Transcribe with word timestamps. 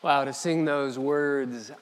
Wow, 0.00 0.24
to 0.24 0.32
sing 0.32 0.64
those 0.64 0.96
words 0.96 1.72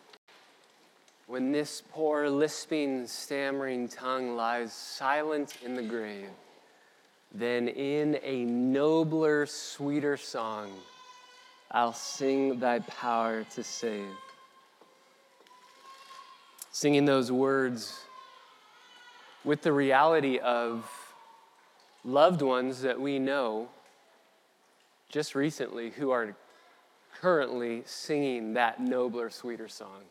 when 1.26 1.52
this 1.52 1.83
poor, 1.92 2.31
lisping, 2.31 3.07
stammering 3.07 3.89
tongue 3.89 4.36
lies 4.36 4.73
silent 4.73 5.58
in 5.62 5.75
the 5.75 5.83
grave, 5.83 6.31
then 7.34 7.68
in 7.68 8.18
a 8.23 8.46
nobler, 8.46 9.45
sweeter 9.45 10.16
song, 10.16 10.73
I'll 11.71 11.93
sing 11.93 12.59
thy 12.59 12.79
power 12.79 13.44
to 13.54 13.62
save. 13.62 14.08
Singing 16.72 17.04
those 17.04 17.30
words 17.30 18.00
with 19.44 19.60
the 19.60 19.74
reality 19.74 20.38
of 20.38 20.88
loved 22.02 22.40
ones 22.40 22.80
that 22.80 22.98
we 22.98 23.18
know 23.18 23.68
just 25.10 25.34
recently 25.34 25.90
who 25.90 26.12
are 26.12 26.34
currently 27.20 27.82
singing 27.86 28.54
that 28.54 28.80
nobler, 28.80 29.30
sweeter 29.30 29.68
song. 29.68 30.02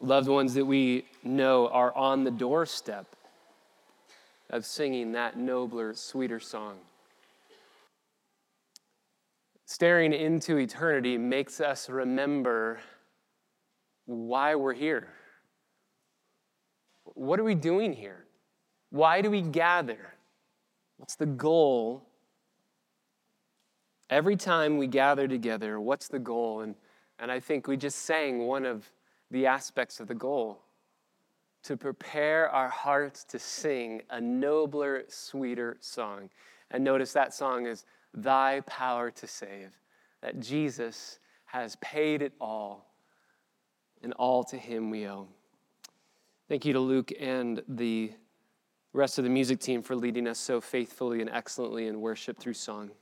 Loved 0.00 0.28
ones 0.28 0.54
that 0.54 0.64
we 0.64 1.04
know 1.22 1.68
are 1.68 1.94
on 1.96 2.24
the 2.24 2.30
doorstep 2.30 3.06
of 4.50 4.64
singing 4.64 5.12
that 5.12 5.38
nobler, 5.38 5.94
sweeter 5.94 6.40
song. 6.40 6.76
Staring 9.66 10.12
into 10.12 10.58
eternity 10.58 11.16
makes 11.16 11.60
us 11.60 11.88
remember 11.88 12.80
why 14.06 14.54
we're 14.54 14.74
here. 14.74 15.08
What 17.14 17.40
are 17.40 17.44
we 17.44 17.54
doing 17.54 17.92
here? 17.92 18.24
Why 18.90 19.22
do 19.22 19.30
we 19.30 19.40
gather? 19.40 20.14
What's 20.98 21.16
the 21.16 21.26
goal 21.26 22.06
Every 24.14 24.36
time 24.36 24.76
we 24.76 24.86
gather 24.86 25.26
together, 25.26 25.80
what's 25.80 26.06
the 26.06 26.20
goal? 26.20 26.60
And, 26.60 26.76
and 27.18 27.32
I 27.32 27.40
think 27.40 27.66
we 27.66 27.76
just 27.76 28.02
sang 28.02 28.46
one 28.46 28.64
of 28.64 28.88
the 29.32 29.44
aspects 29.44 29.98
of 29.98 30.06
the 30.06 30.14
goal 30.14 30.60
to 31.64 31.76
prepare 31.76 32.48
our 32.48 32.68
hearts 32.68 33.24
to 33.24 33.40
sing 33.40 34.02
a 34.10 34.20
nobler, 34.20 35.02
sweeter 35.08 35.78
song. 35.80 36.30
And 36.70 36.84
notice 36.84 37.12
that 37.14 37.34
song 37.34 37.66
is 37.66 37.86
Thy 38.14 38.60
Power 38.68 39.10
to 39.10 39.26
Save, 39.26 39.76
that 40.22 40.38
Jesus 40.38 41.18
has 41.46 41.74
paid 41.80 42.22
it 42.22 42.34
all, 42.40 42.94
and 44.00 44.12
all 44.12 44.44
to 44.44 44.56
Him 44.56 44.90
we 44.90 45.08
owe. 45.08 45.26
Thank 46.48 46.64
you 46.64 46.72
to 46.74 46.78
Luke 46.78 47.10
and 47.18 47.64
the 47.66 48.12
rest 48.92 49.18
of 49.18 49.24
the 49.24 49.30
music 49.30 49.58
team 49.58 49.82
for 49.82 49.96
leading 49.96 50.28
us 50.28 50.38
so 50.38 50.60
faithfully 50.60 51.20
and 51.20 51.28
excellently 51.30 51.88
in 51.88 52.00
worship 52.00 52.38
through 52.38 52.54
song. 52.54 52.92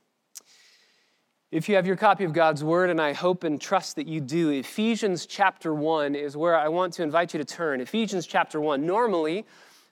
If 1.52 1.68
you 1.68 1.74
have 1.74 1.86
your 1.86 1.96
copy 1.96 2.24
of 2.24 2.32
God's 2.32 2.64
Word, 2.64 2.88
and 2.88 2.98
I 2.98 3.12
hope 3.12 3.44
and 3.44 3.60
trust 3.60 3.96
that 3.96 4.06
you 4.06 4.22
do, 4.22 4.48
Ephesians 4.48 5.26
chapter 5.26 5.74
1 5.74 6.14
is 6.14 6.34
where 6.34 6.56
I 6.56 6.68
want 6.68 6.94
to 6.94 7.02
invite 7.02 7.34
you 7.34 7.38
to 7.38 7.44
turn. 7.44 7.82
Ephesians 7.82 8.26
chapter 8.26 8.58
1. 8.58 8.86
Normally, 8.86 9.44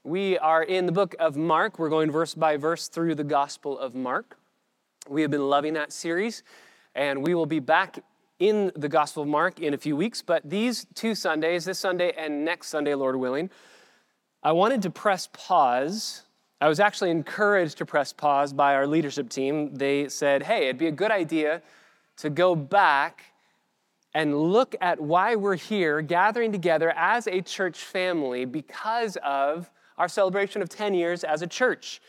we 0.03 0.38
are 0.38 0.62
in 0.62 0.86
the 0.86 0.92
book 0.92 1.14
of 1.19 1.36
Mark. 1.36 1.78
We're 1.78 1.91
going 1.91 2.11
verse 2.11 2.33
by 2.33 2.56
verse 2.56 2.88
through 2.88 3.14
the 3.14 3.25
Gospel 3.25 3.78
of 3.78 3.94
Mark. 3.94 4.38
We 5.06 5.20
have 5.20 5.31
been 5.31 5.50
loving 5.50 5.75
that 5.75 5.92
series, 5.92 6.44
and 6.94 7.22
we 7.22 7.34
will 7.34 7.44
be 7.44 7.61
back 7.61 7.98
in 8.38 8.72
the 8.75 8.88
Gospel 8.88 9.25
of 9.25 9.28
Mark 9.28 9.61
in 9.61 9.75
a 9.75 9.78
few 9.78 9.97
weeks. 9.97 10.22
But 10.22 10.48
these 10.48 10.86
two 10.94 11.14
Sundays, 11.14 11.66
this 11.66 11.78
Sunday 11.78 12.14
and 12.16 12.42
next 12.42 12.69
Sunday, 12.69 12.94
Lord 12.94 13.16
willing, 13.16 13.50
I 14.42 14.53
wanted 14.53 14.81
to 14.81 14.91
press 14.91 15.28
pause 15.31 16.22
I 16.61 16.69
was 16.69 16.78
actually 16.78 17.11
encouraged 17.11 17.78
to 17.78 17.86
press 17.86 18.12
pause 18.12 18.53
by 18.53 18.75
our 18.75 18.86
leadership 18.86 19.30
team. 19.30 19.75
They 19.75 20.08
said, 20.08 20.42
hey, 20.42 20.64
it'd 20.64 20.77
be 20.77 20.89
a 20.89 20.92
good 20.92 21.11
idea 21.11 21.62
to 22.19 22.28
go 22.28 22.55
back 22.55 23.25
and 24.12 24.36
look 24.36 24.75
at 24.81 25.00
why 25.00 25.36
we're 25.36 25.56
here 25.56 26.03
gathering 26.03 26.53
together 26.53 26.91
as 26.91 27.27
a 27.27 27.41
church 27.41 27.78
family 27.78 28.44
because 28.44 29.16
of 29.25 29.71
our 29.97 30.09
celebration 30.09 30.60
of 30.60 30.69
10 30.69 30.93
years 30.93 31.25
as 31.25 31.41
a 31.41 31.47
church. 31.47 32.03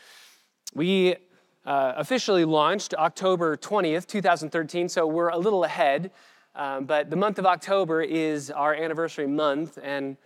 We 0.74 1.16
uh, 1.64 1.94
officially 1.96 2.44
launched 2.44 2.92
October 2.94 3.56
20th, 3.56 4.06
2013, 4.06 4.88
so 4.88 5.06
we're 5.06 5.28
a 5.28 5.38
little 5.38 5.64
ahead. 5.64 6.10
Um, 6.54 6.84
but 6.84 7.08
the 7.08 7.16
month 7.16 7.38
of 7.38 7.46
October 7.46 8.02
is 8.02 8.50
our 8.50 8.74
anniversary 8.74 9.26
month, 9.26 9.78
and 9.82 10.18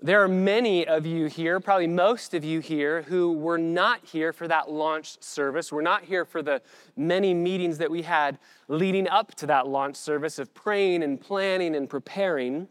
there 0.00 0.22
are 0.22 0.28
many 0.28 0.86
of 0.86 1.06
you 1.06 1.26
here, 1.26 1.58
probably 1.58 1.86
most 1.86 2.34
of 2.34 2.44
you 2.44 2.60
here, 2.60 3.02
who 3.02 3.32
were 3.32 3.56
not 3.56 4.04
here 4.04 4.32
for 4.32 4.46
that 4.46 4.70
launch 4.70 5.22
service. 5.22 5.72
We're 5.72 5.80
not 5.80 6.04
here 6.04 6.26
for 6.26 6.42
the 6.42 6.60
many 6.96 7.32
meetings 7.32 7.78
that 7.78 7.90
we 7.90 8.02
had 8.02 8.38
leading 8.68 9.08
up 9.08 9.34
to 9.36 9.46
that 9.46 9.66
launch 9.66 9.96
service 9.96 10.38
of 10.38 10.52
praying 10.52 11.02
and 11.02 11.18
planning 11.18 11.74
and 11.74 11.88
preparing. 11.88 12.68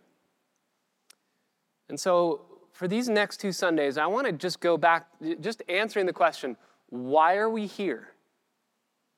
And 1.89 1.99
so, 1.99 2.41
for 2.73 2.87
these 2.87 3.09
next 3.09 3.37
two 3.37 3.51
Sundays, 3.51 3.97
I 3.97 4.05
want 4.05 4.27
to 4.27 4.33
just 4.33 4.59
go 4.59 4.77
back, 4.77 5.07
just 5.39 5.63
answering 5.67 6.05
the 6.05 6.13
question 6.13 6.57
why 6.89 7.37
are 7.37 7.49
we 7.49 7.65
here? 7.65 8.09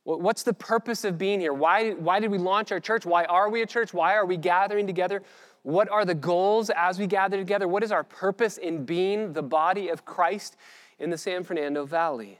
What's 0.03 0.43
the 0.43 0.53
purpose 0.53 1.03
of 1.03 1.17
being 1.17 1.41
here? 1.41 1.51
Why, 1.51 1.91
why 1.91 2.21
did 2.21 2.31
we 2.31 2.37
launch 2.37 2.71
our 2.71 2.79
church? 2.79 3.05
Why 3.05 3.25
are 3.25 3.49
we 3.49 3.61
a 3.61 3.65
church? 3.65 3.93
Why 3.93 4.13
are 4.15 4.25
we 4.25 4.37
gathering 4.37 4.87
together? 4.87 5.21
What 5.67 5.89
are 5.89 6.05
the 6.05 6.15
goals 6.15 6.69
as 6.69 6.97
we 6.97 7.07
gather 7.07 7.35
together? 7.35 7.67
What 7.67 7.83
is 7.83 7.91
our 7.91 8.05
purpose 8.05 8.57
in 8.57 8.85
being 8.85 9.33
the 9.33 9.41
body 9.41 9.89
of 9.89 10.05
Christ 10.05 10.55
in 10.97 11.09
the 11.09 11.17
San 11.17 11.43
Fernando 11.43 11.85
Valley? 11.85 12.39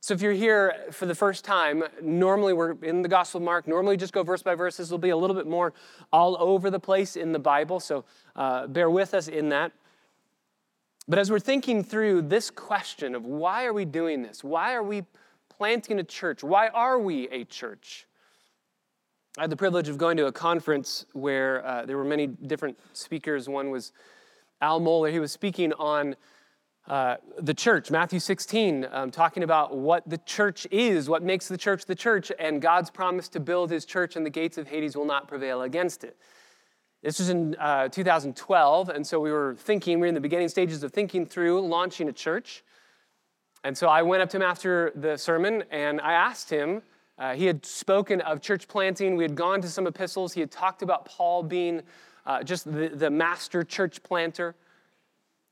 So, 0.00 0.12
if 0.12 0.20
you're 0.20 0.34
here 0.34 0.74
for 0.90 1.06
the 1.06 1.14
first 1.14 1.46
time, 1.46 1.82
normally 2.02 2.52
we're 2.52 2.72
in 2.82 3.00
the 3.00 3.08
Gospel 3.08 3.38
of 3.38 3.44
Mark. 3.46 3.66
Normally, 3.66 3.96
just 3.96 4.12
go 4.12 4.22
verse 4.22 4.42
by 4.42 4.54
verse. 4.54 4.76
This 4.76 4.90
will 4.90 4.98
be 4.98 5.08
a 5.08 5.16
little 5.16 5.34
bit 5.34 5.46
more 5.46 5.72
all 6.12 6.36
over 6.38 6.68
the 6.68 6.78
place 6.78 7.16
in 7.16 7.32
the 7.32 7.38
Bible, 7.38 7.80
so 7.80 8.04
uh, 8.36 8.66
bear 8.66 8.90
with 8.90 9.14
us 9.14 9.28
in 9.28 9.48
that. 9.48 9.72
But 11.08 11.18
as 11.18 11.30
we're 11.30 11.38
thinking 11.38 11.82
through 11.82 12.20
this 12.20 12.50
question 12.50 13.14
of 13.14 13.24
why 13.24 13.64
are 13.64 13.72
we 13.72 13.86
doing 13.86 14.20
this? 14.20 14.44
Why 14.44 14.74
are 14.74 14.82
we 14.82 15.04
planting 15.48 15.98
a 15.98 16.04
church? 16.04 16.44
Why 16.44 16.68
are 16.68 16.98
we 16.98 17.30
a 17.30 17.44
church? 17.44 18.06
I 19.36 19.40
had 19.40 19.50
the 19.50 19.56
privilege 19.56 19.88
of 19.88 19.98
going 19.98 20.16
to 20.18 20.26
a 20.26 20.32
conference 20.32 21.06
where 21.12 21.66
uh, 21.66 21.86
there 21.86 21.96
were 21.96 22.04
many 22.04 22.28
different 22.28 22.78
speakers. 22.92 23.48
One 23.48 23.70
was 23.70 23.90
Al 24.60 24.80
Mohler. 24.80 25.10
He 25.10 25.18
was 25.18 25.32
speaking 25.32 25.72
on 25.72 26.14
uh, 26.86 27.16
the 27.40 27.52
church, 27.52 27.90
Matthew 27.90 28.20
16, 28.20 28.86
um, 28.92 29.10
talking 29.10 29.42
about 29.42 29.76
what 29.76 30.08
the 30.08 30.18
church 30.18 30.68
is, 30.70 31.08
what 31.08 31.24
makes 31.24 31.48
the 31.48 31.58
church 31.58 31.84
the 31.86 31.96
church, 31.96 32.30
and 32.38 32.62
God's 32.62 32.90
promise 32.90 33.26
to 33.30 33.40
build 33.40 33.72
his 33.72 33.84
church, 33.84 34.14
and 34.14 34.24
the 34.24 34.30
gates 34.30 34.56
of 34.56 34.68
Hades 34.68 34.96
will 34.96 35.04
not 35.04 35.26
prevail 35.26 35.62
against 35.62 36.04
it. 36.04 36.16
This 37.02 37.18
was 37.18 37.28
in 37.28 37.56
uh, 37.56 37.88
2012, 37.88 38.88
and 38.88 39.04
so 39.04 39.18
we 39.18 39.32
were 39.32 39.56
thinking, 39.58 39.98
we 39.98 40.02
were 40.02 40.06
in 40.06 40.14
the 40.14 40.20
beginning 40.20 40.48
stages 40.48 40.84
of 40.84 40.92
thinking 40.92 41.26
through 41.26 41.66
launching 41.66 42.08
a 42.08 42.12
church. 42.12 42.62
And 43.64 43.76
so 43.76 43.88
I 43.88 44.02
went 44.02 44.22
up 44.22 44.30
to 44.30 44.36
him 44.36 44.42
after 44.42 44.92
the 44.94 45.16
sermon 45.16 45.64
and 45.70 46.00
I 46.00 46.12
asked 46.12 46.50
him, 46.50 46.82
uh, 47.18 47.34
he 47.34 47.46
had 47.46 47.64
spoken 47.64 48.20
of 48.22 48.40
church 48.40 48.66
planting. 48.66 49.16
We 49.16 49.22
had 49.22 49.34
gone 49.34 49.60
to 49.62 49.68
some 49.68 49.86
epistles. 49.86 50.32
He 50.32 50.40
had 50.40 50.50
talked 50.50 50.82
about 50.82 51.04
Paul 51.04 51.42
being 51.42 51.82
uh, 52.26 52.42
just 52.42 52.70
the, 52.70 52.88
the 52.88 53.10
master 53.10 53.62
church 53.62 54.02
planter. 54.02 54.54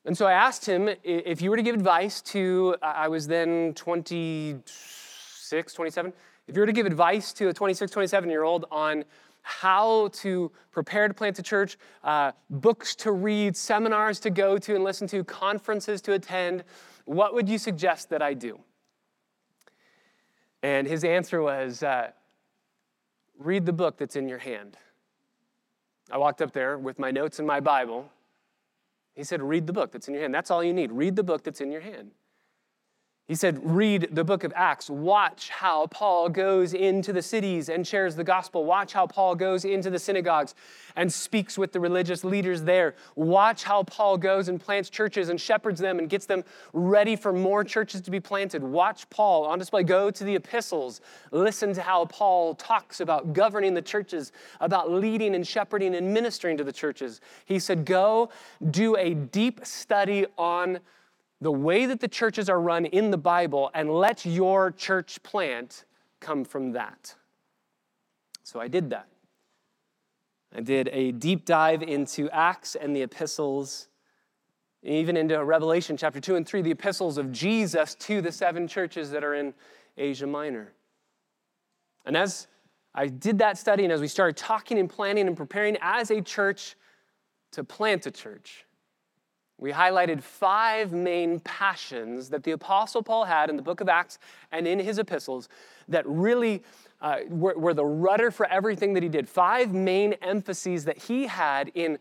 And 0.04 0.18
so 0.18 0.26
I 0.26 0.32
asked 0.32 0.66
him 0.66 0.88
if 1.04 1.40
you 1.40 1.50
were 1.50 1.56
to 1.56 1.62
give 1.62 1.76
advice 1.76 2.20
to, 2.22 2.74
I 2.82 3.06
was 3.06 3.28
then 3.28 3.72
26, 3.74 5.74
27, 5.74 6.12
if 6.48 6.56
you 6.56 6.60
were 6.60 6.66
to 6.66 6.72
give 6.72 6.86
advice 6.86 7.32
to 7.34 7.48
a 7.48 7.52
26, 7.52 7.92
27 7.92 8.28
year 8.28 8.42
old 8.42 8.64
on 8.72 9.04
how 9.42 10.08
to 10.08 10.50
prepare 10.72 11.06
to 11.06 11.14
plant 11.14 11.38
a 11.38 11.42
church, 11.42 11.78
uh, 12.02 12.32
books 12.50 12.96
to 12.96 13.12
read, 13.12 13.56
seminars 13.56 14.18
to 14.20 14.30
go 14.30 14.58
to 14.58 14.74
and 14.74 14.82
listen 14.82 15.06
to, 15.08 15.22
conferences 15.22 16.00
to 16.02 16.14
attend, 16.14 16.64
what 17.04 17.34
would 17.34 17.48
you 17.48 17.58
suggest 17.58 18.10
that 18.10 18.22
I 18.22 18.34
do? 18.34 18.58
And 20.62 20.86
his 20.86 21.04
answer 21.04 21.42
was, 21.42 21.82
uh, 21.82 22.10
read 23.38 23.66
the 23.66 23.72
book 23.72 23.96
that's 23.96 24.16
in 24.16 24.28
your 24.28 24.38
hand. 24.38 24.76
I 26.10 26.18
walked 26.18 26.42
up 26.42 26.52
there 26.52 26.78
with 26.78 26.98
my 26.98 27.10
notes 27.10 27.38
and 27.38 27.48
my 27.48 27.60
Bible. 27.60 28.10
He 29.14 29.24
said, 29.24 29.42
read 29.42 29.66
the 29.66 29.72
book 29.72 29.92
that's 29.92 30.08
in 30.08 30.14
your 30.14 30.22
hand. 30.22 30.34
That's 30.34 30.50
all 30.50 30.62
you 30.62 30.72
need. 30.72 30.92
Read 30.92 31.16
the 31.16 31.22
book 31.22 31.42
that's 31.42 31.60
in 31.60 31.70
your 31.70 31.80
hand. 31.80 32.12
He 33.32 33.36
said, 33.36 33.60
read 33.64 34.08
the 34.12 34.24
book 34.24 34.44
of 34.44 34.52
Acts. 34.54 34.90
Watch 34.90 35.48
how 35.48 35.86
Paul 35.86 36.28
goes 36.28 36.74
into 36.74 37.14
the 37.14 37.22
cities 37.22 37.70
and 37.70 37.86
shares 37.86 38.14
the 38.14 38.22
gospel. 38.22 38.66
Watch 38.66 38.92
how 38.92 39.06
Paul 39.06 39.34
goes 39.36 39.64
into 39.64 39.88
the 39.88 39.98
synagogues 39.98 40.54
and 40.96 41.10
speaks 41.10 41.56
with 41.56 41.72
the 41.72 41.80
religious 41.80 42.24
leaders 42.24 42.62
there. 42.64 42.94
Watch 43.14 43.64
how 43.64 43.84
Paul 43.84 44.18
goes 44.18 44.48
and 44.50 44.60
plants 44.60 44.90
churches 44.90 45.30
and 45.30 45.40
shepherds 45.40 45.80
them 45.80 45.98
and 45.98 46.10
gets 46.10 46.26
them 46.26 46.44
ready 46.74 47.16
for 47.16 47.32
more 47.32 47.64
churches 47.64 48.02
to 48.02 48.10
be 48.10 48.20
planted. 48.20 48.62
Watch 48.62 49.08
Paul 49.08 49.46
on 49.46 49.58
display. 49.58 49.82
Go 49.82 50.10
to 50.10 50.24
the 50.24 50.34
epistles. 50.34 51.00
Listen 51.30 51.72
to 51.72 51.80
how 51.80 52.04
Paul 52.04 52.54
talks 52.56 53.00
about 53.00 53.32
governing 53.32 53.72
the 53.72 53.80
churches, 53.80 54.32
about 54.60 54.90
leading 54.90 55.34
and 55.34 55.48
shepherding 55.48 55.94
and 55.94 56.12
ministering 56.12 56.58
to 56.58 56.64
the 56.64 56.72
churches. 56.72 57.22
He 57.46 57.58
said, 57.58 57.86
go 57.86 58.28
do 58.70 58.94
a 58.98 59.14
deep 59.14 59.64
study 59.64 60.26
on 60.36 60.80
the 61.42 61.50
way 61.50 61.86
that 61.86 61.98
the 61.98 62.06
churches 62.06 62.48
are 62.48 62.60
run 62.60 62.86
in 62.86 63.10
the 63.10 63.18
Bible 63.18 63.68
and 63.74 63.92
let 63.92 64.24
your 64.24 64.70
church 64.70 65.20
plant 65.24 65.84
come 66.20 66.44
from 66.44 66.70
that. 66.72 67.16
So 68.44 68.60
I 68.60 68.68
did 68.68 68.90
that. 68.90 69.08
I 70.54 70.60
did 70.60 70.88
a 70.92 71.10
deep 71.10 71.44
dive 71.44 71.82
into 71.82 72.30
Acts 72.30 72.76
and 72.76 72.94
the 72.94 73.02
epistles, 73.02 73.88
even 74.84 75.16
into 75.16 75.42
Revelation 75.44 75.96
chapter 75.96 76.20
2 76.20 76.36
and 76.36 76.46
3, 76.46 76.62
the 76.62 76.70
epistles 76.70 77.18
of 77.18 77.32
Jesus 77.32 77.96
to 77.96 78.20
the 78.20 78.30
seven 78.30 78.68
churches 78.68 79.10
that 79.10 79.24
are 79.24 79.34
in 79.34 79.52
Asia 79.96 80.28
Minor. 80.28 80.72
And 82.04 82.16
as 82.16 82.46
I 82.94 83.08
did 83.08 83.38
that 83.38 83.58
study, 83.58 83.82
and 83.82 83.92
as 83.92 84.00
we 84.00 84.06
started 84.06 84.36
talking 84.36 84.78
and 84.78 84.88
planning 84.88 85.26
and 85.26 85.36
preparing 85.36 85.76
as 85.80 86.12
a 86.12 86.20
church 86.20 86.76
to 87.50 87.64
plant 87.64 88.06
a 88.06 88.12
church, 88.12 88.64
we 89.62 89.70
highlighted 89.70 90.24
five 90.24 90.92
main 90.92 91.38
passions 91.38 92.28
that 92.30 92.42
the 92.42 92.50
Apostle 92.50 93.00
Paul 93.00 93.24
had 93.24 93.48
in 93.48 93.54
the 93.54 93.62
book 93.62 93.80
of 93.80 93.88
Acts 93.88 94.18
and 94.50 94.66
in 94.66 94.80
his 94.80 94.98
epistles 94.98 95.48
that 95.86 96.04
really 96.04 96.64
uh, 97.00 97.18
were, 97.28 97.56
were 97.56 97.72
the 97.72 97.84
rudder 97.84 98.32
for 98.32 98.44
everything 98.46 98.92
that 98.94 99.04
he 99.04 99.08
did. 99.08 99.28
Five 99.28 99.72
main 99.72 100.14
emphases 100.14 100.84
that 100.86 100.98
he 100.98 101.28
had 101.28 101.70
in 101.76 101.98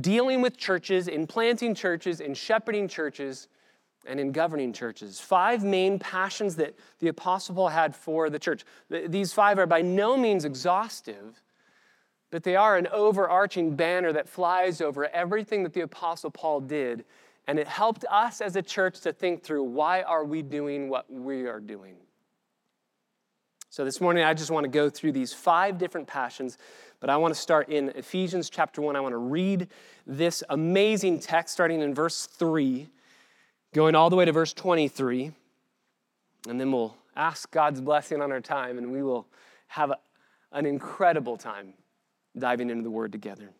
dealing 0.00 0.40
with 0.40 0.56
churches, 0.56 1.08
in 1.08 1.26
planting 1.26 1.74
churches, 1.74 2.20
in 2.20 2.32
shepherding 2.32 2.86
churches, 2.86 3.48
and 4.06 4.20
in 4.20 4.30
governing 4.30 4.72
churches. 4.72 5.18
Five 5.18 5.64
main 5.64 5.98
passions 5.98 6.54
that 6.56 6.76
the 7.00 7.08
Apostle 7.08 7.56
Paul 7.56 7.68
had 7.70 7.94
for 7.94 8.30
the 8.30 8.38
church. 8.38 8.64
These 8.88 9.32
five 9.32 9.58
are 9.58 9.66
by 9.66 9.82
no 9.82 10.16
means 10.16 10.44
exhaustive, 10.44 11.42
but 12.30 12.44
they 12.44 12.56
are 12.56 12.76
an 12.76 12.86
overarching 12.92 13.74
banner 13.74 14.12
that 14.12 14.28
flies 14.28 14.80
over 14.80 15.06
everything 15.08 15.62
that 15.64 15.72
the 15.72 15.80
Apostle 15.80 16.30
Paul 16.30 16.60
did. 16.60 17.04
And 17.46 17.58
it 17.58 17.66
helped 17.66 18.04
us 18.08 18.40
as 18.40 18.54
a 18.54 18.62
church 18.62 19.00
to 19.00 19.12
think 19.12 19.42
through 19.42 19.64
why 19.64 20.02
are 20.02 20.24
we 20.24 20.42
doing 20.42 20.88
what 20.88 21.12
we 21.12 21.46
are 21.46 21.58
doing? 21.58 21.96
So 23.70 23.84
this 23.84 24.00
morning, 24.00 24.24
I 24.24 24.34
just 24.34 24.50
want 24.50 24.64
to 24.64 24.70
go 24.70 24.90
through 24.90 25.12
these 25.12 25.32
five 25.32 25.78
different 25.78 26.06
passions, 26.06 26.58
but 27.00 27.08
I 27.08 27.16
want 27.16 27.34
to 27.34 27.40
start 27.40 27.68
in 27.68 27.90
Ephesians 27.90 28.50
chapter 28.50 28.80
1. 28.82 28.96
I 28.96 29.00
want 29.00 29.12
to 29.12 29.18
read 29.18 29.68
this 30.06 30.42
amazing 30.50 31.20
text 31.20 31.54
starting 31.54 31.80
in 31.80 31.94
verse 31.94 32.26
3, 32.26 32.88
going 33.72 33.94
all 33.94 34.10
the 34.10 34.16
way 34.16 34.24
to 34.24 34.32
verse 34.32 34.52
23, 34.52 35.30
and 36.48 36.60
then 36.60 36.72
we'll 36.72 36.96
ask 37.14 37.50
God's 37.52 37.80
blessing 37.80 38.20
on 38.20 38.32
our 38.32 38.40
time, 38.40 38.76
and 38.76 38.90
we 38.90 39.04
will 39.04 39.28
have 39.68 39.90
a, 39.90 39.98
an 40.50 40.66
incredible 40.66 41.36
time 41.36 41.74
diving 42.38 42.70
into 42.70 42.82
the 42.82 42.90
word 42.90 43.12
together. 43.12 43.50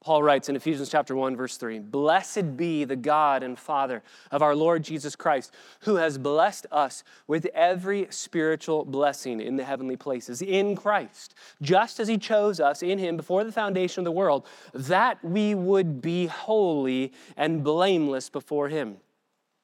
Paul 0.00 0.22
writes 0.22 0.50
in 0.50 0.56
Ephesians 0.56 0.90
chapter 0.90 1.16
1 1.16 1.34
verse 1.34 1.56
3, 1.56 1.78
"Blessed 1.78 2.58
be 2.58 2.84
the 2.84 2.94
God 2.94 3.42
and 3.42 3.58
Father 3.58 4.02
of 4.30 4.42
our 4.42 4.54
Lord 4.54 4.82
Jesus 4.82 5.16
Christ, 5.16 5.50
who 5.80 5.96
has 5.96 6.18
blessed 6.18 6.66
us 6.70 7.02
with 7.26 7.46
every 7.54 8.08
spiritual 8.10 8.84
blessing 8.84 9.40
in 9.40 9.56
the 9.56 9.64
heavenly 9.64 9.96
places 9.96 10.42
in 10.42 10.76
Christ, 10.76 11.34
just 11.62 11.98
as 12.00 12.08
he 12.08 12.18
chose 12.18 12.60
us 12.60 12.82
in 12.82 12.98
him 12.98 13.16
before 13.16 13.44
the 13.44 13.52
foundation 13.52 14.02
of 14.02 14.04
the 14.04 14.12
world, 14.12 14.46
that 14.74 15.24
we 15.24 15.54
would 15.54 16.02
be 16.02 16.26
holy 16.26 17.10
and 17.34 17.64
blameless 17.64 18.28
before 18.28 18.68
him." 18.68 18.98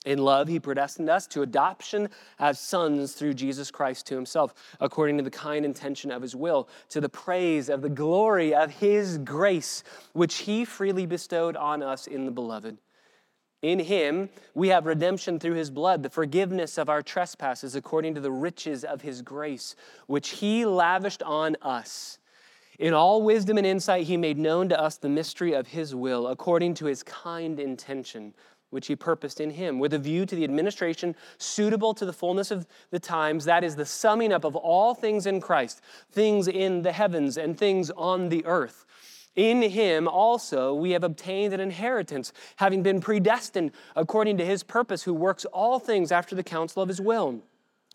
In 0.06 0.19
love, 0.19 0.49
he 0.49 0.58
predestined 0.58 1.11
us 1.11 1.26
to 1.29 1.43
adoption 1.43 2.08
as 2.38 2.58
sons 2.58 3.12
through 3.12 3.35
Jesus 3.35 3.70
Christ 3.70 4.06
to 4.06 4.14
himself, 4.14 4.55
according 4.81 5.19
to 5.19 5.23
the 5.23 5.31
kind 5.31 5.64
intention 5.64 6.11
of 6.11 6.23
his 6.23 6.35
will, 6.35 6.69
to 6.88 7.02
the 7.02 7.08
praise 7.08 7.69
of 7.69 7.82
the 7.82 7.91
glory 7.91 8.55
of 8.55 8.70
his 8.70 9.19
grace, 9.19 9.85
which 10.14 10.38
he 10.38 10.64
freely 10.64 11.05
bestowed 11.05 11.55
on 11.55 11.82
us 11.82 12.06
in 12.06 12.25
the 12.25 12.31
beloved. 12.31 12.79
In 13.61 13.79
him, 13.79 14.31
we 14.55 14.69
have 14.69 14.87
redemption 14.87 15.38
through 15.38 15.55
his 15.55 15.70
blood, 15.70 16.03
the 16.03 16.08
forgiveness 16.08 16.79
of 16.79 16.88
our 16.88 17.03
trespasses, 17.03 17.76
according 17.76 18.14
to 18.14 18.20
the 18.20 18.32
riches 18.32 18.85
of 18.85 19.03
his 19.03 19.20
grace, 19.20 19.76
which 20.06 20.31
he 20.31 20.64
lavished 20.64 21.23
on 21.23 21.56
us. 21.61 22.19
In 22.79 22.94
all 22.94 23.20
wisdom 23.20 23.58
and 23.58 23.67
insight, 23.67 24.06
he 24.06 24.17
made 24.17 24.38
known 24.38 24.70
to 24.70 24.81
us 24.81 24.96
the 24.96 25.11
mystery 25.11 25.53
of 25.53 25.67
his 25.67 25.94
will, 25.94 26.26
according 26.29 26.73
to 26.76 26.87
his 26.87 27.03
kind 27.03 27.61
intention 27.61 28.32
which 28.70 28.87
he 28.87 28.96
purposed 28.96 29.40
in 29.40 29.50
him, 29.50 29.78
with 29.78 29.93
a 29.93 29.99
view 29.99 30.25
to 30.26 30.34
the 30.34 30.44
administration 30.44 31.14
suitable 31.38 31.93
to 31.94 32.06
the 32.06 32.12
fullness 32.12 32.50
of 32.50 32.67
the 32.90 32.99
times, 32.99 33.44
that 33.44 33.62
is, 33.62 33.76
the 33.76 33.84
summing 33.84 34.32
up 34.32 34.44
of 34.44 34.56
all 34.56 34.94
things 34.94 35.26
in 35.26 35.40
Christ, 35.40 35.81
things 36.11 36.49
in 36.49 36.82
the 36.82 36.93
heavens 36.93 37.37
and 37.37 37.58
things 37.58 37.90
on 37.90 38.28
the 38.28 38.44
earth. 38.46 38.87
In 39.37 39.62
him 39.62 40.08
also 40.08 40.75
we 40.75 40.90
have 40.90 41.05
obtained 41.05 41.55
an 41.55 41.61
inheritance, 41.61 42.32
having 42.56 42.82
been 42.82 43.00
predestined 43.00 43.72
according 43.94 44.38
to 44.38 44.44
his 44.44 44.62
purpose, 44.62 45.05
who 45.05 45.14
works 45.14 45.44
all 45.46 45.78
things 45.78 46.11
after 46.11 46.34
the 46.34 46.43
counsel 46.43 46.82
of 46.82 46.88
his 46.88 47.00
will 47.00 47.43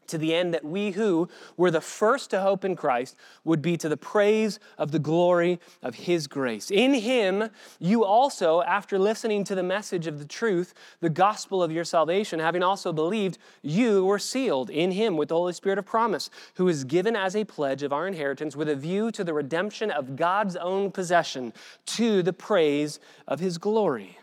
to 0.07 0.17
the 0.17 0.33
end 0.33 0.53
that 0.53 0.63
we 0.63 0.91
who 0.91 1.27
were 1.57 1.71
the 1.71 1.81
first 1.81 2.29
to 2.31 2.41
hope 2.41 2.65
in 2.65 2.75
Christ 2.75 3.15
would 3.43 3.61
be 3.61 3.77
to 3.77 3.89
the 3.89 3.97
praise 3.97 4.59
of 4.77 4.91
the 4.91 4.99
glory 4.99 5.59
of 5.81 5.95
His 5.95 6.27
grace. 6.27 6.71
In 6.71 6.93
Him, 6.93 7.49
you 7.79 8.03
also, 8.03 8.61
after 8.61 8.99
listening 8.99 9.43
to 9.45 9.55
the 9.55 9.63
message 9.63 10.07
of 10.07 10.19
the 10.19 10.25
truth, 10.25 10.73
the 10.99 11.09
gospel 11.09 11.63
of 11.63 11.71
your 11.71 11.83
salvation, 11.83 12.39
having 12.39 12.63
also 12.63 12.91
believed, 12.91 13.37
you 13.61 14.05
were 14.05 14.19
sealed 14.19 14.69
in 14.69 14.91
Him 14.91 15.17
with 15.17 15.29
the 15.29 15.35
Holy 15.35 15.53
Spirit 15.53 15.79
of 15.79 15.85
promise, 15.85 16.29
who 16.55 16.67
is 16.67 16.83
given 16.83 17.15
as 17.15 17.35
a 17.35 17.45
pledge 17.45 17.83
of 17.83 17.93
our 17.93 18.07
inheritance 18.07 18.55
with 18.55 18.69
a 18.69 18.75
view 18.75 19.11
to 19.11 19.23
the 19.23 19.33
redemption 19.33 19.91
of 19.91 20.15
God's 20.15 20.55
own 20.55 20.91
possession 20.91 21.53
to 21.85 22.21
the 22.21 22.33
praise 22.33 22.99
of 23.27 23.39
His 23.39 23.57
glory. 23.57 24.17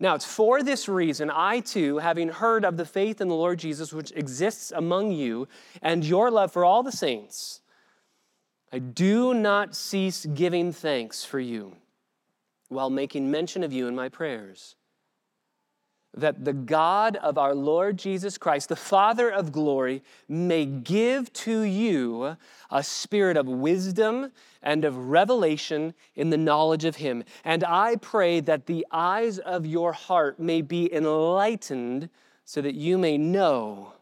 Now, 0.00 0.14
it's 0.14 0.24
for 0.24 0.62
this 0.62 0.88
reason, 0.88 1.30
I 1.30 1.60
too, 1.60 1.98
having 1.98 2.28
heard 2.28 2.64
of 2.64 2.76
the 2.76 2.84
faith 2.84 3.20
in 3.20 3.28
the 3.28 3.34
Lord 3.34 3.58
Jesus 3.58 3.92
which 3.92 4.12
exists 4.12 4.72
among 4.74 5.12
you 5.12 5.48
and 5.82 6.04
your 6.04 6.30
love 6.30 6.52
for 6.52 6.64
all 6.64 6.82
the 6.82 6.92
saints, 6.92 7.60
I 8.72 8.80
do 8.80 9.34
not 9.34 9.76
cease 9.76 10.26
giving 10.26 10.72
thanks 10.72 11.24
for 11.24 11.38
you 11.38 11.76
while 12.68 12.90
making 12.90 13.30
mention 13.30 13.62
of 13.62 13.72
you 13.72 13.86
in 13.86 13.94
my 13.94 14.08
prayers 14.08 14.74
that 16.16 16.44
the 16.44 16.52
God 16.52 17.16
of 17.16 17.38
our 17.38 17.54
Lord 17.54 17.98
Jesus 17.98 18.38
Christ, 18.38 18.68
the 18.68 18.76
Father 18.76 19.30
of 19.30 19.52
glory, 19.52 20.02
may 20.28 20.64
give 20.64 21.32
to 21.32 21.62
you 21.62 22.36
a 22.70 22.82
spirit 22.82 23.36
of 23.36 23.46
wisdom 23.46 24.30
and 24.62 24.84
of 24.84 24.96
revelation 24.96 25.94
in 26.14 26.30
the 26.30 26.36
knowledge 26.36 26.84
of 26.84 26.96
Him. 26.96 27.24
And 27.44 27.64
I 27.64 27.96
pray 27.96 28.40
that 28.40 28.66
the 28.66 28.86
eyes 28.90 29.38
of 29.38 29.66
your 29.66 29.92
heart 29.92 30.38
may 30.38 30.62
be 30.62 30.92
enlightened 30.92 32.08
so 32.44 32.60
that 32.60 32.74
you 32.74 32.98
may 32.98 33.18
know 33.18 33.92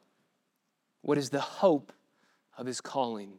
what 1.01 1.19
is 1.19 1.31
the 1.31 1.41
hope 1.41 1.93
of 2.57 2.67
His 2.67 2.81
calling 2.81 3.39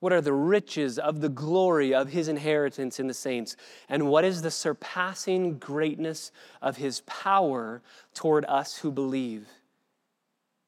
what 0.00 0.12
are 0.12 0.20
the 0.20 0.32
riches 0.32 0.98
of 0.98 1.20
the 1.20 1.28
glory 1.28 1.94
of 1.94 2.10
his 2.10 2.28
inheritance 2.28 3.00
in 3.00 3.06
the 3.06 3.14
saints? 3.14 3.56
And 3.88 4.08
what 4.08 4.24
is 4.24 4.42
the 4.42 4.50
surpassing 4.50 5.58
greatness 5.58 6.32
of 6.60 6.76
his 6.76 7.00
power 7.06 7.82
toward 8.14 8.44
us 8.44 8.78
who 8.78 8.90
believe? 8.90 9.48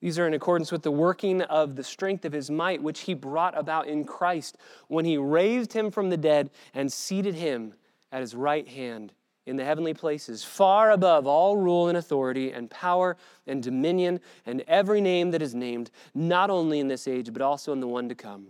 These 0.00 0.18
are 0.18 0.26
in 0.26 0.34
accordance 0.34 0.70
with 0.70 0.82
the 0.82 0.92
working 0.92 1.42
of 1.42 1.76
the 1.76 1.82
strength 1.84 2.24
of 2.24 2.32
his 2.32 2.50
might, 2.50 2.82
which 2.82 3.00
he 3.00 3.14
brought 3.14 3.58
about 3.58 3.88
in 3.88 4.04
Christ 4.04 4.56
when 4.86 5.04
he 5.04 5.18
raised 5.18 5.72
him 5.72 5.90
from 5.90 6.08
the 6.08 6.16
dead 6.16 6.50
and 6.72 6.92
seated 6.92 7.34
him 7.34 7.74
at 8.12 8.20
his 8.20 8.34
right 8.34 8.66
hand 8.66 9.12
in 9.44 9.56
the 9.56 9.64
heavenly 9.64 9.94
places, 9.94 10.44
far 10.44 10.90
above 10.90 11.26
all 11.26 11.56
rule 11.56 11.88
and 11.88 11.96
authority 11.96 12.52
and 12.52 12.70
power 12.70 13.16
and 13.46 13.62
dominion 13.62 14.20
and 14.46 14.62
every 14.68 15.00
name 15.00 15.30
that 15.32 15.42
is 15.42 15.54
named, 15.54 15.90
not 16.14 16.50
only 16.50 16.80
in 16.80 16.88
this 16.88 17.08
age, 17.08 17.32
but 17.32 17.42
also 17.42 17.72
in 17.72 17.80
the 17.80 17.88
one 17.88 18.08
to 18.08 18.14
come. 18.14 18.48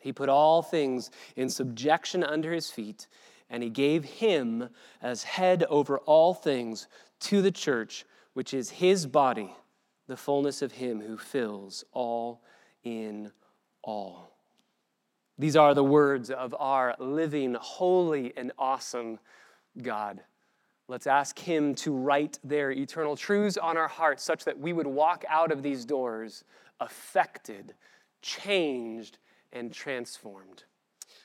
He 0.00 0.12
put 0.12 0.28
all 0.28 0.62
things 0.62 1.10
in 1.36 1.48
subjection 1.48 2.22
under 2.22 2.52
his 2.52 2.70
feet, 2.70 3.06
and 3.50 3.62
he 3.62 3.70
gave 3.70 4.04
him 4.04 4.68
as 5.02 5.24
head 5.24 5.64
over 5.68 5.98
all 5.98 6.34
things 6.34 6.88
to 7.20 7.42
the 7.42 7.50
church, 7.50 8.04
which 8.34 8.52
is 8.52 8.70
his 8.70 9.06
body, 9.06 9.54
the 10.06 10.16
fullness 10.16 10.62
of 10.62 10.72
him 10.72 11.00
who 11.00 11.16
fills 11.16 11.84
all 11.92 12.42
in 12.84 13.32
all. 13.82 14.36
These 15.38 15.56
are 15.56 15.74
the 15.74 15.84
words 15.84 16.30
of 16.30 16.54
our 16.58 16.94
living, 16.98 17.54
holy, 17.54 18.32
and 18.36 18.52
awesome 18.58 19.18
God. 19.82 20.22
Let's 20.88 21.06
ask 21.06 21.38
Him 21.38 21.74
to 21.76 21.92
write 21.92 22.38
their 22.44 22.70
eternal 22.70 23.16
truths 23.16 23.56
on 23.56 23.76
our 23.76 23.88
hearts 23.88 24.22
such 24.22 24.44
that 24.44 24.58
we 24.58 24.72
would 24.72 24.86
walk 24.86 25.24
out 25.28 25.50
of 25.50 25.62
these 25.62 25.84
doors 25.84 26.44
affected, 26.80 27.74
changed, 28.22 29.18
and 29.56 29.72
transformed. 29.72 30.64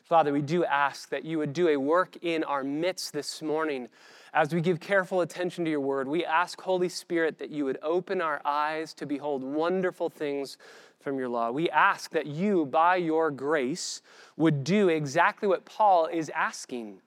Father, 0.04 0.34
we 0.34 0.42
do 0.42 0.66
ask 0.66 1.10
that 1.10 1.24
you 1.26 1.38
would 1.38 1.54
do 1.54 1.70
a 1.70 1.78
work 1.78 2.18
in 2.22 2.44
our 2.44 2.64
midst 2.64 3.14
this 3.14 3.42
morning 3.42 3.88
as 4.34 4.54
we 4.54 4.62
give 4.62 4.80
careful 4.80 5.22
attention 5.22 5.66
to 5.66 5.72
your 5.72 5.80
word. 5.80 6.08
We 6.08 6.26
ask, 6.26 6.60
Holy 6.62 6.90
Spirit, 6.90 7.38
that 7.40 7.50
you 7.50 7.66
would 7.66 7.78
open 7.82 8.22
our 8.22 8.42
eyes 8.46 8.94
to 8.96 9.06
behold 9.06 9.44
wonderful 9.44 10.10
things 10.10 10.58
from 11.00 11.18
your 11.18 11.30
law. 11.30 11.52
We 11.52 11.70
ask 11.70 12.12
that 12.12 12.28
you, 12.28 12.66
by 12.66 12.98
your 12.98 13.32
grace, 13.32 14.02
would 14.38 14.64
do 14.64 14.90
exactly 14.90 15.48
what 15.48 15.66
Paul 15.66 16.08
is 16.08 16.30
asking 16.36 17.02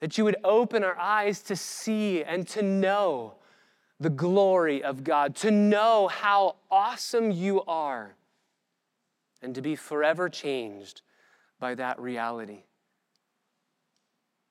that 0.00 0.18
you 0.18 0.24
would 0.24 0.36
open 0.44 0.84
our 0.84 0.98
eyes 0.98 1.40
to 1.40 1.56
see 1.56 2.22
and 2.22 2.46
to 2.48 2.60
know 2.60 3.34
the 4.00 4.10
glory 4.10 4.82
of 4.82 5.02
God, 5.02 5.34
to 5.36 5.50
know 5.50 6.08
how 6.08 6.56
awesome 6.70 7.30
you 7.30 7.62
are 7.62 8.14
and 9.44 9.54
to 9.54 9.62
be 9.62 9.76
forever 9.76 10.28
changed 10.28 11.02
by 11.60 11.74
that 11.74 12.00
reality. 12.00 12.64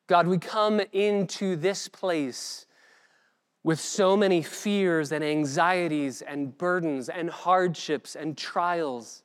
God, 0.07 0.27
we 0.27 0.37
come 0.37 0.81
into 0.91 1.55
this 1.55 1.87
place 1.87 2.65
with 3.63 3.79
so 3.79 4.15
many 4.15 4.41
fears 4.41 5.11
and 5.11 5.23
anxieties 5.23 6.21
and 6.21 6.57
burdens 6.57 7.09
and 7.09 7.29
hardships 7.29 8.15
and 8.15 8.37
trials. 8.37 9.23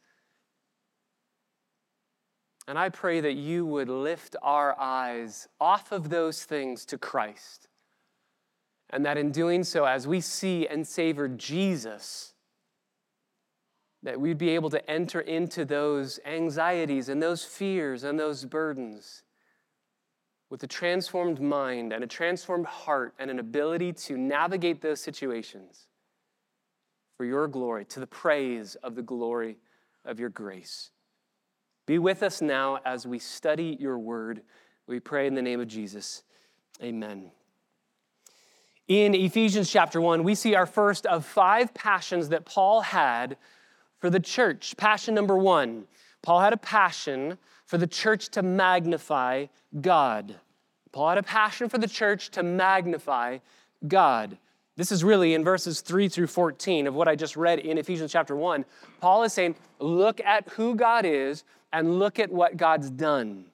And 2.69 2.79
I 2.79 2.89
pray 2.89 3.21
that 3.21 3.35
you 3.35 3.67
would 3.67 3.89
lift 3.89 4.37
our 4.43 4.79
eyes 4.79 5.49
off 5.61 5.91
of 5.91 6.09
those 6.09 6.45
things 6.45 6.85
to 6.87 6.99
Christ. 6.99 7.69
And 8.91 9.05
that 9.05 9.19
in 9.19 9.33
doing 9.33 9.65
so, 9.65 9.85
as 9.85 10.07
we 10.07 10.21
see 10.21 10.67
and 10.67 10.87
savor 10.87 11.29
Jesus, 11.29 12.35
that 14.03 14.21
we'd 14.21 14.39
be 14.39 14.51
able 14.51 14.71
to 14.71 14.91
enter 14.91 15.21
into 15.21 15.65
those 15.65 16.21
anxieties 16.25 17.09
and 17.09 17.23
those 17.23 17.45
fears 17.45 18.05
and 18.05 18.19
those 18.19 18.45
burdens 18.45 19.23
with 20.51 20.63
a 20.63 20.67
transformed 20.67 21.41
mind 21.41 21.93
and 21.93 22.03
a 22.03 22.07
transformed 22.07 22.67
heart 22.67 23.15
and 23.19 23.31
an 23.31 23.39
ability 23.39 23.93
to 23.93 24.17
navigate 24.17 24.81
those 24.81 25.01
situations 25.01 25.89
for 27.17 27.25
your 27.25 27.49
glory, 27.49 27.85
to 27.85 28.01
the 28.01 28.07
praise 28.07 28.77
of 28.77 28.95
the 28.95 29.03
glory 29.03 29.59
of 30.05 30.21
your 30.21 30.31
grace. 30.31 30.91
Be 31.87 31.99
with 31.99 32.23
us 32.23 32.41
now 32.41 32.79
as 32.85 33.07
we 33.07 33.19
study 33.19 33.77
your 33.81 33.99
word. 33.99 34.43
We 34.87 35.01
pray 35.01 35.27
in 35.27 35.35
the 35.35 35.43
name 35.43 35.61
of 35.61 35.69
Jesus. 35.69 36.23
Amen. 36.83 37.33
In 38.87 39.15
Ephesians 39.15 39.71
chapter 39.71 40.01
1, 40.01 40.23
we 40.23 40.35
see 40.35 40.55
our 40.55 40.65
first 40.65 41.05
of 41.07 41.27
five 41.27 41.75
passions 41.75 42.29
that 42.31 42.47
Paul 42.47 42.81
had 42.81 43.37
for 43.99 44.11
the 44.11 44.21
church. 44.21 44.77
Passion 44.77 45.15
number 45.15 45.37
one 45.37 45.87
Paul 46.23 46.41
had 46.41 46.53
a 46.53 46.59
passion 46.59 47.39
for 47.67 47.79
the 47.79 47.87
church 47.87 48.29
to 48.31 48.43
magnify 48.43 49.47
God. 49.81 50.37
Paul 50.93 51.11
had 51.11 51.19
a 51.19 51.23
passion 51.23 51.69
for 51.69 51.79
the 51.79 51.87
church 51.87 52.31
to 52.31 52.43
magnify 52.43 53.39
God. 53.87 54.39
This 54.77 54.93
is 54.93 55.05
really 55.05 55.35
in 55.35 55.45
verses 55.45 55.81
3 55.81 56.09
through 56.09 56.29
14 56.29 56.87
of 56.87 56.95
what 56.95 57.09
I 57.09 57.15
just 57.15 57.37
read 57.37 57.59
in 57.59 57.79
Ephesians 57.79 58.13
chapter 58.13 58.37
1. 58.37 58.65
Paul 59.01 59.25
is 59.25 59.33
saying, 59.33 59.57
look 59.81 60.21
at 60.21 60.49
who 60.51 60.75
God 60.77 61.05
is 61.05 61.45
and 61.73 61.99
look 61.99 62.19
at 62.19 62.31
what 62.31 62.57
God's 62.57 62.91
done. 62.91 63.45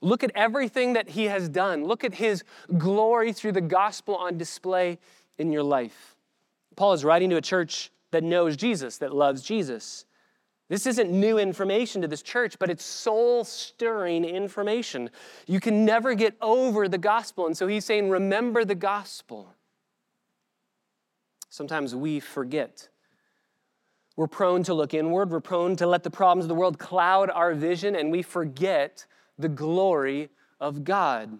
Look 0.00 0.22
at 0.22 0.30
everything 0.34 0.92
that 0.92 1.08
he 1.08 1.24
has 1.24 1.48
done. 1.48 1.84
Look 1.84 2.04
at 2.04 2.14
his 2.14 2.44
glory 2.76 3.32
through 3.32 3.52
the 3.52 3.60
gospel 3.60 4.16
on 4.16 4.36
display 4.38 4.98
in 5.38 5.50
your 5.50 5.62
life. 5.62 6.14
Paul 6.76 6.92
is 6.92 7.04
writing 7.04 7.30
to 7.30 7.36
a 7.36 7.42
church 7.42 7.90
that 8.10 8.22
knows 8.22 8.56
Jesus, 8.56 8.98
that 8.98 9.14
loves 9.14 9.42
Jesus. 9.42 10.04
This 10.68 10.86
isn't 10.86 11.10
new 11.10 11.38
information 11.38 12.02
to 12.02 12.08
this 12.08 12.22
church, 12.22 12.58
but 12.58 12.70
it's 12.70 12.84
soul 12.84 13.44
stirring 13.44 14.24
information. 14.24 15.10
You 15.46 15.60
can 15.60 15.84
never 15.84 16.14
get 16.14 16.36
over 16.40 16.88
the 16.88 16.98
gospel. 16.98 17.46
And 17.46 17.56
so 17.56 17.66
he's 17.66 17.84
saying, 17.84 18.10
remember 18.10 18.64
the 18.64 18.74
gospel. 18.74 19.54
Sometimes 21.48 21.94
we 21.94 22.18
forget. 22.18 22.88
We're 24.16 24.26
prone 24.26 24.62
to 24.64 24.74
look 24.74 24.94
inward, 24.94 25.30
we're 25.30 25.40
prone 25.40 25.76
to 25.76 25.86
let 25.86 26.02
the 26.02 26.10
problems 26.10 26.46
of 26.46 26.48
the 26.48 26.54
world 26.54 26.78
cloud 26.78 27.30
our 27.30 27.54
vision, 27.54 27.94
and 27.94 28.10
we 28.10 28.22
forget 28.22 29.04
the 29.38 29.48
glory 29.48 30.30
of 30.58 30.84
God. 30.84 31.38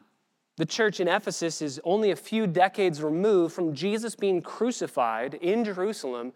The 0.59 0.67
church 0.67 1.01
in 1.01 1.09
Ephesus 1.09 1.61
is 1.63 1.81
only 1.85 2.11
a 2.11 2.17
few 2.17 2.47
decades 2.47 3.03
removed 3.03 3.55
from 3.55 3.75
Jesus 3.75 4.15
being 4.15 4.41
crucified 4.43 5.35
in 5.35 5.65
Jerusalem, 5.65 6.33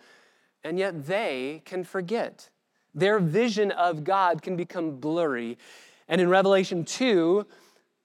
and 0.64 0.78
yet 0.78 1.06
they 1.06 1.62
can 1.64 1.84
forget. 1.84 2.50
Their 2.94 3.18
vision 3.18 3.70
of 3.70 4.04
God 4.04 4.42
can 4.42 4.56
become 4.56 4.96
blurry. 4.96 5.58
And 6.08 6.20
in 6.20 6.28
Revelation 6.28 6.84
2, 6.84 7.46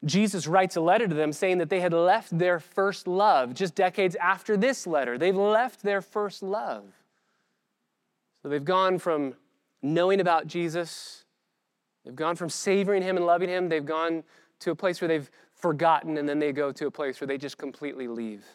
Jesus 0.03 0.45
writes 0.45 0.75
a 0.75 0.81
letter 0.81 1.07
to 1.07 1.15
them 1.15 1.33
saying 1.33 1.57
that 1.57 1.69
they 1.69 1.79
had 1.79 1.93
left 1.93 2.37
their 2.37 2.59
first 2.59 3.07
love 3.07 3.53
just 3.53 3.73
decades 3.73 4.15
after 4.17 4.55
this 4.55 4.85
letter. 4.85 5.17
They've 5.17 5.35
left 5.35 5.81
their 5.81 6.01
first 6.01 6.43
love. 6.43 6.83
So 8.41 8.49
they've 8.49 8.63
gone 8.63 8.99
from 8.99 9.33
knowing 9.81 10.19
about 10.19 10.45
Jesus, 10.45 11.25
they've 12.03 12.15
gone 12.15 12.35
from 12.35 12.49
savoring 12.49 13.01
him 13.01 13.17
and 13.17 13.25
loving 13.25 13.49
him, 13.49 13.69
they've 13.69 13.85
gone 13.85 14.23
to 14.59 14.71
a 14.71 14.75
place 14.75 15.01
where 15.01 15.07
they've 15.07 15.29
forgotten, 15.53 16.17
and 16.17 16.29
then 16.29 16.39
they 16.39 16.51
go 16.51 16.71
to 16.71 16.87
a 16.87 16.91
place 16.91 17.19
where 17.19 17.27
they 17.27 17.37
just 17.37 17.57
completely 17.57 18.07
leave. 18.07 18.45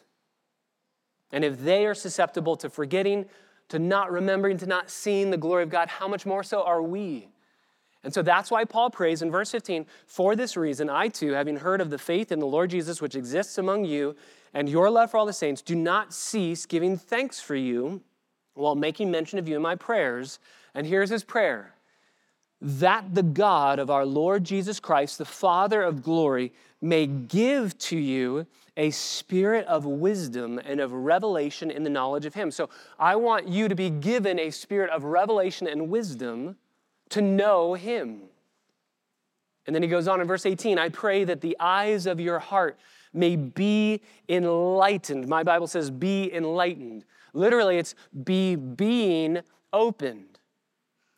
And 1.31 1.43
if 1.43 1.59
they 1.59 1.85
are 1.85 1.93
susceptible 1.93 2.55
to 2.57 2.69
forgetting, 2.69 3.25
to 3.71 3.79
not 3.79 4.11
remembering, 4.11 4.57
to 4.57 4.65
not 4.65 4.89
seeing 4.89 5.31
the 5.31 5.37
glory 5.37 5.63
of 5.63 5.69
God, 5.69 5.87
how 5.87 6.07
much 6.07 6.25
more 6.25 6.43
so 6.43 6.61
are 6.63 6.81
we? 6.81 7.29
And 8.03 8.13
so 8.13 8.21
that's 8.21 8.51
why 8.51 8.65
Paul 8.65 8.89
prays 8.89 9.21
in 9.21 9.31
verse 9.31 9.49
15 9.49 9.85
For 10.07 10.35
this 10.35 10.57
reason, 10.57 10.89
I 10.89 11.07
too, 11.07 11.31
having 11.31 11.55
heard 11.55 11.79
of 11.79 11.89
the 11.89 11.97
faith 11.97 12.33
in 12.33 12.39
the 12.39 12.45
Lord 12.45 12.69
Jesus 12.69 13.01
which 13.01 13.15
exists 13.15 13.57
among 13.57 13.85
you 13.85 14.15
and 14.53 14.67
your 14.67 14.89
love 14.89 15.11
for 15.11 15.17
all 15.17 15.25
the 15.25 15.31
saints, 15.31 15.61
do 15.61 15.73
not 15.73 16.13
cease 16.13 16.65
giving 16.65 16.97
thanks 16.97 17.39
for 17.39 17.55
you 17.55 18.01
while 18.55 18.75
making 18.75 19.09
mention 19.09 19.39
of 19.39 19.47
you 19.47 19.55
in 19.55 19.61
my 19.61 19.75
prayers. 19.75 20.39
And 20.75 20.85
here's 20.85 21.09
his 21.09 21.23
prayer 21.23 21.73
that 22.59 23.15
the 23.15 23.23
God 23.23 23.79
of 23.79 23.89
our 23.89 24.05
Lord 24.05 24.43
Jesus 24.43 24.81
Christ, 24.81 25.17
the 25.17 25.25
Father 25.25 25.81
of 25.81 26.03
glory, 26.03 26.51
may 26.81 27.07
give 27.07 27.77
to 27.79 27.97
you 27.97 28.45
a 28.77 28.89
spirit 28.91 29.65
of 29.67 29.85
wisdom 29.85 30.59
and 30.63 30.79
of 30.79 30.93
revelation 30.93 31.69
in 31.69 31.83
the 31.83 31.89
knowledge 31.89 32.25
of 32.25 32.33
Him. 32.33 32.51
So 32.51 32.69
I 32.97 33.15
want 33.15 33.47
you 33.47 33.67
to 33.67 33.75
be 33.75 33.89
given 33.89 34.39
a 34.39 34.49
spirit 34.49 34.89
of 34.89 35.03
revelation 35.03 35.67
and 35.67 35.89
wisdom 35.89 36.55
to 37.09 37.21
know 37.21 37.73
Him. 37.73 38.21
And 39.67 39.75
then 39.75 39.83
he 39.83 39.89
goes 39.89 40.07
on 40.07 40.21
in 40.21 40.27
verse 40.27 40.45
18 40.45 40.79
I 40.79 40.89
pray 40.89 41.23
that 41.23 41.41
the 41.41 41.55
eyes 41.59 42.05
of 42.05 42.19
your 42.19 42.39
heart 42.39 42.79
may 43.13 43.35
be 43.35 44.01
enlightened. 44.29 45.27
My 45.27 45.43
Bible 45.43 45.67
says, 45.67 45.89
be 45.89 46.33
enlightened. 46.33 47.05
Literally, 47.33 47.77
it's 47.77 47.95
be 48.23 48.55
being 48.55 49.39
opened. 49.73 50.39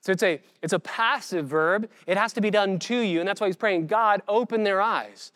So 0.01 0.12
it's 0.12 0.24
a, 0.24 0.41
it's 0.62 0.74
a 0.74 0.79
passive 0.79 1.48
verb. 1.48 1.89
It 2.07 2.17
has 2.17 2.33
to 2.33 2.41
be 2.41 2.50
done 2.50 2.77
to 2.79 2.98
you. 2.98 3.19
And 3.19 3.27
that's 3.27 3.39
why 3.39 3.48
he's 3.48 3.55
praying, 3.55 3.88
God, 3.88 4.22
open 4.27 4.63
their 4.63 4.81
eyes. 4.81 5.31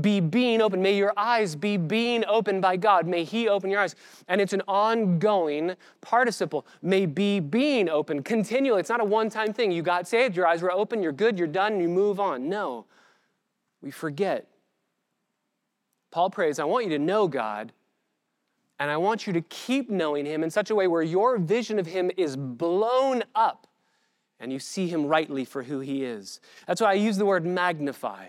Be 0.00 0.20
being 0.20 0.60
open. 0.60 0.80
May 0.80 0.96
your 0.96 1.12
eyes 1.16 1.56
be 1.56 1.76
being 1.76 2.24
opened 2.26 2.62
by 2.62 2.76
God. 2.76 3.06
May 3.06 3.24
He 3.24 3.48
open 3.48 3.70
your 3.70 3.80
eyes. 3.80 3.96
And 4.28 4.40
it's 4.40 4.52
an 4.52 4.62
ongoing 4.68 5.74
participle. 6.00 6.66
May 6.82 7.06
be 7.06 7.40
being 7.40 7.88
open 7.88 8.22
continually. 8.22 8.80
It's 8.80 8.88
not 8.88 9.00
a 9.00 9.04
one 9.04 9.30
time 9.30 9.52
thing. 9.52 9.72
You 9.72 9.82
got 9.82 10.06
saved, 10.06 10.36
your 10.36 10.46
eyes 10.46 10.62
were 10.62 10.72
open, 10.72 11.02
you're 11.02 11.12
good, 11.12 11.38
you're 11.38 11.48
done, 11.48 11.80
you 11.80 11.88
move 11.88 12.20
on. 12.20 12.48
No, 12.48 12.86
we 13.82 13.90
forget. 13.90 14.46
Paul 16.10 16.30
prays, 16.30 16.58
I 16.58 16.64
want 16.64 16.84
you 16.84 16.90
to 16.92 16.98
know 16.98 17.28
God, 17.28 17.72
and 18.78 18.90
I 18.90 18.96
want 18.96 19.26
you 19.26 19.32
to 19.34 19.40
keep 19.42 19.90
knowing 19.90 20.24
Him 20.24 20.42
in 20.42 20.50
such 20.50 20.70
a 20.70 20.74
way 20.74 20.86
where 20.86 21.02
your 21.02 21.38
vision 21.38 21.78
of 21.78 21.86
Him 21.86 22.10
is 22.16 22.36
blown 22.36 23.24
up 23.34 23.68
and 24.40 24.52
you 24.52 24.58
see 24.58 24.88
him 24.88 25.06
rightly 25.06 25.44
for 25.44 25.62
who 25.62 25.80
he 25.80 26.04
is. 26.04 26.40
That's 26.66 26.80
why 26.80 26.90
I 26.90 26.94
use 26.94 27.16
the 27.16 27.26
word 27.26 27.44
magnify. 27.44 28.28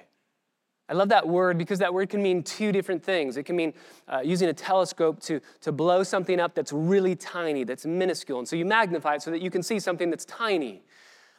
I 0.90 0.94
love 0.94 1.10
that 1.10 1.28
word 1.28 1.60
because 1.60 1.78
that 1.80 1.94
word 1.94 2.10
can 2.10 2.24
mean 2.24 2.42
two 2.42 2.72
different 2.72 3.04
things. 3.04 3.38
It 3.38 3.44
can 3.44 3.56
mean 3.56 3.74
uh, 4.08 4.22
using 4.24 4.50
a 4.50 4.54
telescope 4.54 5.20
to, 5.22 5.40
to 5.62 5.72
blow 5.72 6.02
something 6.02 6.40
up 6.40 6.56
that's 6.56 6.74
really 6.74 7.16
tiny, 7.16 7.64
that's 7.64 7.86
minuscule. 7.86 8.40
And 8.40 8.48
so 8.48 8.56
you 8.56 8.66
magnify 8.66 9.16
it 9.16 9.22
so 9.22 9.30
that 9.30 9.42
you 9.42 9.52
can 9.52 9.62
see 9.62 9.80
something 9.80 10.10
that's 10.10 10.26
tiny. 10.26 10.82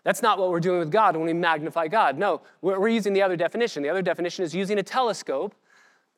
That's 0.04 0.23
not 0.23 0.38
what 0.38 0.50
we're 0.50 0.61
doing 0.61 0.78
with 0.78 0.92
God 0.92 1.16
when 1.16 1.26
we 1.26 1.33
magnify 1.33 1.88
God. 1.88 2.16
No, 2.16 2.42
we're, 2.62 2.78
we're 2.78 2.88
using 2.88 3.12
the 3.12 3.23
other 3.23 3.37
definition. 3.37 3.83
The 3.83 3.88
other 3.88 4.02
definition 4.02 4.45
is 4.45 4.54
using 4.54 4.78
a 4.78 4.85
telescope 4.85 5.54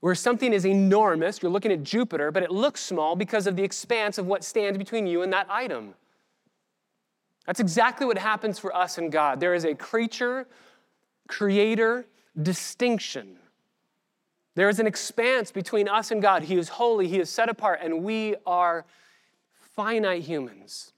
where 0.01 0.15
something 0.15 0.53
is 0.53 0.67
enormous. 0.67 1.43
You're 1.43 1.51
looking 1.51 1.73
at 1.73 1.83
Jupiter, 1.83 2.31
but 2.31 2.43
it 2.43 2.51
looks 2.51 2.81
small 2.81 3.17
because 3.17 3.47
of 3.47 3.57
the 3.57 3.65
expanse 3.65 4.19
of 4.19 4.27
what 4.27 4.45
stands 4.45 4.77
between 4.77 5.07
you 5.07 5.23
and 5.23 5.33
that 5.33 5.47
item. 5.49 5.95
That's 7.47 7.61
exactly 7.61 8.07
what 8.07 8.19
happens 8.19 8.59
for 8.59 8.77
us 8.77 8.99
and 8.99 9.11
God. 9.11 9.41
There 9.41 9.55
is 9.55 9.65
a 9.65 9.75
creature, 9.75 10.47
creator 11.29 12.05
distinction. 12.41 13.37
There 14.55 14.69
is 14.69 14.79
an 14.79 14.87
expanse 14.87 15.51
between 15.51 15.89
us 15.89 16.11
and 16.11 16.21
God. 16.21 16.43
He 16.43 16.57
is 16.57 16.69
holy, 16.69 17.09
He 17.09 17.19
is 17.19 17.31
set 17.31 17.49
apart, 17.49 17.81
and 17.83 18.03
we 18.03 18.37
are 18.47 18.85
finite 19.75 20.23
humans. 20.23 20.93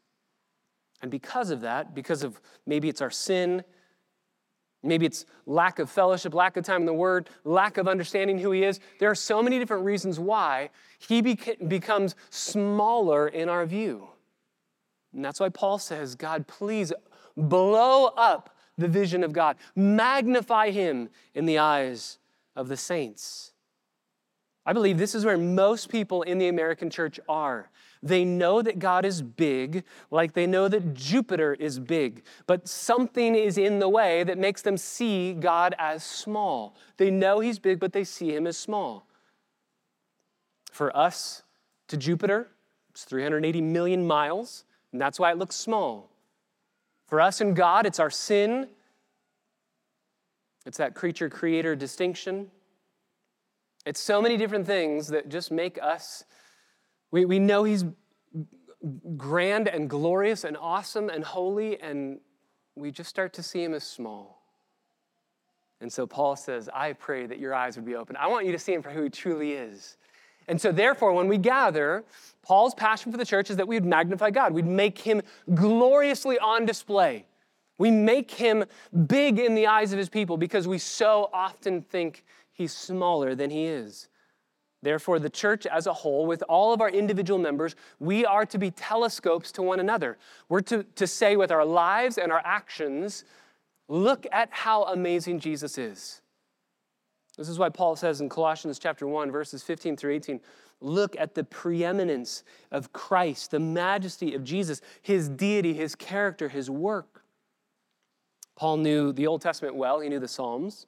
And 1.03 1.11
because 1.11 1.51
of 1.51 1.61
that, 1.61 1.95
because 1.95 2.23
of 2.23 2.41
maybe 2.67 2.89
it's 2.89 3.01
our 3.01 3.11
sin, 3.11 3.63
maybe 4.83 5.07
it's 5.07 5.27
lack 5.47 5.79
of 5.79 5.91
fellowship, 5.91 6.35
lack 6.35 6.57
of 6.57 6.65
time 6.65 6.83
in 6.83 6.87
the 6.87 6.95
Word, 6.95 7.31
lack 7.45 7.77
of 7.77 7.87
understanding 7.89 8.39
who 8.39 8.51
He 8.51 8.65
is, 8.65 8.81
there 8.99 9.11
are 9.11 9.15
so 9.15 9.43
many 9.43 9.59
different 9.59 9.85
reasons 9.85 10.19
why 10.19 10.71
He 10.99 11.21
becomes 11.23 12.17
smaller 12.31 13.29
in 13.29 13.49
our 13.49 13.67
view. 13.67 14.09
And 15.13 15.25
that's 15.25 15.41
why 15.41 15.49
Paul 15.49 15.79
says, 15.79 16.15
God, 16.15 16.47
please 16.47 16.93
blow 17.37 18.07
up 18.17 18.54
the 18.77 18.89
vision 18.89 19.23
of 19.25 19.33
God, 19.33 19.57
magnify 19.75 20.71
him 20.71 21.09
in 21.35 21.47
the 21.47 21.59
eyes 21.59 22.19
of 22.57 22.69
the 22.69 22.77
saints. 22.77 23.53
I 24.67 24.73
believe 24.73 24.99
this 24.99 25.15
is 25.15 25.25
where 25.25 25.37
most 25.37 25.91
people 25.91 26.23
in 26.23 26.39
the 26.39 26.49
American 26.49 26.89
church 26.89 27.21
are. 27.29 27.71
They 28.03 28.25
know 28.25 28.63
that 28.63 28.79
God 28.79 29.05
is 29.05 29.23
big, 29.23 29.85
like 30.11 30.33
they 30.33 30.47
know 30.47 30.69
that 30.69 30.95
Jupiter 30.95 31.55
is 31.55 31.79
big, 31.79 32.23
but 32.47 32.69
something 32.69 33.35
is 33.35 33.57
in 33.57 33.79
the 33.79 33.89
way 33.89 34.25
that 34.25 34.39
makes 34.39 34.63
them 34.63 34.77
see 34.77 35.33
God 35.33 35.75
as 35.79 36.05
small. 36.05 36.77
They 36.97 37.11
know 37.11 37.41
He's 37.41 37.59
big, 37.59 37.81
but 37.81 37.93
they 37.93 38.05
see 38.05 38.35
Him 38.35 38.47
as 38.47 38.57
small. 38.57 39.07
For 40.71 40.95
us 40.97 41.45
to 41.89 41.97
Jupiter, 41.97 42.51
it's 42.91 43.05
380 43.05 43.61
million 43.63 44.07
miles, 44.07 44.65
and 44.93 45.01
that's 45.01 45.19
why 45.19 45.31
it 45.31 45.39
looks 45.39 45.57
small. 45.57 46.11
For 47.07 47.21
us 47.21 47.41
and 47.41 47.55
God, 47.55 47.87
it's 47.87 48.01
our 48.01 48.11
sin. 48.11 48.69
It's 50.67 50.79
that 50.79 50.95
creature 50.95 51.29
creator 51.29 51.77
distinction. 51.77 52.51
It's 53.87 54.01
so 54.01 54.23
many 54.23 54.37
different 54.37 54.67
things 54.67 55.09
that 55.09 55.29
just 55.29 55.51
make 55.51 55.79
us, 55.83 56.25
we, 57.11 57.25
we 57.27 57.39
know 57.39 57.65
He's 57.65 57.85
grand 59.17 59.69
and 59.69 59.89
glorious 59.89 60.45
and 60.45 60.57
awesome 60.57 61.11
and 61.11 61.23
holy, 61.23 61.81
and 61.81 62.21
we 62.75 62.91
just 62.91 63.11
start 63.11 63.35
to 63.35 63.43
see 63.43 63.63
Him 63.63 63.75
as 63.75 63.85
small. 63.85 64.43
And 65.81 65.93
so 65.93 66.07
Paul 66.07 66.37
says, 66.37 66.71
I 66.73 66.95
pray 66.95 67.27
that 67.27 67.39
your 67.39 67.55
eyes 67.55 67.77
would 67.77 67.85
be 67.85 67.95
open. 67.95 68.17
I 68.17 68.27
want 68.27 68.47
you 68.47 68.53
to 68.53 68.59
see 68.59 68.73
Him 68.73 68.83
for 68.83 68.91
who 68.91 69.03
He 69.03 69.11
truly 69.11 69.53
is. 69.53 69.99
And 70.49 70.61
so, 70.61 70.73
therefore, 70.73 71.13
when 71.13 71.29
we 71.29 71.39
gather, 71.39 72.05
Paul's 72.43 72.75
passion 72.75 73.11
for 73.11 73.19
the 73.19 73.25
church 73.25 73.51
is 73.51 73.57
that 73.57 73.67
we 73.67 73.77
would 73.77 73.87
magnify 73.87 74.31
God. 74.31 74.53
We'd 74.53 74.67
make 74.67 74.99
him 74.99 75.23
gloriously 75.55 76.39
on 76.39 76.67
display. 76.67 77.25
We 77.79 77.91
make 77.91 78.31
him 78.31 78.65
big 79.07 79.39
in 79.39 79.55
the 79.55 79.67
eyes 79.67 79.93
of 79.93 79.99
his 79.99 80.09
people 80.09 80.37
because 80.37 80.69
we 80.69 80.79
so 80.79 81.31
often 81.33 81.83
think 81.83 82.25
he's 82.53 82.73
smaller 82.73 83.35
than 83.35 83.51
he 83.51 83.65
is. 83.65 84.09
Therefore, 84.83 85.19
the 85.19 85.31
church 85.31 85.67
as 85.67 85.87
a 85.87 85.93
whole, 85.93 86.27
with 86.27 86.43
all 86.47 86.75
of 86.75 86.83
our 86.83 86.91
individual 86.91 87.39
members, 87.39 87.75
we 87.99 88.27
are 88.27 88.45
to 88.45 88.59
be 88.59 88.71
telescopes 88.71 89.51
to 89.53 89.63
one 89.63 89.81
another. 89.81 90.19
We're 90.51 90.61
to, 90.61 90.83
to 90.83 91.07
say 91.07 91.37
with 91.37 91.51
our 91.51 91.65
lives 91.65 92.19
and 92.19 92.31
our 92.31 92.43
actions, 92.45 93.25
look 93.89 94.27
at 94.31 94.51
how 94.51 94.85
amazing 94.85 95.41
Jesus 95.41 95.79
is. 95.79 96.21
This 97.37 97.49
is 97.49 97.59
why 97.59 97.69
Paul 97.69 97.97
says 97.97 98.21
in 98.21 98.29
Colossians 98.29 98.79
chapter 98.79 99.09
1, 99.09 99.31
verses 99.33 99.63
15 99.63 99.97
through 99.97 100.13
18, 100.13 100.41
look 100.81 101.17
at 101.19 101.35
the 101.35 101.43
preeminence 101.43 102.45
of 102.71 102.93
Christ, 102.93 103.51
the 103.51 103.59
majesty 103.59 104.35
of 104.35 104.45
Jesus, 104.45 104.81
his 105.03 105.29
deity, 105.29 105.75
his 105.75 105.95
character, 105.97 106.49
his 106.49 106.71
work. 106.71 107.25
Paul 108.57 108.77
knew 108.77 109.13
the 109.13 109.27
Old 109.27 109.43
Testament 109.43 109.75
well, 109.75 109.99
he 110.01 110.09
knew 110.09 110.21
the 110.21 110.29
Psalms. 110.29 110.87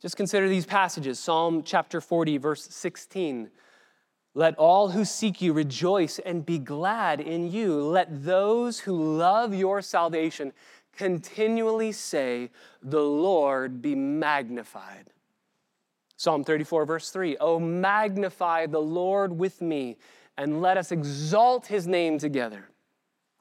Just 0.00 0.16
consider 0.16 0.48
these 0.48 0.66
passages 0.66 1.18
Psalm 1.18 1.62
chapter 1.64 2.00
40, 2.00 2.36
verse 2.38 2.64
16. 2.64 3.50
Let 4.34 4.56
all 4.56 4.90
who 4.90 5.04
seek 5.04 5.40
you 5.40 5.52
rejoice 5.52 6.18
and 6.18 6.44
be 6.44 6.58
glad 6.58 7.20
in 7.20 7.50
you. 7.50 7.80
Let 7.80 8.24
those 8.24 8.80
who 8.80 9.16
love 9.16 9.54
your 9.54 9.80
salvation 9.80 10.52
continually 10.92 11.92
say, 11.92 12.50
The 12.82 13.02
Lord 13.02 13.80
be 13.80 13.94
magnified. 13.94 15.13
Psalm 16.16 16.44
34, 16.44 16.86
verse 16.86 17.10
3 17.10 17.36
Oh, 17.38 17.58
magnify 17.58 18.66
the 18.66 18.80
Lord 18.80 19.32
with 19.32 19.60
me, 19.60 19.96
and 20.36 20.60
let 20.60 20.76
us 20.76 20.92
exalt 20.92 21.66
his 21.66 21.86
name 21.86 22.18
together. 22.18 22.68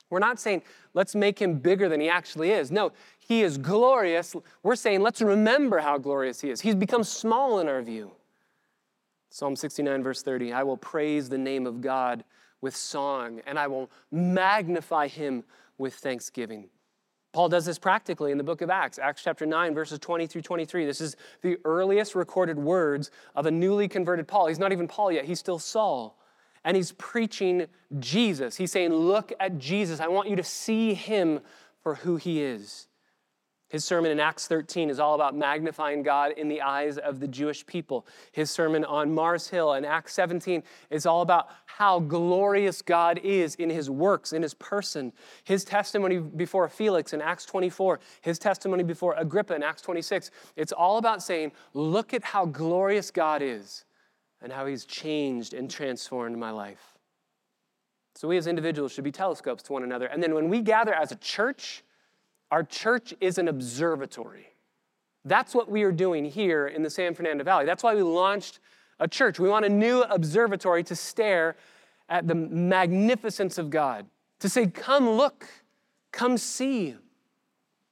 We're 0.09 0.19
not 0.19 0.39
saying, 0.39 0.61
let's 0.93 1.15
make 1.15 1.39
him 1.39 1.57
bigger 1.57 1.89
than 1.89 1.99
he 1.99 2.07
actually 2.07 2.51
is. 2.51 2.71
No, 2.71 2.91
he 3.17 3.41
is 3.41 3.57
glorious. 3.57 4.35
We're 4.61 4.75
saying, 4.75 5.01
let's 5.01 5.23
remember 5.23 5.79
how 5.79 5.97
glorious 5.97 6.39
he 6.39 6.51
is. 6.51 6.61
He's 6.61 6.75
become 6.75 7.03
small 7.03 7.59
in 7.59 7.67
our 7.67 7.81
view. 7.81 8.11
Psalm 9.31 9.55
69, 9.55 10.03
verse 10.03 10.21
30 10.21 10.53
I 10.53 10.61
will 10.61 10.77
praise 10.77 11.29
the 11.29 11.37
name 11.39 11.65
of 11.65 11.81
God 11.81 12.23
with 12.61 12.75
song, 12.75 13.41
and 13.47 13.57
I 13.57 13.65
will 13.65 13.89
magnify 14.11 15.07
him 15.07 15.43
with 15.79 15.95
thanksgiving. 15.95 16.69
Paul 17.33 17.49
does 17.49 17.65
this 17.65 17.79
practically 17.79 18.31
in 18.31 18.37
the 18.37 18.43
book 18.43 18.61
of 18.61 18.69
Acts, 18.69 18.99
Acts 18.99 19.23
chapter 19.23 19.45
9, 19.45 19.73
verses 19.73 19.97
20 19.97 20.27
through 20.27 20.43
23. 20.43 20.85
This 20.85 21.01
is 21.01 21.17
the 21.41 21.57
earliest 21.65 22.13
recorded 22.13 22.59
words 22.59 23.09
of 23.35 23.47
a 23.47 23.51
newly 23.51 23.87
converted 23.87 24.27
Paul. 24.27 24.47
He's 24.47 24.59
not 24.59 24.71
even 24.71 24.87
Paul 24.87 25.11
yet, 25.11 25.25
he's 25.25 25.39
still 25.39 25.59
Saul. 25.59 26.17
And 26.63 26.77
he's 26.77 26.93
preaching 26.93 27.65
Jesus. 27.99 28.55
He's 28.55 28.71
saying, 28.71 28.93
Look 28.93 29.33
at 29.39 29.57
Jesus. 29.57 29.99
I 29.99 30.07
want 30.07 30.29
you 30.29 30.37
to 30.37 30.43
see 30.43 30.93
him 30.93 31.41
for 31.81 31.95
who 31.95 32.15
he 32.15 32.41
is. 32.41 32.87
His 33.73 33.83
sermon 33.83 34.11
in 34.11 34.19
Acts 34.19 34.45
13 34.45 34.91
is 34.91 34.99
all 34.99 35.15
about 35.15 35.35
magnifying 35.35 36.03
God 36.03 36.33
in 36.33 36.47
the 36.47 36.61
eyes 36.61 36.99
of 36.99 37.19
the 37.19 37.27
Jewish 37.27 37.65
people. 37.65 38.05
His 38.31 38.51
sermon 38.51 38.85
on 38.85 39.11
Mars 39.11 39.47
Hill 39.47 39.73
in 39.73 39.83
Acts 39.83 40.13
17 40.13 40.61
is 40.91 41.07
all 41.07 41.23
about 41.23 41.47
how 41.65 41.99
glorious 41.99 42.83
God 42.83 43.19
is 43.23 43.55
in 43.55 43.71
his 43.71 43.89
works, 43.89 44.31
in 44.31 44.43
his 44.43 44.53
person. 44.53 45.11
His 45.43 45.65
testimony 45.65 46.19
before 46.19 46.69
Felix 46.69 47.13
in 47.13 47.21
Acts 47.21 47.45
24, 47.45 47.99
his 48.21 48.37
testimony 48.37 48.83
before 48.83 49.15
Agrippa 49.17 49.55
in 49.55 49.63
Acts 49.63 49.81
26, 49.81 50.29
it's 50.55 50.71
all 50.71 50.99
about 50.99 51.23
saying, 51.23 51.51
look 51.73 52.13
at 52.13 52.23
how 52.23 52.45
glorious 52.45 53.09
God 53.09 53.41
is 53.41 53.85
and 54.43 54.53
how 54.53 54.67
he's 54.67 54.85
changed 54.85 55.55
and 55.55 55.67
transformed 55.67 56.37
my 56.37 56.51
life. 56.51 56.93
So 58.13 58.27
we 58.27 58.37
as 58.37 58.45
individuals 58.45 58.91
should 58.91 59.03
be 59.03 59.11
telescopes 59.11 59.63
to 59.63 59.73
one 59.73 59.81
another. 59.81 60.05
And 60.05 60.21
then 60.21 60.35
when 60.35 60.47
we 60.47 60.61
gather 60.61 60.93
as 60.93 61.11
a 61.11 61.15
church, 61.15 61.83
our 62.53 62.61
church 62.61 63.15
is 63.19 63.39
an 63.39 63.47
observatory. 63.47 64.45
That's 65.25 65.55
what 65.55 65.71
we 65.71 65.81
are 65.81 65.91
doing 65.91 66.23
here 66.23 66.67
in 66.67 66.83
the 66.83 66.89
San 66.91 67.15
Fernando 67.15 67.43
Valley. 67.43 67.65
That's 67.65 67.81
why 67.81 67.95
we 67.95 68.03
launched 68.03 68.59
a 68.99 69.07
church. 69.07 69.39
We 69.39 69.49
want 69.49 69.65
a 69.65 69.69
new 69.69 70.03
observatory 70.03 70.83
to 70.83 70.95
stare 70.95 71.55
at 72.09 72.27
the 72.27 72.35
magnificence 72.35 73.57
of 73.57 73.71
God, 73.71 74.05
to 74.37 74.49
say, 74.49 74.67
Come 74.67 75.09
look, 75.09 75.47
come 76.11 76.37
see. 76.37 76.95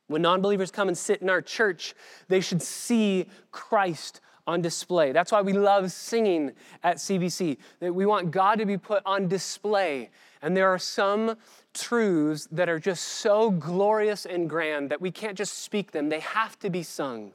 When 0.06 0.21
non 0.21 0.43
believers 0.43 0.69
come 0.69 0.89
and 0.89 0.95
sit 0.95 1.24
in 1.24 1.30
our 1.32 1.41
church, 1.41 1.95
they 2.28 2.39
should 2.39 2.62
see 2.62 3.26
Christ 3.50 4.21
on 4.45 4.62
display. 4.62 5.12
That's 5.12 5.32
why 5.32 5.41
we 5.41 5.54
love 5.54 5.91
singing 5.91 6.52
at 6.84 6.97
CBC, 6.97 7.58
that 7.80 7.95
we 7.95 8.06
want 8.06 8.30
God 8.30 8.60
to 8.60 8.67
be 8.67 8.78
put 8.78 9.02
on 9.08 9.28
display. 9.28 10.12
And 10.43 10.56
there 10.56 10.69
are 10.69 10.78
some 10.78 11.36
truths 11.73 12.47
that 12.51 12.69
are 12.69 12.79
just 12.79 13.03
so 13.03 13.51
glorious 13.51 14.25
and 14.25 14.49
grand 14.49 14.89
that 14.89 15.01
we 15.01 15.12
can't 15.12 15.38
just 15.38 15.60
speak 15.60 15.91
them, 15.91 16.10
they 16.10 16.19
have 16.19 16.57
to 16.60 16.69
be 16.69 16.84
sung. 16.84 17.34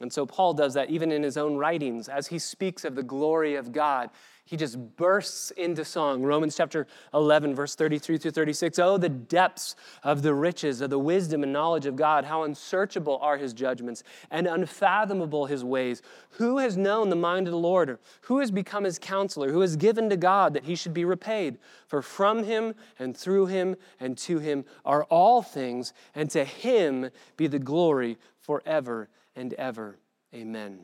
And 0.00 0.12
so 0.12 0.26
Paul 0.26 0.54
does 0.54 0.74
that 0.74 0.90
even 0.90 1.12
in 1.12 1.22
his 1.22 1.36
own 1.36 1.56
writings 1.56 2.08
as 2.08 2.26
he 2.26 2.38
speaks 2.38 2.84
of 2.84 2.94
the 2.94 3.02
glory 3.02 3.54
of 3.54 3.72
God 3.72 4.10
he 4.44 4.56
just 4.56 4.96
bursts 4.96 5.50
into 5.52 5.84
song. 5.84 6.22
Romans 6.22 6.56
chapter 6.56 6.86
11, 7.14 7.54
verse 7.54 7.74
33 7.74 8.18
through 8.18 8.32
36. 8.32 8.78
Oh, 8.80 8.98
the 8.98 9.08
depths 9.08 9.76
of 10.02 10.22
the 10.22 10.34
riches 10.34 10.80
of 10.80 10.90
the 10.90 10.98
wisdom 10.98 11.42
and 11.42 11.52
knowledge 11.52 11.86
of 11.86 11.94
God. 11.94 12.24
How 12.24 12.42
unsearchable 12.42 13.18
are 13.22 13.36
his 13.36 13.52
judgments 13.52 14.02
and 14.30 14.46
unfathomable 14.46 15.46
his 15.46 15.64
ways. 15.64 16.02
Who 16.32 16.58
has 16.58 16.76
known 16.76 17.08
the 17.08 17.16
mind 17.16 17.46
of 17.46 17.52
the 17.52 17.58
Lord? 17.58 17.98
Who 18.22 18.40
has 18.40 18.50
become 18.50 18.84
his 18.84 18.98
counselor? 18.98 19.52
Who 19.52 19.60
has 19.60 19.76
given 19.76 20.10
to 20.10 20.16
God 20.16 20.54
that 20.54 20.64
he 20.64 20.74
should 20.74 20.92
be 20.92 21.04
repaid? 21.04 21.58
For 21.86 22.02
from 22.02 22.42
him 22.42 22.74
and 22.98 23.16
through 23.16 23.46
him 23.46 23.76
and 24.00 24.18
to 24.18 24.38
him 24.38 24.64
are 24.84 25.04
all 25.04 25.42
things, 25.42 25.92
and 26.14 26.28
to 26.30 26.44
him 26.44 27.10
be 27.36 27.46
the 27.46 27.58
glory 27.58 28.18
forever 28.38 29.08
and 29.36 29.54
ever. 29.54 29.98
Amen. 30.34 30.80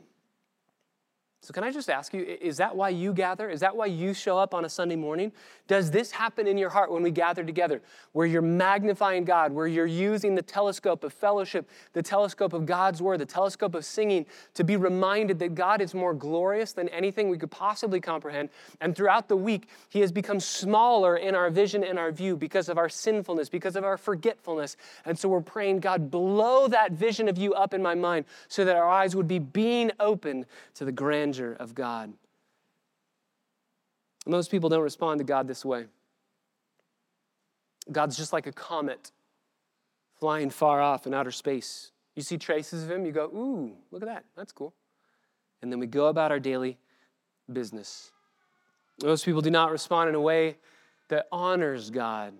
So, 1.41 1.53
can 1.53 1.63
I 1.63 1.71
just 1.71 1.89
ask 1.89 2.13
you, 2.13 2.21
is 2.41 2.57
that 2.57 2.75
why 2.75 2.89
you 2.89 3.13
gather? 3.13 3.49
Is 3.49 3.61
that 3.61 3.73
why 3.73 3.85
you 3.85 4.13
show 4.13 4.37
up 4.37 4.53
on 4.53 4.65
a 4.65 4.69
Sunday 4.69 4.97
morning? 4.97 5.31
Does 5.67 5.89
this 5.89 6.11
happen 6.11 6.47
in 6.47 6.57
your 6.57 6.69
heart 6.69 6.91
when 6.91 7.01
we 7.01 7.11
gather 7.11 7.45
together, 7.45 7.81
where 8.11 8.27
you're 8.27 8.41
magnifying 8.41 9.23
God, 9.23 9.53
where 9.53 9.65
you're 9.65 9.85
using 9.85 10.35
the 10.35 10.41
telescope 10.41 11.05
of 11.05 11.13
fellowship, 11.13 11.69
the 11.93 12.01
telescope 12.01 12.51
of 12.51 12.65
God's 12.65 13.01
word, 13.01 13.21
the 13.21 13.25
telescope 13.25 13.73
of 13.73 13.85
singing 13.85 14.25
to 14.53 14.65
be 14.65 14.75
reminded 14.75 15.39
that 15.39 15.55
God 15.55 15.79
is 15.79 15.93
more 15.93 16.13
glorious 16.13 16.73
than 16.73 16.89
anything 16.89 17.29
we 17.29 17.37
could 17.37 17.51
possibly 17.51 18.01
comprehend? 18.01 18.49
And 18.81 18.93
throughout 18.93 19.29
the 19.29 19.37
week, 19.37 19.69
He 19.87 20.01
has 20.01 20.11
become 20.11 20.41
smaller 20.41 21.15
in 21.15 21.35
our 21.35 21.49
vision 21.49 21.85
and 21.85 21.97
our 21.97 22.11
view 22.11 22.35
because 22.35 22.67
of 22.67 22.77
our 22.77 22.89
sinfulness, 22.89 23.47
because 23.47 23.77
of 23.77 23.85
our 23.85 23.97
forgetfulness. 23.97 24.75
And 25.05 25.17
so 25.17 25.29
we're 25.29 25.39
praying, 25.39 25.79
God, 25.79 26.11
blow 26.11 26.67
that 26.67 26.91
vision 26.91 27.29
of 27.29 27.37
you 27.37 27.53
up 27.53 27.73
in 27.73 27.81
my 27.81 27.95
mind 27.95 28.25
so 28.49 28.65
that 28.65 28.75
our 28.75 28.89
eyes 28.89 29.15
would 29.15 29.27
be 29.27 29.39
being 29.39 29.89
opened 30.01 30.45
to 30.73 30.83
the 30.83 30.91
grand 30.91 31.28
grandeur 31.31 31.55
of 31.59 31.75
God. 31.75 32.13
Most 34.25 34.51
people 34.51 34.69
don't 34.69 34.81
respond 34.81 35.19
to 35.19 35.23
God 35.23 35.47
this 35.47 35.63
way. 35.63 35.85
God's 37.91 38.17
just 38.17 38.33
like 38.33 38.47
a 38.47 38.51
comet 38.51 39.11
flying 40.19 40.49
far 40.49 40.81
off 40.81 41.07
in 41.07 41.13
outer 41.13 41.31
space. 41.31 41.91
You 42.15 42.21
see 42.21 42.37
traces 42.37 42.83
of 42.83 42.91
him, 42.91 43.05
you 43.05 43.11
go, 43.11 43.25
ooh, 43.25 43.75
look 43.91 44.01
at 44.01 44.07
that. 44.07 44.25
That's 44.35 44.51
cool. 44.51 44.73
And 45.61 45.71
then 45.71 45.79
we 45.79 45.87
go 45.87 46.07
about 46.07 46.31
our 46.31 46.39
daily 46.39 46.77
business. 47.51 48.11
Most 49.03 49.25
people 49.25 49.41
do 49.41 49.49
not 49.49 49.71
respond 49.71 50.09
in 50.09 50.15
a 50.15 50.21
way 50.21 50.57
that 51.07 51.27
honors 51.31 51.89
God 51.89 52.33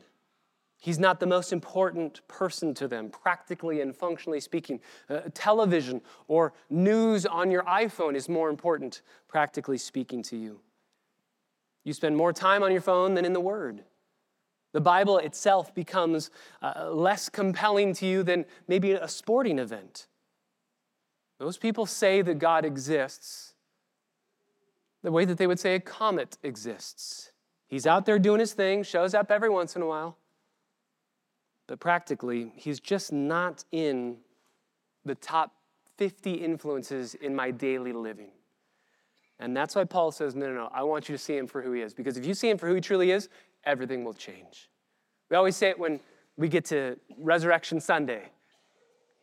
He's 0.79 0.97
not 0.97 1.19
the 1.19 1.25
most 1.25 1.51
important 1.51 2.25
person 2.27 2.73
to 2.75 2.87
them, 2.87 3.09
practically 3.09 3.81
and 3.81 3.95
functionally 3.95 4.39
speaking. 4.39 4.79
Uh, 5.09 5.21
television 5.33 6.01
or 6.27 6.53
news 6.69 7.25
on 7.25 7.51
your 7.51 7.63
iPhone 7.63 8.15
is 8.15 8.29
more 8.29 8.49
important, 8.49 9.01
practically 9.27 9.77
speaking, 9.77 10.23
to 10.23 10.37
you. 10.37 10.61
You 11.83 11.93
spend 11.93 12.15
more 12.15 12.31
time 12.31 12.63
on 12.63 12.71
your 12.71 12.81
phone 12.81 13.13
than 13.13 13.25
in 13.25 13.33
the 13.33 13.41
Word. 13.41 13.83
The 14.71 14.79
Bible 14.79 15.17
itself 15.17 15.73
becomes 15.73 16.29
uh, 16.61 16.89
less 16.91 17.27
compelling 17.27 17.93
to 17.95 18.05
you 18.05 18.23
than 18.23 18.45
maybe 18.67 18.91
a 18.91 19.07
sporting 19.07 19.59
event. 19.59 20.07
Those 21.39 21.57
people 21.57 21.85
say 21.85 22.21
that 22.21 22.39
God 22.39 22.63
exists 22.63 23.53
the 25.01 25.11
way 25.11 25.25
that 25.25 25.37
they 25.37 25.47
would 25.47 25.59
say 25.59 25.75
a 25.75 25.79
comet 25.79 26.37
exists. 26.43 27.31
He's 27.67 27.87
out 27.87 28.05
there 28.05 28.19
doing 28.19 28.39
his 28.39 28.53
thing, 28.53 28.83
shows 28.83 29.13
up 29.13 29.31
every 29.31 29.49
once 29.49 29.75
in 29.75 29.81
a 29.81 29.85
while, 29.85 30.17
but 31.69 31.79
practically, 31.79 32.51
he's 32.55 32.79
just 32.79 33.13
not 33.13 33.63
in 33.71 34.17
the 35.05 35.13
top 35.13 35.53
50 35.97 36.33
influences 36.33 37.13
in 37.13 37.35
my 37.35 37.51
daily 37.51 37.93
living. 37.93 38.31
And 39.39 39.55
that's 39.55 39.75
why 39.75 39.83
Paul 39.83 40.11
says, 40.11 40.33
no, 40.33 40.47
no, 40.47 40.53
no, 40.53 40.69
I 40.73 40.81
want 40.81 41.07
you 41.07 41.15
to 41.15 41.21
see 41.21 41.37
him 41.37 41.45
for 41.45 41.61
who 41.61 41.73
he 41.73 41.81
is. 41.81 41.93
Because 41.93 42.17
if 42.17 42.25
you 42.25 42.33
see 42.33 42.49
him 42.49 42.57
for 42.57 42.67
who 42.67 42.73
he 42.73 42.81
truly 42.81 43.11
is, 43.11 43.29
everything 43.65 44.03
will 44.03 44.15
change. 44.15 44.71
We 45.29 45.37
always 45.37 45.55
say 45.55 45.69
it 45.69 45.77
when 45.77 45.99
we 46.37 46.47
get 46.47 46.65
to 46.65 46.97
Resurrection 47.19 47.79
Sunday. 47.79 48.31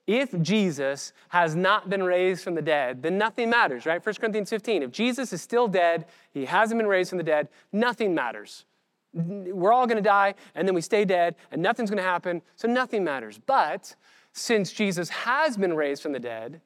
If 0.07 0.41
Jesus 0.41 1.13
has 1.31 1.57
not 1.57 1.91
been 1.91 2.05
raised 2.05 2.45
from 2.45 2.55
the 2.55 2.63
dead, 2.63 3.03
then 3.03 3.19
nothing 3.19 3.51
matters, 3.51 3.87
right? 3.87 4.05
1 4.05 4.15
Corinthians 4.15 4.51
15. 4.51 4.85
If 4.85 4.93
Jesus 4.93 5.33
is 5.33 5.43
still 5.43 5.67
dead, 5.67 6.07
he 6.31 6.45
hasn't 6.45 6.79
been 6.79 6.87
raised 6.87 7.11
from 7.11 7.19
the 7.19 7.25
dead, 7.25 7.49
nothing 7.73 8.15
matters. 8.15 8.67
We're 9.16 9.72
all 9.72 9.87
going 9.87 9.96
to 9.96 10.02
die, 10.02 10.35
and 10.55 10.68
then 10.68 10.74
we 10.74 10.83
stay 10.83 11.07
dead, 11.07 11.37
and 11.50 11.62
nothing's 11.62 11.90
going 11.90 12.02
to 12.02 12.09
happen, 12.09 12.42
so 12.55 12.68
nothing 12.68 13.02
matters. 13.02 13.38
But 13.38 13.96
since 14.33 14.72
Jesus 14.72 15.09
has 15.09 15.57
been 15.57 15.74
raised 15.74 16.02
from 16.02 16.12
the 16.12 16.20
dead, 16.20 16.61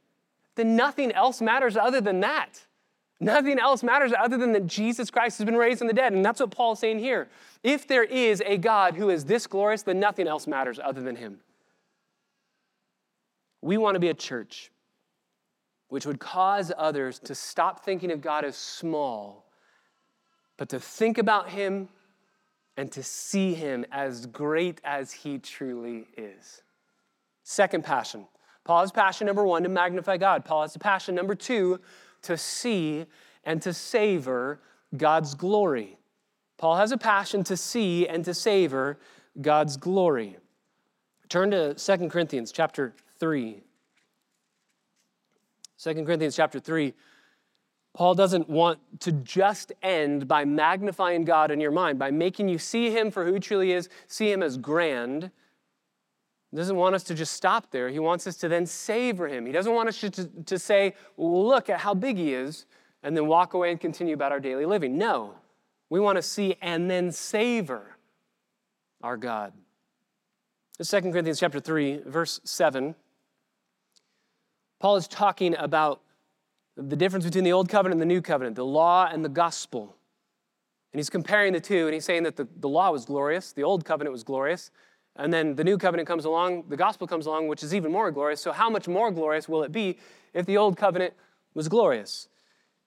then 0.57 0.75
nothing 0.75 1.13
else 1.13 1.41
matters 1.41 1.77
other 1.77 2.01
than 2.01 2.21
that. 2.21 2.67
Nothing 3.21 3.59
else 3.59 3.83
matters 3.83 4.13
other 4.19 4.37
than 4.37 4.53
that 4.53 4.67
Jesus 4.67 5.11
Christ 5.11 5.39
has 5.39 5.45
been 5.45 5.57
raised 5.57 5.79
from 5.79 5.87
the 5.87 5.95
dead. 5.95 6.13
And 6.13 6.25
that's 6.25 6.41
what 6.41 6.51
Paul's 6.51 6.81
saying 6.81 6.99
here. 6.99 7.29
If 7.63 7.87
there 7.87 8.03
is 8.03 8.43
a 8.45 8.57
God 8.57 8.97
who 8.97 9.11
is 9.11 9.27
this 9.27 9.47
glorious, 9.47 9.83
then 9.83 10.01
nothing 10.01 10.27
else 10.27 10.47
matters 10.47 10.81
other 10.83 11.03
than 11.03 11.17
him. 11.17 11.39
We 13.61 13.77
want 13.77 13.95
to 13.95 14.01
be 14.01 14.09
a 14.09 14.15
church 14.15 14.73
which 15.89 16.07
would 16.07 16.19
cause 16.19 16.73
others 16.77 17.19
to 17.19 17.35
stop 17.35 17.85
thinking 17.85 18.11
of 18.11 18.23
God 18.23 18.45
as 18.45 18.57
small, 18.57 19.45
but 20.57 20.69
to 20.71 20.81
think 20.81 21.19
about 21.19 21.51
him 21.51 21.89
and 22.77 22.91
to 22.93 23.03
see 23.03 23.55
him 23.55 23.85
as 23.91 24.27
great 24.27 24.81
as 24.85 25.13
he 25.13 25.39
truly 25.39 26.07
is. 26.17 26.63
Second 27.43 27.85
passion. 27.85 28.27
Paul 28.65 28.81
has 28.81 28.93
passion 28.93 29.27
number 29.27 29.45
one 29.45 29.63
to 29.63 29.69
magnify 29.69 30.17
God. 30.17 30.45
Paul 30.45 30.63
has 30.63 30.77
a 30.77 30.79
passion 30.79 31.15
number 31.15 31.35
two 31.35 31.81
to 32.23 32.37
see 32.37 33.07
and 33.45 33.61
to 33.63 33.73
savor 33.73 34.61
God's 34.97 35.35
glory. 35.35 35.99
Paul 36.59 36.77
has 36.77 36.93
a 36.93 36.99
passion 36.99 37.43
to 37.45 37.57
see 37.57 38.07
and 38.07 38.25
to 38.25 38.35
savor 38.35 38.99
God's 39.41 39.77
glory. 39.77 40.37
Turn 41.29 41.51
to 41.53 41.75
2 41.75 42.09
Corinthians 42.09 42.53
chapter 42.53 42.95
3. 43.19 43.63
2 45.83 45.95
Corinthians 46.05 46.37
chapter 46.37 46.61
3. 46.61 46.93
Paul 47.93 48.15
doesn't 48.15 48.49
want 48.49 48.79
to 49.01 49.13
just 49.13 49.73
end 49.83 50.29
by 50.29 50.45
magnifying 50.45 51.25
God 51.25 51.51
in 51.51 51.61
your 51.61 51.73
mind, 51.73 51.99
by 51.99 52.11
making 52.11 52.49
you 52.49 52.59
see 52.59 52.91
him 52.91 53.11
for 53.11 53.25
who 53.25 53.35
he 53.35 53.41
truly 53.41 53.73
is, 53.73 53.89
see 54.07 54.31
him 54.31 54.43
as 54.43 54.57
grand. 54.57 55.31
He 56.51 56.57
doesn't 56.57 56.77
want 56.77 56.95
us 56.95 57.03
to 57.05 57.15
just 57.15 57.33
stop 57.33 57.71
there. 57.71 57.89
He 57.89 57.99
wants 57.99 58.27
us 58.27 58.37
to 58.39 58.49
then 58.49 58.67
savor 58.67 59.29
him. 59.29 59.45
He 59.45 59.53
doesn't 59.53 59.73
want 59.73 59.89
us 59.89 59.99
to, 60.01 60.11
to, 60.11 60.25
to 60.47 60.59
say, 60.59 60.95
look 61.17 61.69
at 61.69 61.81
how 61.81 61.95
big 61.95 62.17
he 62.17 62.35
is, 62.35 62.67
and 63.03 63.17
then 63.17 63.27
walk 63.27 63.55
away 63.55 63.71
and 63.71 63.81
continue 63.81 64.15
about 64.15 64.33
our 64.33 64.41
daily 64.41 64.67
living. 64.67 64.97
No, 64.97 65.35
we 65.89 66.01
want 66.01 66.17
to 66.17 66.23
see 66.23 66.57
and 66.61 66.91
then 66.91 67.11
savor 67.11 67.97
our 69.03 69.17
God. 69.17 69.53
2 70.83 71.01
Corinthians 71.03 71.41
chapter 71.41 71.61
3, 71.61 72.03
verse 72.07 72.41
7. 72.45 72.95
Paul 74.79 74.97
is 74.97 75.07
talking 75.07 75.55
about 75.59 76.01
the 76.89 76.97
difference 76.97 77.25
between 77.25 77.45
the 77.45 77.53
old 77.53 77.69
covenant 77.69 78.01
and 78.01 78.11
the 78.11 78.15
new 78.15 78.23
covenant, 78.23 78.57
the 78.57 78.65
law 78.65 79.09
and 79.11 79.25
the 79.25 79.29
gospel. 79.29 79.95
And 80.93 80.99
he's 80.99 81.11
comparing 81.11 81.53
the 81.53 81.61
two, 81.61 81.87
and 81.87 81.95
he's 81.95 82.05
saying 82.05 82.25
that 82.25 82.37
the, 82.37 82.49
the 82.59 82.69
law 82.69 82.91
was 82.91 83.05
glorious, 83.05 83.53
the 83.53 83.63
old 83.63 83.85
covenant 83.85 84.13
was 84.13 84.25
glorious, 84.25 84.71
and 85.17 85.33
then 85.33 85.55
the 85.55 85.65
new 85.65 85.77
covenant 85.77 86.09
comes 86.09 86.25
along, 86.25 86.65
the 86.69 86.77
gospel 86.77 87.07
comes 87.07 87.27
along, 87.27 87.49
which 87.49 87.63
is 87.63 87.75
even 87.75 87.93
more 87.93 88.11
glorious. 88.11 88.41
So, 88.41 88.53
how 88.53 88.71
much 88.71 88.89
more 88.89 89.11
glorious 89.11 89.49
will 89.49 89.63
it 89.63 89.73
be 89.73 89.99
if 90.33 90.47
the 90.47 90.57
old 90.57 90.77
covenant 90.77 91.15
was 91.55 91.69
glorious? 91.69 92.29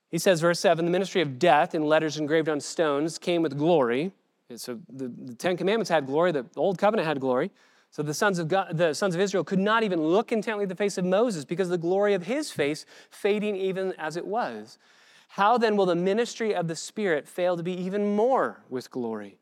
He 0.09 0.17
says, 0.17 0.41
verse 0.41 0.59
7 0.59 0.85
the 0.85 0.91
ministry 0.91 1.21
of 1.21 1.39
death 1.39 1.75
in 1.75 1.83
letters 1.83 2.17
engraved 2.17 2.49
on 2.49 2.59
stones 2.59 3.17
came 3.17 3.41
with 3.41 3.57
glory. 3.57 4.11
So, 4.55 4.79
the, 4.89 5.07
the 5.07 5.35
Ten 5.35 5.57
Commandments 5.57 5.89
had 5.89 6.05
glory, 6.05 6.31
the 6.31 6.45
old 6.55 6.77
covenant 6.77 7.07
had 7.07 7.19
glory. 7.19 7.51
So 7.93 8.01
the 8.01 8.11
sons 8.11 8.39
of 8.39 8.47
God, 8.47 8.75
the 8.75 8.95
sons 8.95 9.13
of 9.13 9.21
Israel 9.21 9.43
could 9.43 9.59
not 9.59 9.83
even 9.83 10.01
look 10.01 10.31
intently 10.31 10.63
at 10.63 10.69
the 10.69 10.75
face 10.75 10.97
of 10.97 11.05
Moses 11.05 11.45
because 11.45 11.67
of 11.67 11.73
the 11.73 11.77
glory 11.77 12.15
of 12.15 12.23
his 12.23 12.49
face 12.49 12.87
fading 13.11 13.55
even 13.55 13.93
as 13.99 14.17
it 14.17 14.25
was. 14.25 14.79
How 15.27 15.59
then 15.59 15.77
will 15.77 15.85
the 15.85 15.93
ministry 15.95 16.55
of 16.55 16.67
the 16.67 16.75
Spirit 16.75 17.27
fail 17.27 17.55
to 17.55 17.61
be 17.61 17.71
even 17.71 18.15
more 18.15 18.63
with 18.67 18.89
glory? 18.89 19.37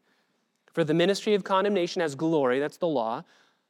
For 0.74 0.84
the 0.84 0.94
ministry 0.94 1.34
of 1.34 1.46
condemnation 1.46 2.02
has 2.02 2.14
glory, 2.14 2.60
that's 2.60 2.76
the 2.76 2.90
law. 2.90 3.24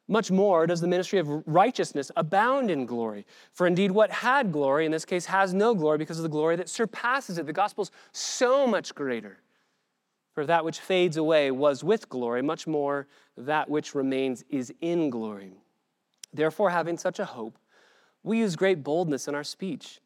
Much 0.07 0.31
more 0.31 0.65
does 0.65 0.81
the 0.81 0.87
ministry 0.87 1.19
of 1.19 1.47
righteousness 1.47 2.09
abound 2.15 2.71
in 2.71 2.87
glory. 2.87 3.27
For 3.53 3.67
indeed, 3.67 3.91
what 3.91 4.09
had 4.09 4.51
glory, 4.51 4.87
in 4.87 4.91
this 4.91 5.05
case, 5.05 5.27
has 5.27 5.53
no 5.53 5.75
glory 5.75 5.99
because 5.99 6.17
of 6.17 6.23
the 6.23 6.29
glory 6.29 6.55
that 6.55 6.69
surpasses 6.69 7.37
it. 7.37 7.45
The 7.45 7.53
gospel's 7.53 7.91
so 8.13 8.65
much 8.65 8.95
greater. 8.95 9.37
For 10.33 10.45
that 10.45 10.63
which 10.63 10.79
fades 10.79 11.17
away 11.17 11.51
was 11.51 11.83
with 11.83 12.07
glory, 12.09 12.41
much 12.41 12.65
more 12.65 13.07
that 13.37 13.69
which 13.69 13.93
remains 13.93 14.43
is 14.49 14.73
in 14.81 15.09
glory. 15.09 15.53
Therefore, 16.33 16.69
having 16.69 16.97
such 16.97 17.19
a 17.19 17.25
hope, 17.25 17.57
we 18.23 18.39
use 18.39 18.55
great 18.55 18.83
boldness 18.83 19.27
in 19.27 19.35
our 19.35 19.43
speech. 19.43 19.99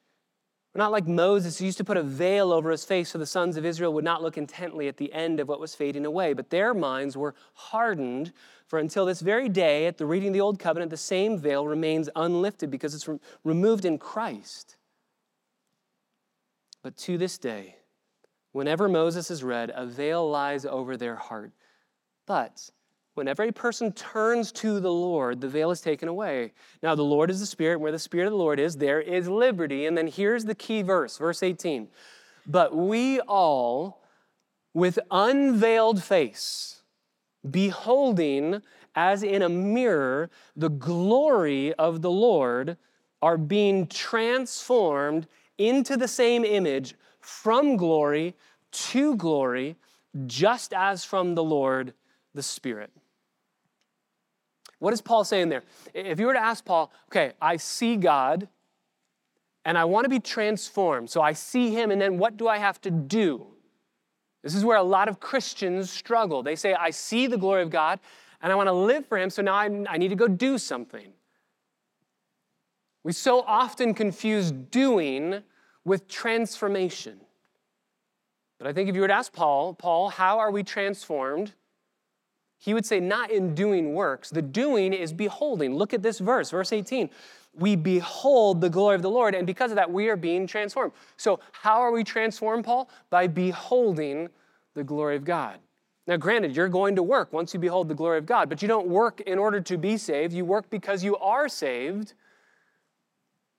We're 0.73 0.79
not 0.79 0.91
like 0.91 1.07
Moses, 1.07 1.57
who 1.57 1.65
used 1.65 1.77
to 1.77 1.85
put 1.85 1.95
a 1.95 2.03
veil 2.03 2.51
over 2.51 2.69
his 2.69 2.83
face 2.83 3.09
so 3.09 3.17
the 3.17 3.25
sons 3.25 3.55
of 3.55 3.65
Israel 3.65 3.93
would 3.93 4.03
not 4.03 4.21
look 4.21 4.37
intently 4.37 4.89
at 4.89 4.97
the 4.97 5.13
end 5.13 5.39
of 5.39 5.47
what 5.47 5.59
was 5.59 5.73
fading 5.73 6.05
away. 6.05 6.33
But 6.33 6.49
their 6.49 6.73
minds 6.73 7.15
were 7.15 7.33
hardened, 7.53 8.33
for 8.67 8.79
until 8.79 9.05
this 9.05 9.21
very 9.21 9.47
day, 9.47 9.87
at 9.87 9.97
the 9.97 10.05
reading 10.05 10.29
of 10.29 10.33
the 10.33 10.41
Old 10.41 10.59
Covenant, 10.59 10.89
the 10.89 10.97
same 10.97 11.37
veil 11.37 11.65
remains 11.65 12.09
unlifted 12.15 12.71
because 12.71 12.93
it's 12.93 13.07
removed 13.45 13.85
in 13.85 13.97
Christ. 13.97 14.75
But 16.83 16.97
to 16.97 17.17
this 17.17 17.37
day, 17.37 17.77
Whenever 18.55 18.87
Moses 18.87 19.29
is 19.29 19.43
read, 19.43 19.69
a 19.75 19.85
veil 19.85 20.29
lies 20.29 20.65
over 20.65 20.95
their 20.95 21.17
heart. 21.17 21.51
But 22.25 22.69
whenever 23.15 23.43
a 23.43 23.51
person 23.51 23.91
turns 23.91 24.49
to 24.53 24.79
the 24.79 24.93
Lord, 24.93 25.41
the 25.41 25.49
veil 25.49 25.71
is 25.71 25.81
taken 25.81 26.07
away. 26.07 26.53
Now, 26.81 26.95
the 26.95 27.03
Lord 27.03 27.29
is 27.29 27.41
the 27.41 27.45
Spirit. 27.45 27.81
Where 27.81 27.91
the 27.91 27.99
Spirit 27.99 28.27
of 28.27 28.31
the 28.31 28.37
Lord 28.37 28.61
is, 28.61 28.77
there 28.77 29.01
is 29.01 29.27
liberty. 29.27 29.87
And 29.87 29.97
then 29.97 30.07
here's 30.07 30.45
the 30.45 30.55
key 30.55 30.83
verse, 30.83 31.17
verse 31.17 31.43
18. 31.43 31.89
But 32.47 32.73
we 32.73 33.19
all, 33.19 34.01
with 34.73 34.99
unveiled 35.11 36.01
face, 36.01 36.81
beholding 37.51 38.61
as 38.95 39.21
in 39.21 39.41
a 39.41 39.49
mirror 39.49 40.29
the 40.55 40.69
glory 40.69 41.73
of 41.73 42.01
the 42.01 42.11
Lord, 42.11 42.77
are 43.21 43.37
being 43.37 43.85
transformed 43.87 45.27
into 45.57 45.97
the 45.97 46.07
same 46.07 46.45
image 46.45 46.95
from 47.25 47.77
glory 47.77 48.35
to 48.71 49.15
glory, 49.15 49.75
just 50.25 50.73
as 50.73 51.03
from 51.03 51.35
the 51.35 51.43
Lord 51.43 51.93
the 52.33 52.43
Spirit. 52.43 52.91
What 54.79 54.93
is 54.93 55.01
Paul 55.01 55.23
saying 55.23 55.49
there? 55.49 55.63
If 55.93 56.19
you 56.19 56.27
were 56.27 56.33
to 56.33 56.43
ask 56.43 56.63
Paul, 56.63 56.91
okay, 57.09 57.33
I 57.41 57.57
see 57.57 57.95
God 57.95 58.47
and 59.63 59.77
I 59.77 59.85
want 59.85 60.05
to 60.05 60.09
be 60.09 60.19
transformed. 60.19 61.09
So 61.09 61.21
I 61.21 61.33
see 61.33 61.71
him, 61.71 61.89
and 61.89 61.99
then 61.99 62.17
what 62.17 62.37
do 62.37 62.47
I 62.47 62.59
have 62.59 62.79
to 62.81 62.91
do? 62.91 63.47
This 64.43 64.53
is 64.53 64.63
where 64.63 64.77
a 64.77 64.83
lot 64.83 65.09
of 65.09 65.19
Christians 65.19 65.89
struggle. 65.89 66.43
They 66.43 66.55
say, 66.55 66.75
I 66.75 66.91
see 66.91 67.25
the 67.25 67.37
glory 67.37 67.63
of 67.63 67.71
God 67.71 67.99
and 68.41 68.51
I 68.51 68.55
want 68.55 68.67
to 68.67 68.73
live 68.73 69.07
for 69.07 69.17
him, 69.17 69.31
so 69.31 69.41
now 69.41 69.55
I, 69.55 69.69
I 69.89 69.97
need 69.97 70.09
to 70.09 70.15
go 70.15 70.27
do 70.27 70.59
something. 70.59 71.13
We 73.03 73.11
so 73.11 73.41
often 73.41 73.93
confuse 73.93 74.51
doing 74.51 75.41
with 75.85 76.07
transformation. 76.07 77.21
But 78.57 78.67
I 78.67 78.73
think 78.73 78.89
if 78.89 78.95
you 78.95 79.01
were 79.01 79.07
to 79.07 79.13
ask 79.13 79.31
Paul, 79.31 79.73
Paul, 79.73 80.09
how 80.09 80.39
are 80.39 80.51
we 80.51 80.63
transformed? 80.63 81.53
He 82.57 82.73
would 82.73 82.85
say, 82.85 82.99
not 82.99 83.31
in 83.31 83.53
doing 83.53 83.93
works. 83.93 84.29
The 84.29 84.41
doing 84.41 84.93
is 84.93 85.13
beholding. 85.13 85.75
Look 85.75 85.93
at 85.93 86.01
this 86.01 86.19
verse, 86.19 86.49
verse 86.49 86.73
18. 86.73 87.09
We 87.53 87.75
behold 87.75 88.59
the 88.59 88.69
glory 88.69 88.95
of 88.95 89.01
the 89.01 89.09
Lord, 89.09 89.35
and 89.35 89.45
because 89.45 89.71
of 89.71 89.75
that, 89.75 89.91
we 89.91 90.09
are 90.09 90.17
being 90.17 90.47
transformed. 90.47 90.91
So, 91.15 91.39
how 91.51 91.79
are 91.79 91.91
we 91.91 92.03
transformed, 92.03 92.65
Paul? 92.65 92.89
By 93.09 93.27
beholding 93.27 94.29
the 94.73 94.83
glory 94.83 95.15
of 95.15 95.23
God. 95.23 95.59
Now, 96.07 96.17
granted, 96.17 96.55
you're 96.55 96.69
going 96.69 96.95
to 96.97 97.03
work 97.03 97.31
once 97.33 97.53
you 97.53 97.59
behold 97.59 97.87
the 97.87 97.95
glory 97.95 98.17
of 98.17 98.25
God, 98.25 98.49
but 98.49 98.61
you 98.61 98.67
don't 98.67 98.87
work 98.87 99.21
in 99.21 99.39
order 99.39 99.61
to 99.61 99.77
be 99.77 99.97
saved. 99.97 100.33
You 100.33 100.45
work 100.45 100.69
because 100.69 101.03
you 101.03 101.17
are 101.17 101.47
saved 101.47 102.13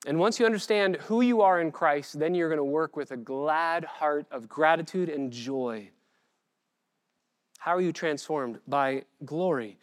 and 0.06 0.18
once 0.18 0.38
you 0.38 0.46
understand 0.46 0.96
who 0.96 1.20
you 1.20 1.42
are 1.42 1.60
in 1.60 1.72
Christ, 1.72 2.18
then 2.18 2.34
you're 2.34 2.48
going 2.48 2.58
to 2.58 2.64
work 2.64 2.96
with 2.96 3.10
a 3.10 3.16
glad 3.16 3.84
heart 3.84 4.26
of 4.30 4.48
gratitude 4.48 5.08
and 5.08 5.32
joy 5.32 5.90
How 7.58 7.74
are 7.74 7.80
you 7.80 7.92
transformed? 7.92 8.60
By 8.68 9.02
glory. 9.24 9.76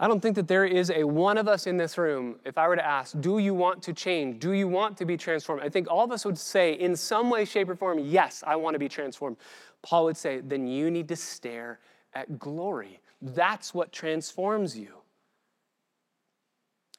I 0.00 0.08
don't 0.08 0.20
think 0.20 0.36
that 0.36 0.48
there 0.48 0.64
is 0.64 0.90
a 0.90 1.04
one 1.04 1.38
of 1.38 1.48
us 1.48 1.66
in 1.66 1.76
this 1.76 1.98
room, 1.98 2.40
if 2.44 2.58
I 2.58 2.68
were 2.68 2.76
to 2.76 2.86
ask, 2.86 3.20
do 3.20 3.38
you 3.38 3.54
want 3.54 3.82
to 3.84 3.92
change? 3.92 4.40
Do 4.40 4.52
you 4.52 4.68
want 4.68 4.96
to 4.98 5.04
be 5.04 5.16
transformed? 5.16 5.62
I 5.62 5.68
think 5.68 5.90
all 5.90 6.04
of 6.04 6.12
us 6.12 6.24
would 6.24 6.38
say, 6.38 6.72
in 6.74 6.94
some 6.96 7.30
way, 7.30 7.44
shape, 7.44 7.68
or 7.68 7.76
form, 7.76 7.98
yes, 7.98 8.44
I 8.46 8.56
want 8.56 8.74
to 8.74 8.78
be 8.78 8.88
transformed. 8.88 9.36
Paul 9.82 10.04
would 10.04 10.16
say, 10.16 10.40
then 10.40 10.66
you 10.66 10.90
need 10.90 11.08
to 11.08 11.16
stare 11.16 11.80
at 12.14 12.38
glory. 12.38 13.00
That's 13.22 13.74
what 13.74 13.92
transforms 13.92 14.78
you. 14.78 14.94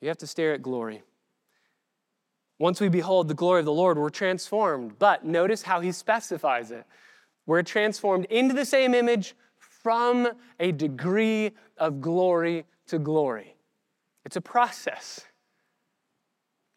You 0.01 0.07
have 0.07 0.17
to 0.17 0.27
stare 0.27 0.53
at 0.53 0.61
glory. 0.61 1.03
Once 2.59 2.81
we 2.81 2.89
behold 2.89 3.27
the 3.27 3.33
glory 3.33 3.59
of 3.59 3.65
the 3.65 3.71
Lord, 3.71 3.97
we're 3.97 4.09
transformed. 4.09 4.99
But 4.99 5.25
notice 5.25 5.63
how 5.63 5.79
he 5.79 5.91
specifies 5.91 6.71
it. 6.71 6.85
We're 7.45 7.63
transformed 7.63 8.25
into 8.25 8.53
the 8.53 8.65
same 8.65 8.93
image 8.93 9.33
from 9.57 10.27
a 10.59 10.71
degree 10.73 11.51
of 11.77 12.01
glory 12.01 12.65
to 12.87 12.99
glory. 12.99 13.55
It's 14.25 14.35
a 14.35 14.41
process. 14.41 15.21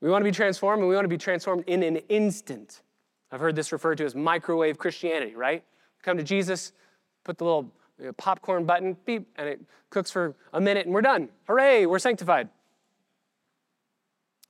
We 0.01 0.09
want 0.09 0.23
to 0.23 0.25
be 0.25 0.35
transformed, 0.35 0.81
and 0.81 0.89
we 0.89 0.95
want 0.95 1.05
to 1.05 1.09
be 1.09 1.19
transformed 1.19 1.65
in 1.67 1.83
an 1.83 1.97
instant. 2.09 2.83
I've 3.31 3.41
heard 3.41 3.57
this 3.57 3.73
referred 3.73 3.99
to 3.99 4.05
as 4.05 4.15
microwave 4.15 4.79
Christianity, 4.79 5.35
right? 5.35 5.65
Come 6.03 6.17
to 6.17 6.23
Jesus, 6.23 6.73
put 7.25 7.39
the 7.39 7.45
little 7.45 7.73
popcorn 8.17 8.65
button, 8.65 8.97
beep, 9.05 9.29
and 9.37 9.49
it 9.49 9.61
cooks 9.91 10.11
for 10.11 10.35
a 10.53 10.61
minute, 10.61 10.87
and 10.87 10.95
we're 10.95 11.03
done. 11.03 11.29
Hooray, 11.47 11.87
we're 11.87 11.99
sanctified. 11.99 12.49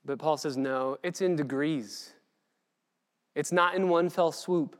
But 0.05 0.19
Paul 0.19 0.37
says, 0.37 0.57
no, 0.57 0.97
it's 1.03 1.21
in 1.21 1.35
degrees. 1.35 2.13
It's 3.35 3.51
not 3.51 3.75
in 3.75 3.89
one 3.89 4.09
fell 4.09 4.31
swoop. 4.31 4.77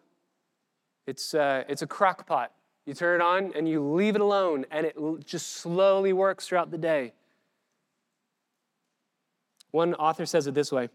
It's, 1.08 1.34
uh, 1.34 1.64
it's 1.68 1.82
a 1.82 1.88
crock 1.88 2.28
pot. 2.28 2.52
You 2.86 2.94
turn 2.94 3.22
it 3.22 3.24
on 3.24 3.54
and 3.56 3.68
you 3.68 3.82
leave 3.82 4.16
it 4.16 4.22
alone, 4.22 4.66
and 4.72 4.86
it 4.86 4.98
just 5.26 5.58
slowly 5.58 6.14
works 6.14 6.48
throughout 6.48 6.72
the 6.72 6.78
day. 6.78 7.14
One 9.72 9.96
author 9.96 10.26
says 10.26 10.48
it 10.48 10.54
this 10.54 10.72
way 10.72 10.90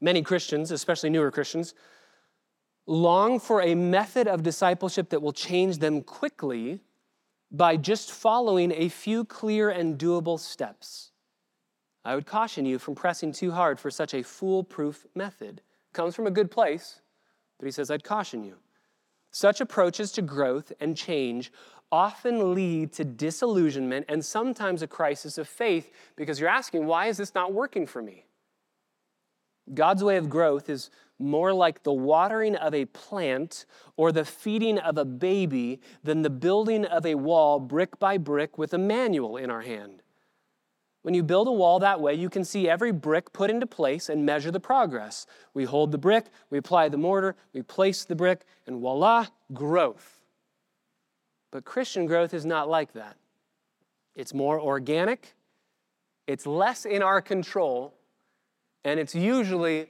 Many 0.00 0.22
Christians, 0.22 0.70
especially 0.70 1.10
newer 1.10 1.30
Christians, 1.30 1.74
long 2.86 3.38
for 3.38 3.62
a 3.62 3.74
method 3.74 4.26
of 4.26 4.42
discipleship 4.42 5.10
that 5.10 5.22
will 5.22 5.32
change 5.32 5.78
them 5.78 6.02
quickly 6.02 6.80
by 7.50 7.76
just 7.76 8.10
following 8.10 8.72
a 8.72 8.88
few 8.88 9.24
clear 9.24 9.70
and 9.70 9.98
doable 9.98 10.40
steps. 10.40 11.11
I 12.04 12.14
would 12.14 12.26
caution 12.26 12.66
you 12.66 12.78
from 12.78 12.94
pressing 12.94 13.32
too 13.32 13.52
hard 13.52 13.78
for 13.78 13.90
such 13.90 14.14
a 14.14 14.22
foolproof 14.22 15.06
method. 15.14 15.62
Comes 15.92 16.14
from 16.14 16.26
a 16.26 16.32
good 16.32 16.50
place, 16.50 17.00
but 17.58 17.66
he 17.66 17.72
says, 17.72 17.90
I'd 17.90 18.04
caution 18.04 18.42
you. 18.42 18.56
Such 19.30 19.60
approaches 19.60 20.12
to 20.12 20.22
growth 20.22 20.72
and 20.80 20.96
change 20.96 21.52
often 21.90 22.54
lead 22.54 22.92
to 22.94 23.04
disillusionment 23.04 24.06
and 24.08 24.24
sometimes 24.24 24.82
a 24.82 24.86
crisis 24.86 25.38
of 25.38 25.46
faith 25.46 25.90
because 26.16 26.40
you're 26.40 26.48
asking, 26.48 26.86
why 26.86 27.06
is 27.06 27.18
this 27.18 27.34
not 27.34 27.52
working 27.52 27.86
for 27.86 28.02
me? 28.02 28.24
God's 29.72 30.02
way 30.02 30.16
of 30.16 30.28
growth 30.28 30.68
is 30.68 30.90
more 31.18 31.52
like 31.52 31.82
the 31.82 31.92
watering 31.92 32.56
of 32.56 32.74
a 32.74 32.86
plant 32.86 33.64
or 33.96 34.10
the 34.10 34.24
feeding 34.24 34.78
of 34.78 34.98
a 34.98 35.04
baby 35.04 35.80
than 36.02 36.22
the 36.22 36.30
building 36.30 36.84
of 36.84 37.06
a 37.06 37.14
wall 37.14 37.60
brick 37.60 37.98
by 37.98 38.18
brick 38.18 38.58
with 38.58 38.74
a 38.74 38.78
manual 38.78 39.36
in 39.36 39.50
our 39.50 39.60
hand. 39.60 40.01
When 41.02 41.14
you 41.14 41.24
build 41.24 41.48
a 41.48 41.52
wall 41.52 41.80
that 41.80 42.00
way, 42.00 42.14
you 42.14 42.30
can 42.30 42.44
see 42.44 42.68
every 42.68 42.92
brick 42.92 43.32
put 43.32 43.50
into 43.50 43.66
place 43.66 44.08
and 44.08 44.24
measure 44.24 44.52
the 44.52 44.60
progress. 44.60 45.26
We 45.52 45.64
hold 45.64 45.90
the 45.90 45.98
brick, 45.98 46.26
we 46.48 46.58
apply 46.58 46.88
the 46.88 46.96
mortar, 46.96 47.34
we 47.52 47.62
place 47.62 48.04
the 48.04 48.14
brick, 48.14 48.42
and 48.66 48.80
voila, 48.80 49.26
growth. 49.52 50.20
But 51.50 51.64
Christian 51.64 52.06
growth 52.06 52.32
is 52.32 52.46
not 52.46 52.68
like 52.68 52.92
that. 52.92 53.16
It's 54.14 54.32
more 54.32 54.60
organic, 54.60 55.34
it's 56.28 56.46
less 56.46 56.84
in 56.84 57.02
our 57.02 57.20
control, 57.20 57.94
and 58.84 59.00
it's 59.00 59.14
usually 59.14 59.88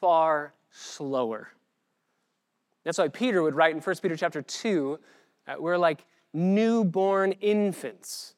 far 0.00 0.54
slower. 0.70 1.50
That's 2.84 2.98
why 2.98 3.08
Peter 3.08 3.42
would 3.42 3.54
write 3.54 3.74
in 3.74 3.82
1 3.82 3.96
Peter 4.00 4.16
chapter 4.16 4.40
2, 4.40 4.98
we're 5.58 5.76
like 5.76 6.06
newborn 6.32 7.32
infants 7.32 8.35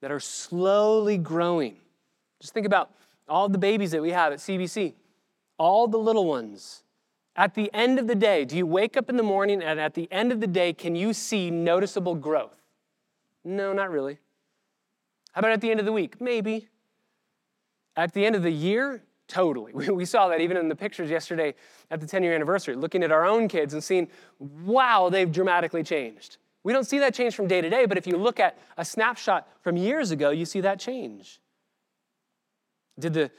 that 0.00 0.10
are 0.10 0.20
slowly 0.20 1.18
growing. 1.18 1.76
Just 2.40 2.52
think 2.52 2.66
about 2.66 2.90
all 3.28 3.48
the 3.48 3.58
babies 3.58 3.90
that 3.90 4.02
we 4.02 4.10
have 4.10 4.32
at 4.32 4.38
CBC, 4.38 4.94
all 5.58 5.88
the 5.88 5.98
little 5.98 6.26
ones. 6.26 6.82
At 7.34 7.54
the 7.54 7.70
end 7.74 7.98
of 7.98 8.06
the 8.06 8.14
day, 8.14 8.44
do 8.44 8.56
you 8.56 8.66
wake 8.66 8.96
up 8.96 9.10
in 9.10 9.16
the 9.16 9.22
morning 9.22 9.62
and 9.62 9.78
at 9.78 9.94
the 9.94 10.10
end 10.10 10.32
of 10.32 10.40
the 10.40 10.46
day, 10.46 10.72
can 10.72 10.96
you 10.96 11.12
see 11.12 11.50
noticeable 11.50 12.14
growth? 12.14 12.62
No, 13.44 13.72
not 13.72 13.90
really. 13.90 14.18
How 15.32 15.40
about 15.40 15.52
at 15.52 15.60
the 15.60 15.70
end 15.70 15.80
of 15.80 15.86
the 15.86 15.92
week? 15.92 16.20
Maybe. 16.20 16.68
At 17.94 18.12
the 18.12 18.24
end 18.24 18.36
of 18.36 18.42
the 18.42 18.50
year? 18.50 19.02
Totally. 19.28 19.72
We 19.92 20.04
saw 20.04 20.28
that 20.28 20.40
even 20.40 20.56
in 20.56 20.68
the 20.68 20.76
pictures 20.76 21.10
yesterday 21.10 21.54
at 21.90 22.00
the 22.00 22.06
10 22.06 22.22
year 22.22 22.34
anniversary, 22.34 22.74
looking 22.74 23.02
at 23.02 23.12
our 23.12 23.26
own 23.26 23.48
kids 23.48 23.74
and 23.74 23.82
seeing, 23.82 24.08
wow, 24.38 25.08
they've 25.10 25.30
dramatically 25.30 25.82
changed. 25.82 26.38
We 26.66 26.72
don't 26.72 26.82
see 26.82 26.98
that 26.98 27.14
change 27.14 27.36
from 27.36 27.46
day 27.46 27.60
to 27.60 27.70
day, 27.70 27.86
but 27.86 27.96
if 27.96 28.08
you 28.08 28.16
look 28.16 28.40
at 28.40 28.58
a 28.76 28.84
snapshot 28.84 29.46
from 29.60 29.76
years 29.76 30.10
ago, 30.10 30.30
you 30.30 30.44
see 30.44 30.60
that 30.62 30.80
change. 30.80 31.40
Did 32.98 33.14
the 33.14 33.30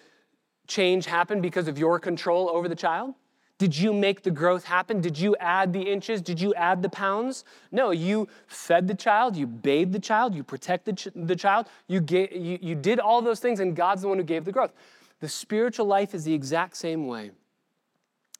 change 0.65 1.07
happen 1.07 1.41
because 1.41 1.67
of 1.67 1.77
your 1.77 1.99
control 1.99 2.49
over 2.49 2.69
the 2.69 2.75
child? 2.75 3.15
Did 3.57 3.77
you 3.77 3.91
make 3.91 4.23
the 4.23 4.31
growth 4.31 4.63
happen? 4.63 5.01
Did 5.01 5.19
you 5.19 5.35
add 5.41 5.73
the 5.73 5.81
inches? 5.81 6.21
Did 6.21 6.39
you 6.39 6.53
add 6.53 6.81
the 6.81 6.87
pounds? 6.87 7.43
No, 7.69 7.91
you 7.91 8.29
fed 8.47 8.87
the 8.87 8.95
child, 8.95 9.35
you 9.35 9.45
bathed 9.45 9.91
the 9.91 9.99
child, 9.99 10.33
you 10.33 10.41
protected 10.41 10.97
the 11.13 11.35
child, 11.35 11.67
you, 11.89 12.01
you, 12.09 12.59
you 12.61 12.75
did 12.75 12.97
all 12.97 13.21
those 13.21 13.41
things, 13.41 13.59
and 13.59 13.75
God's 13.75 14.03
the 14.03 14.07
one 14.07 14.19
who 14.19 14.23
gave 14.23 14.45
the 14.45 14.53
growth. 14.53 14.71
The 15.19 15.27
spiritual 15.27 15.85
life 15.85 16.15
is 16.15 16.23
the 16.23 16.33
exact 16.33 16.77
same 16.77 17.07
way. 17.07 17.31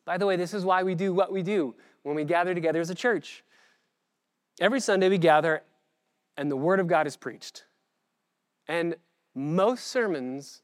By 0.06 0.18
the 0.18 0.26
way, 0.26 0.38
this 0.38 0.54
is 0.54 0.64
why 0.64 0.84
we 0.84 0.96
do 0.96 1.14
what 1.14 1.30
we 1.30 1.44
do 1.44 1.76
when 2.04 2.16
we 2.16 2.24
gather 2.24 2.54
together 2.54 2.80
as 2.80 2.90
a 2.90 2.96
church. 2.96 3.44
Every 4.60 4.80
Sunday 4.80 5.10
we 5.10 5.18
gather 5.18 5.62
and 6.36 6.50
the 6.50 6.56
Word 6.56 6.80
of 6.80 6.88
God 6.88 7.08
is 7.08 7.16
preached. 7.16 7.66
And 8.68 8.96
most 9.36 9.88
sermons 9.88 10.62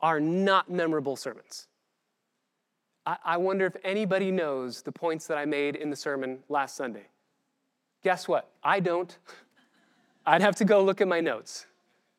are 0.00 0.20
not 0.20 0.70
memorable 0.70 1.16
sermons. 1.16 1.66
I, 3.06 3.16
I 3.24 3.36
wonder 3.36 3.66
if 3.66 3.76
anybody 3.82 4.30
knows 4.30 4.82
the 4.82 4.92
points 4.92 5.26
that 5.26 5.38
I 5.38 5.44
made 5.44 5.76
in 5.76 5.90
the 5.90 5.96
sermon 5.96 6.38
last 6.48 6.76
Sunday. 6.76 7.06
Guess 8.02 8.28
what? 8.28 8.50
I 8.62 8.80
don't. 8.80 9.16
I'd 10.26 10.42
have 10.42 10.56
to 10.56 10.64
go 10.64 10.82
look 10.82 11.00
at 11.00 11.08
my 11.08 11.20
notes. 11.20 11.66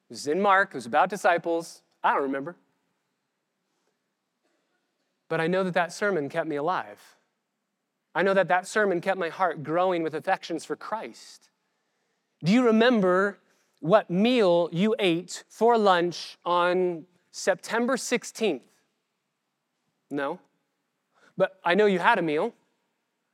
It 0.09 0.13
was 0.13 0.27
in 0.27 0.41
Mark, 0.41 0.69
it 0.69 0.75
was 0.75 0.85
about 0.85 1.09
disciples. 1.09 1.81
I 2.03 2.13
don't 2.13 2.23
remember. 2.23 2.55
But 5.27 5.41
I 5.41 5.47
know 5.47 5.63
that 5.63 5.73
that 5.73 5.91
sermon 5.91 6.29
kept 6.29 6.47
me 6.47 6.55
alive. 6.55 7.01
I 8.15 8.23
know 8.23 8.33
that 8.33 8.47
that 8.47 8.65
sermon 8.65 9.01
kept 9.01 9.19
my 9.19 9.27
heart 9.27 9.61
growing 9.61 10.01
with 10.01 10.15
affections 10.15 10.63
for 10.63 10.77
Christ. 10.77 11.49
Do 12.43 12.53
you 12.53 12.65
remember 12.65 13.39
what 13.81 14.09
meal 14.09 14.69
you 14.71 14.95
ate 14.97 15.43
for 15.49 15.77
lunch 15.77 16.37
on 16.45 17.05
September 17.31 17.97
16th? 17.97 18.61
No. 20.09 20.39
But 21.37 21.59
I 21.65 21.75
know 21.75 21.87
you 21.87 21.99
had 21.99 22.17
a 22.17 22.21
meal. 22.21 22.53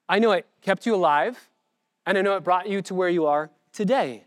I 0.09 0.17
know 0.17 0.31
it 0.31 0.47
kept 0.61 0.87
you 0.87 0.95
alive, 0.95 1.49
and 2.07 2.17
I 2.17 2.21
know 2.21 2.35
it 2.35 2.43
brought 2.43 2.67
you 2.67 2.81
to 2.81 2.95
where 2.95 3.09
you 3.09 3.27
are 3.27 3.51
today. 3.71 4.23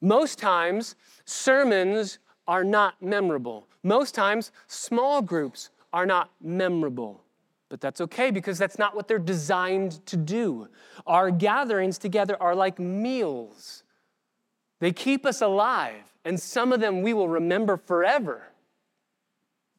Most 0.00 0.38
times, 0.38 0.96
sermons 1.24 2.18
are 2.48 2.64
not 2.64 3.00
memorable. 3.00 3.68
Most 3.84 4.14
times, 4.14 4.50
small 4.66 5.22
groups 5.22 5.70
are 5.92 6.06
not 6.06 6.30
memorable. 6.40 7.22
But 7.68 7.80
that's 7.80 8.00
okay 8.00 8.30
because 8.30 8.58
that's 8.58 8.78
not 8.78 8.96
what 8.96 9.08
they're 9.08 9.18
designed 9.18 10.04
to 10.06 10.16
do. 10.16 10.68
Our 11.06 11.30
gatherings 11.30 11.98
together 11.98 12.36
are 12.40 12.54
like 12.54 12.78
meals, 12.78 13.82
they 14.80 14.92
keep 14.92 15.26
us 15.26 15.42
alive, 15.42 16.14
and 16.24 16.38
some 16.38 16.72
of 16.72 16.80
them 16.80 17.02
we 17.02 17.12
will 17.12 17.28
remember 17.28 17.76
forever. 17.76 18.44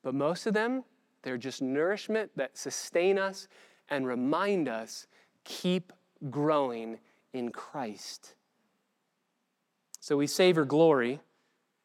But 0.03 0.13
most 0.13 0.45
of 0.45 0.53
them, 0.53 0.83
they're 1.21 1.37
just 1.37 1.61
nourishment 1.61 2.31
that 2.35 2.57
sustain 2.57 3.17
us 3.17 3.47
and 3.89 4.05
remind 4.05 4.67
us 4.67 5.07
keep 5.43 5.93
growing 6.29 6.99
in 7.33 7.49
Christ. 7.49 8.35
So 9.99 10.17
we 10.17 10.27
savor 10.27 10.65
glory, 10.65 11.19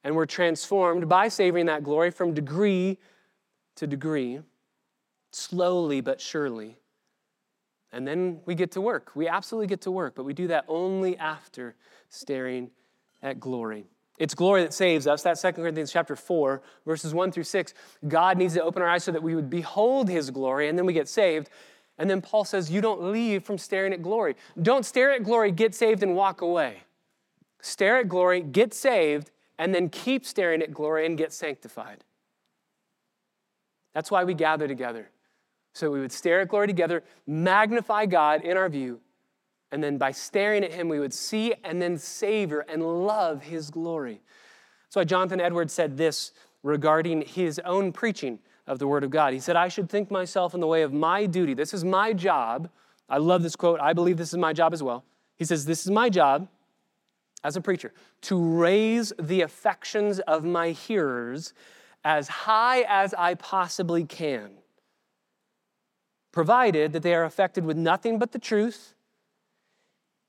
and 0.02 0.14
we're 0.14 0.26
transformed 0.26 1.08
by 1.08 1.28
savoring 1.28 1.66
that 1.66 1.82
glory 1.82 2.10
from 2.10 2.34
degree 2.34 2.98
to 3.76 3.86
degree 3.86 4.40
slowly 5.34 6.00
but 6.00 6.20
surely. 6.20 6.78
And 7.92 8.06
then 8.06 8.40
we 8.44 8.54
get 8.54 8.72
to 8.72 8.80
work. 8.80 9.12
We 9.14 9.28
absolutely 9.28 9.68
get 9.68 9.82
to 9.82 9.90
work, 9.90 10.14
but 10.16 10.24
we 10.24 10.34
do 10.34 10.48
that 10.48 10.64
only 10.66 11.16
after 11.16 11.76
staring 12.08 12.70
at 13.22 13.38
glory. 13.38 13.86
It's 14.18 14.34
glory 14.34 14.62
that 14.62 14.72
saves 14.74 15.06
us. 15.06 15.22
That's 15.22 15.42
2 15.42 15.52
Corinthians 15.52 15.92
chapter 15.92 16.14
4, 16.14 16.62
verses 16.86 17.14
1 17.14 17.32
through 17.32 17.44
6. 17.44 17.74
God 18.06 18.38
needs 18.38 18.54
to 18.54 18.62
open 18.62 18.82
our 18.82 18.88
eyes 18.88 19.04
so 19.04 19.12
that 19.12 19.22
we 19.22 19.34
would 19.34 19.50
behold 19.50 20.08
his 20.08 20.30
glory, 20.30 20.68
and 20.68 20.78
then 20.78 20.86
we 20.86 20.92
get 20.92 21.08
saved. 21.08 21.50
And 21.98 22.08
then 22.08 22.20
Paul 22.20 22.44
says, 22.44 22.70
You 22.70 22.80
don't 22.80 23.12
leave 23.12 23.44
from 23.44 23.58
staring 23.58 23.92
at 23.92 24.02
glory. 24.02 24.36
Don't 24.60 24.84
stare 24.84 25.12
at 25.12 25.24
glory, 25.24 25.52
get 25.52 25.74
saved, 25.74 26.02
and 26.02 26.14
walk 26.14 26.40
away. 26.40 26.78
Stare 27.60 27.98
at 27.98 28.08
glory, 28.08 28.40
get 28.42 28.74
saved, 28.74 29.30
and 29.58 29.74
then 29.74 29.88
keep 29.88 30.24
staring 30.26 30.62
at 30.62 30.72
glory 30.72 31.06
and 31.06 31.16
get 31.16 31.32
sanctified. 31.32 32.04
That's 33.94 34.10
why 34.10 34.24
we 34.24 34.34
gather 34.34 34.66
together. 34.66 35.08
So 35.74 35.90
we 35.90 36.00
would 36.00 36.12
stare 36.12 36.40
at 36.40 36.48
glory 36.48 36.66
together, 36.66 37.04
magnify 37.26 38.06
God 38.06 38.42
in 38.42 38.56
our 38.56 38.68
view, 38.68 39.00
and 39.70 39.82
then 39.82 39.98
by 39.98 40.12
staring 40.12 40.64
at 40.64 40.72
Him, 40.72 40.88
we 40.88 41.00
would 41.00 41.12
see 41.12 41.52
and 41.64 41.82
then 41.82 41.98
savor 41.98 42.60
and 42.60 43.06
love 43.06 43.42
His 43.42 43.70
glory. 43.70 44.22
So 44.88 45.02
Jonathan 45.02 45.40
Edwards 45.40 45.72
said 45.72 45.96
this 45.96 46.32
regarding 46.62 47.22
his 47.22 47.60
own 47.60 47.92
preaching 47.92 48.40
of 48.66 48.80
the 48.80 48.88
Word 48.88 49.04
of 49.04 49.10
God. 49.10 49.32
He 49.32 49.38
said, 49.38 49.54
I 49.54 49.68
should 49.68 49.88
think 49.88 50.10
myself 50.10 50.54
in 50.54 50.60
the 50.60 50.66
way 50.66 50.82
of 50.82 50.92
my 50.92 51.26
duty. 51.26 51.54
This 51.54 51.74
is 51.74 51.84
my 51.84 52.12
job. 52.12 52.70
I 53.08 53.18
love 53.18 53.42
this 53.42 53.54
quote. 53.54 53.78
I 53.80 53.92
believe 53.92 54.16
this 54.16 54.30
is 54.32 54.38
my 54.38 54.52
job 54.52 54.72
as 54.72 54.82
well. 54.82 55.04
He 55.36 55.44
says, 55.44 55.66
This 55.66 55.84
is 55.84 55.90
my 55.90 56.08
job 56.08 56.48
as 57.44 57.56
a 57.56 57.60
preacher 57.60 57.92
to 58.22 58.42
raise 58.42 59.12
the 59.20 59.42
affections 59.42 60.18
of 60.20 60.44
my 60.44 60.70
hearers 60.70 61.52
as 62.02 62.28
high 62.28 62.84
as 62.88 63.14
I 63.14 63.34
possibly 63.34 64.04
can, 64.04 64.52
provided 66.34 66.92
that 66.92 67.04
they 67.04 67.14
are 67.14 67.22
affected 67.22 67.64
with 67.64 67.76
nothing 67.76 68.18
but 68.18 68.32
the 68.32 68.40
truth 68.40 68.94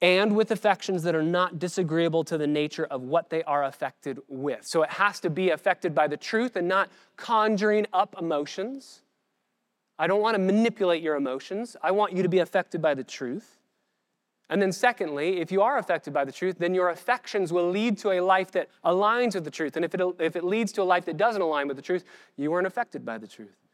and 0.04 0.36
with 0.36 0.52
affections 0.52 1.02
that 1.02 1.16
are 1.16 1.24
not 1.24 1.58
disagreeable 1.58 2.24
to 2.24 2.38
the 2.38 2.46
nature 2.46 2.86
of 2.86 3.02
what 3.02 3.32
they 3.32 3.42
are 3.46 3.64
affected 3.64 4.20
with. 4.28 4.68
So 4.68 4.84
it 4.84 4.92
has 4.92 5.20
to 5.22 5.32
be 5.32 5.50
affected 5.50 5.96
by 5.96 6.08
the 6.08 6.16
truth 6.16 6.56
and 6.56 6.68
not 6.68 6.92
conjuring 7.18 7.88
up 7.92 8.16
emotions. 8.20 9.02
I 9.98 10.06
don't 10.06 10.22
want 10.22 10.36
to 10.36 10.40
manipulate 10.40 11.02
your 11.02 11.16
emotions. 11.16 11.76
I 11.82 11.90
want 11.90 12.14
you 12.14 12.22
to 12.22 12.30
be 12.30 12.38
affected 12.38 12.84
by 12.84 12.94
the 12.94 13.04
truth. 13.04 13.58
And 14.48 14.62
then, 14.62 14.72
secondly, 14.72 15.40
if 15.42 15.52
you 15.52 15.64
are 15.64 15.80
affected 15.80 16.14
by 16.14 16.24
the 16.24 16.32
truth, 16.32 16.58
then 16.60 16.76
your 16.76 16.90
affections 16.90 17.52
will 17.52 17.72
lead 17.72 17.98
to 18.00 18.12
a 18.12 18.20
life 18.22 18.52
that 18.52 18.70
aligns 18.84 19.34
with 19.34 19.44
the 19.44 19.50
truth. 19.50 19.76
And 19.76 19.84
if 19.84 19.96
it, 19.96 20.02
if 20.20 20.36
it 20.36 20.44
leads 20.44 20.72
to 20.74 20.84
a 20.84 20.90
life 20.94 21.06
that 21.06 21.18
doesn't 21.18 21.42
align 21.42 21.68
with 21.68 21.78
the 21.78 21.82
truth, 21.82 22.04
you 22.38 22.52
weren't 22.52 22.68
affected 22.68 23.04
by 23.04 23.18
the 23.18 23.28
truth. 23.28 23.65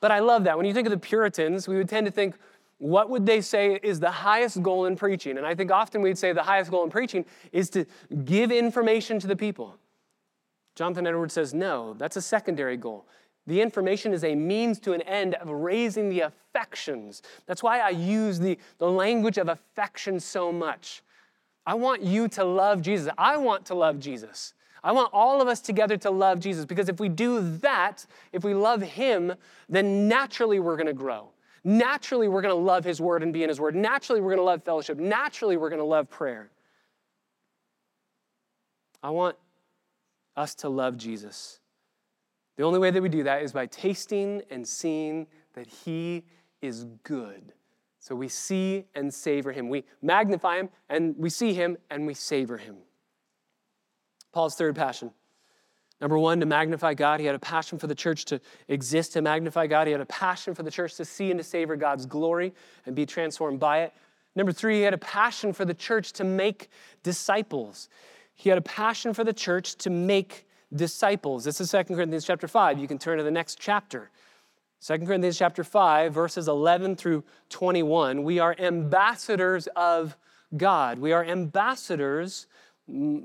But 0.00 0.12
I 0.12 0.20
love 0.20 0.44
that. 0.44 0.56
When 0.56 0.66
you 0.66 0.74
think 0.74 0.86
of 0.86 0.92
the 0.92 0.98
Puritans, 0.98 1.66
we 1.66 1.76
would 1.76 1.88
tend 1.88 2.06
to 2.06 2.12
think, 2.12 2.36
what 2.78 3.10
would 3.10 3.26
they 3.26 3.40
say 3.40 3.80
is 3.82 3.98
the 3.98 4.10
highest 4.10 4.62
goal 4.62 4.86
in 4.86 4.94
preaching? 4.94 5.36
And 5.36 5.46
I 5.46 5.54
think 5.54 5.72
often 5.72 6.00
we'd 6.00 6.16
say 6.16 6.32
the 6.32 6.42
highest 6.42 6.70
goal 6.70 6.84
in 6.84 6.90
preaching 6.90 7.24
is 7.50 7.68
to 7.70 7.84
give 8.24 8.52
information 8.52 9.18
to 9.18 9.26
the 9.26 9.34
people. 9.34 9.76
Jonathan 10.76 11.06
Edwards 11.08 11.34
says, 11.34 11.52
no, 11.52 11.94
that's 11.94 12.16
a 12.16 12.22
secondary 12.22 12.76
goal. 12.76 13.06
The 13.48 13.60
information 13.60 14.12
is 14.12 14.22
a 14.22 14.36
means 14.36 14.78
to 14.80 14.92
an 14.92 15.00
end 15.02 15.34
of 15.34 15.48
raising 15.48 16.08
the 16.08 16.20
affections. 16.20 17.22
That's 17.46 17.62
why 17.62 17.80
I 17.80 17.88
use 17.88 18.38
the, 18.38 18.58
the 18.76 18.88
language 18.88 19.38
of 19.38 19.48
affection 19.48 20.20
so 20.20 20.52
much. 20.52 21.02
I 21.66 21.74
want 21.74 22.02
you 22.02 22.28
to 22.28 22.44
love 22.44 22.80
Jesus. 22.80 23.12
I 23.18 23.38
want 23.38 23.66
to 23.66 23.74
love 23.74 23.98
Jesus. 23.98 24.54
I 24.88 24.92
want 24.92 25.10
all 25.12 25.42
of 25.42 25.48
us 25.48 25.60
together 25.60 25.98
to 25.98 26.10
love 26.10 26.40
Jesus 26.40 26.64
because 26.64 26.88
if 26.88 26.98
we 26.98 27.10
do 27.10 27.58
that, 27.58 28.06
if 28.32 28.42
we 28.42 28.54
love 28.54 28.80
Him, 28.80 29.34
then 29.68 30.08
naturally 30.08 30.60
we're 30.60 30.76
going 30.76 30.86
to 30.86 30.94
grow. 30.94 31.28
Naturally, 31.62 32.26
we're 32.26 32.40
going 32.40 32.54
to 32.54 32.58
love 32.58 32.84
His 32.84 32.98
Word 32.98 33.22
and 33.22 33.30
be 33.30 33.42
in 33.42 33.50
His 33.50 33.60
Word. 33.60 33.74
Naturally, 33.76 34.22
we're 34.22 34.30
going 34.30 34.38
to 34.38 34.44
love 34.44 34.64
fellowship. 34.64 34.96
Naturally, 34.96 35.58
we're 35.58 35.68
going 35.68 35.82
to 35.82 35.84
love 35.84 36.08
prayer. 36.08 36.50
I 39.02 39.10
want 39.10 39.36
us 40.34 40.54
to 40.54 40.70
love 40.70 40.96
Jesus. 40.96 41.60
The 42.56 42.62
only 42.62 42.78
way 42.78 42.90
that 42.90 43.02
we 43.02 43.10
do 43.10 43.24
that 43.24 43.42
is 43.42 43.52
by 43.52 43.66
tasting 43.66 44.40
and 44.50 44.66
seeing 44.66 45.26
that 45.52 45.66
He 45.66 46.24
is 46.62 46.86
good. 47.02 47.52
So 47.98 48.14
we 48.14 48.28
see 48.28 48.86
and 48.94 49.12
savor 49.12 49.52
Him. 49.52 49.68
We 49.68 49.84
magnify 50.00 50.60
Him 50.60 50.70
and 50.88 51.14
we 51.18 51.28
see 51.28 51.52
Him 51.52 51.76
and 51.90 52.06
we 52.06 52.14
savor 52.14 52.56
Him. 52.56 52.76
Paul's 54.38 54.54
third 54.54 54.76
passion 54.76 55.10
Number 56.00 56.16
one, 56.16 56.38
to 56.38 56.46
magnify 56.46 56.94
God. 56.94 57.18
He 57.18 57.26
had 57.26 57.34
a 57.34 57.40
passion 57.40 57.76
for 57.76 57.88
the 57.88 57.94
church 57.96 58.24
to 58.26 58.40
exist 58.68 59.14
to 59.14 59.20
magnify 59.20 59.66
God. 59.66 59.88
He 59.88 59.90
had 59.90 60.00
a 60.00 60.06
passion 60.06 60.54
for 60.54 60.62
the 60.62 60.70
church 60.70 60.94
to 60.94 61.04
see 61.04 61.32
and 61.32 61.40
to 61.40 61.42
savor 61.42 61.74
God's 61.74 62.06
glory 62.06 62.54
and 62.86 62.94
be 62.94 63.04
transformed 63.04 63.58
by 63.58 63.80
it. 63.80 63.92
Number 64.36 64.52
three, 64.52 64.76
he 64.76 64.82
had 64.82 64.94
a 64.94 64.98
passion 64.98 65.52
for 65.52 65.64
the 65.64 65.74
church 65.74 66.12
to 66.12 66.22
make 66.22 66.70
disciples. 67.02 67.88
He 68.36 68.48
had 68.48 68.58
a 68.58 68.62
passion 68.62 69.12
for 69.12 69.24
the 69.24 69.32
church 69.32 69.74
to 69.78 69.90
make 69.90 70.46
disciples. 70.72 71.42
This 71.42 71.60
is 71.60 71.72
2 71.72 71.82
Corinthians 71.82 72.24
chapter 72.24 72.46
5. 72.46 72.78
You 72.78 72.86
can 72.86 73.00
turn 73.00 73.18
to 73.18 73.24
the 73.24 73.32
next 73.32 73.58
chapter. 73.58 74.08
2 74.86 74.98
Corinthians 74.98 75.36
chapter 75.36 75.64
5, 75.64 76.14
verses 76.14 76.46
11 76.46 76.94
through 76.94 77.24
21. 77.48 78.22
We 78.22 78.38
are 78.38 78.54
ambassadors 78.56 79.66
of 79.74 80.16
God. 80.56 81.00
We 81.00 81.12
are 81.12 81.24
ambassadors 81.24 82.46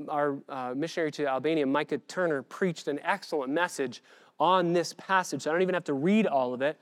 our 0.09 0.37
uh, 0.49 0.73
missionary 0.75 1.11
to 1.11 1.27
Albania, 1.27 1.65
Micah 1.65 1.97
Turner, 1.99 2.41
preached 2.41 2.87
an 2.87 2.99
excellent 3.03 3.51
message 3.51 4.03
on 4.39 4.73
this 4.73 4.93
passage. 4.93 5.43
So 5.43 5.51
I 5.51 5.53
don't 5.53 5.61
even 5.61 5.73
have 5.73 5.83
to 5.85 5.93
read 5.93 6.27
all 6.27 6.53
of 6.53 6.61
it. 6.61 6.79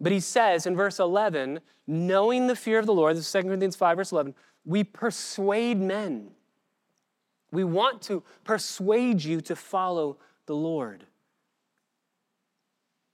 But 0.00 0.12
he 0.12 0.20
says 0.20 0.66
in 0.66 0.76
verse 0.76 0.98
11, 1.00 1.60
knowing 1.86 2.46
the 2.46 2.56
fear 2.56 2.78
of 2.78 2.86
the 2.86 2.94
Lord, 2.94 3.16
this 3.16 3.26
is 3.26 3.32
2 3.32 3.42
Corinthians 3.48 3.76
5, 3.76 3.96
verse 3.96 4.12
11, 4.12 4.34
we 4.64 4.84
persuade 4.84 5.80
men. 5.80 6.30
We 7.52 7.64
want 7.64 8.02
to 8.02 8.22
persuade 8.44 9.24
you 9.24 9.40
to 9.42 9.56
follow 9.56 10.18
the 10.46 10.56
Lord. 10.56 11.06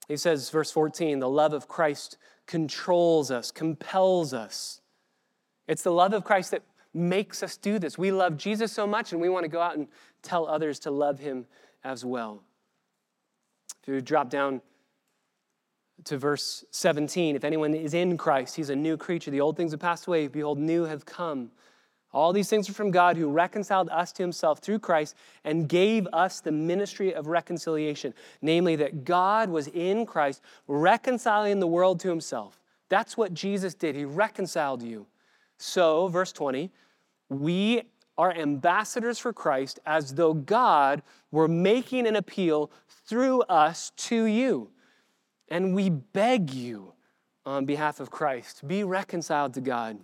He 0.09 0.17
says, 0.17 0.51
verse 0.51 0.71
14, 0.71 1.21
the 1.21 1.29
love 1.29 1.53
of 1.53 1.69
Christ 1.69 2.19
controls 2.47 3.31
us, 3.31 3.51
compels 3.51 4.35
us. 4.35 4.81
It's 5.69 5.83
the 5.83 5.93
love 5.93 6.13
of 6.13 6.25
Christ 6.25 6.51
that 6.51 6.63
makes 6.95 7.43
us 7.43 7.57
do 7.57 7.79
this. 7.79 7.97
We 7.97 8.13
love 8.13 8.37
Jesus 8.37 8.73
so 8.73 8.87
much 8.87 9.13
and 9.13 9.21
we 9.21 9.29
want 9.29 9.45
to 9.45 9.49
go 9.49 9.61
out 9.61 9.77
and 9.77 9.89
tell 10.23 10.47
others 10.47 10.79
to 10.81 10.91
love 10.91 11.19
him 11.19 11.47
as 11.85 12.05
well. 12.05 12.43
If 13.83 13.89
you 13.89 14.01
drop 14.01 14.31
down 14.31 14.61
to 16.05 16.19
verse 16.19 16.65
17, 16.71 17.37
if 17.37 17.45
anyone 17.45 17.75
is 17.75 17.95
in 17.95 18.17
Christ, 18.17 18.57
he's 18.57 18.71
a 18.71 18.77
new 18.77 18.97
creature. 18.97 19.31
The 19.31 19.41
old 19.41 19.57
things 19.57 19.73
have 19.73 19.81
passed 19.81 20.07
away. 20.07 20.29
Behold, 20.29 20.59
new 20.59 20.85
have 20.85 21.05
come. 21.05 21.51
All 22.13 22.33
these 22.33 22.51
things 22.51 22.69
are 22.69 22.75
from 22.75 22.91
God 22.91 23.17
who 23.17 23.31
reconciled 23.31 23.89
us 23.89 24.13
to 24.13 24.23
himself 24.23 24.59
through 24.59 24.81
Christ 24.81 25.15
and 25.45 25.69
gave 25.69 26.07
us 26.13 26.41
the 26.41 26.53
ministry 26.53 27.15
of 27.15 27.27
reconciliation, 27.27 28.13
namely 28.43 28.77
that 28.77 29.05
God 29.05 29.49
was 29.49 29.69
in 29.69 30.05
Christ 30.05 30.43
reconciling 30.67 31.59
the 31.59 31.67
world 31.67 32.01
to 32.01 32.09
himself. 32.09 32.61
That's 32.91 33.17
what 33.17 33.33
Jesus 33.33 33.75
did. 33.75 33.97
He 33.97 34.05
reconciled 34.05 34.83
you. 34.83 35.07
So, 35.57 36.09
verse 36.09 36.33
20, 36.33 36.71
we 37.41 37.83
are 38.19 38.33
ambassadors 38.33 39.19
for 39.19 39.33
Christ 39.33 39.81
as 39.87 40.15
though 40.15 40.35
God 40.35 41.03
were 41.31 41.49
making 41.49 42.07
an 42.07 42.17
appeal 42.17 42.71
through 43.07 43.43
us 43.43 43.91
to 43.97 44.25
you. 44.25 44.71
And 45.49 45.75
we 45.75 45.91
beg 45.91 46.53
you 46.53 46.93
on 47.45 47.65
behalf 47.65 48.01
of 48.01 48.11
Christ, 48.11 48.67
be 48.67 48.85
reconciled 48.85 49.55
to 49.55 49.61
God. 49.61 49.99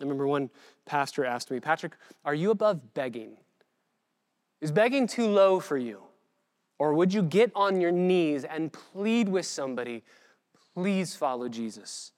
I 0.00 0.02
remember 0.02 0.26
one 0.26 0.50
pastor 0.84 1.24
asked 1.24 1.50
me, 1.50 1.58
Patrick, 1.58 1.96
are 2.24 2.34
you 2.34 2.50
above 2.50 2.94
begging? 2.94 3.36
Is 4.60 4.70
begging 4.70 5.06
too 5.06 5.26
low 5.26 5.58
for 5.58 5.76
you? 5.76 6.02
Or 6.78 6.94
would 6.94 7.12
you 7.12 7.22
get 7.22 7.50
on 7.54 7.80
your 7.80 7.92
knees 7.92 8.44
and 8.44 8.72
plead 8.72 9.28
with 9.28 9.46
somebody, 9.46 10.04
please 10.74 11.16
follow 11.16 11.48
Jesus? 11.48 12.12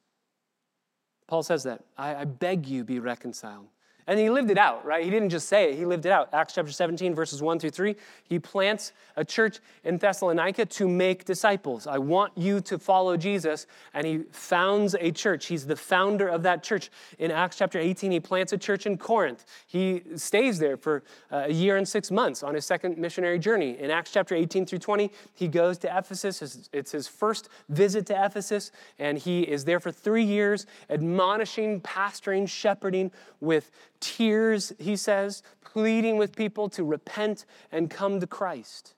Paul 1.28 1.42
says 1.44 1.62
that. 1.62 1.82
I, 1.96 2.16
I 2.16 2.24
beg 2.24 2.66
you, 2.66 2.82
be 2.82 2.98
reconciled. 2.98 3.68
And 4.08 4.18
he 4.18 4.30
lived 4.30 4.50
it 4.50 4.56
out, 4.56 4.86
right? 4.86 5.04
He 5.04 5.10
didn't 5.10 5.28
just 5.28 5.48
say 5.48 5.70
it, 5.70 5.76
he 5.76 5.84
lived 5.84 6.06
it 6.06 6.12
out. 6.12 6.30
Acts 6.32 6.54
chapter 6.54 6.72
17, 6.72 7.14
verses 7.14 7.42
1 7.42 7.58
through 7.58 7.70
3. 7.70 7.94
He 8.24 8.38
plants 8.38 8.92
a 9.16 9.24
church 9.24 9.58
in 9.84 9.98
Thessalonica 9.98 10.64
to 10.64 10.88
make 10.88 11.26
disciples. 11.26 11.86
I 11.86 11.98
want 11.98 12.32
you 12.34 12.62
to 12.62 12.78
follow 12.78 13.18
Jesus. 13.18 13.66
And 13.92 14.06
he 14.06 14.20
founds 14.32 14.96
a 14.98 15.10
church. 15.10 15.46
He's 15.46 15.66
the 15.66 15.76
founder 15.76 16.26
of 16.26 16.42
that 16.44 16.62
church. 16.62 16.90
In 17.18 17.30
Acts 17.30 17.58
chapter 17.58 17.78
18, 17.78 18.10
he 18.10 18.18
plants 18.18 18.54
a 18.54 18.56
church 18.56 18.86
in 18.86 18.96
Corinth. 18.96 19.44
He 19.66 20.02
stays 20.16 20.58
there 20.58 20.78
for 20.78 21.02
uh, 21.30 21.44
a 21.44 21.52
year 21.52 21.76
and 21.76 21.86
six 21.86 22.10
months 22.10 22.42
on 22.42 22.54
his 22.54 22.64
second 22.64 22.96
missionary 22.96 23.38
journey. 23.38 23.78
In 23.78 23.90
Acts 23.90 24.10
chapter 24.10 24.34
18 24.34 24.64
through 24.64 24.78
20, 24.78 25.10
he 25.34 25.48
goes 25.48 25.76
to 25.78 25.98
Ephesus. 25.98 26.70
It's 26.72 26.92
his 26.92 27.08
first 27.08 27.50
visit 27.68 28.06
to 28.06 28.24
Ephesus. 28.24 28.72
And 28.98 29.18
he 29.18 29.42
is 29.42 29.66
there 29.66 29.80
for 29.80 29.92
three 29.92 30.24
years, 30.24 30.64
admonishing, 30.88 31.82
pastoring, 31.82 32.48
shepherding 32.48 33.10
with 33.40 33.70
tears, 34.00 34.72
he 34.78 34.96
says, 34.96 35.42
pleading 35.60 36.16
with 36.16 36.34
people 36.34 36.68
to 36.70 36.84
repent 36.84 37.44
and 37.72 37.90
come 37.90 38.20
to 38.20 38.26
Christ. 38.26 38.94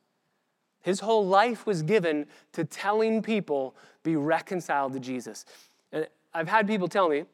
His 0.82 1.01
whole 1.01 1.26
life 1.26 1.66
was 1.66 1.82
given 1.82 2.26
to 2.53 2.64
telling 2.64 3.22
people, 3.22 3.76
be 4.03 4.16
reconciled 4.16 4.94
to 4.94 5.01
Jesus. 5.01 5.44
And 5.92 6.07
I've 6.32 6.48
had 6.48 6.66
people 6.66 6.88
tell 6.88 7.09
me, 7.09 7.24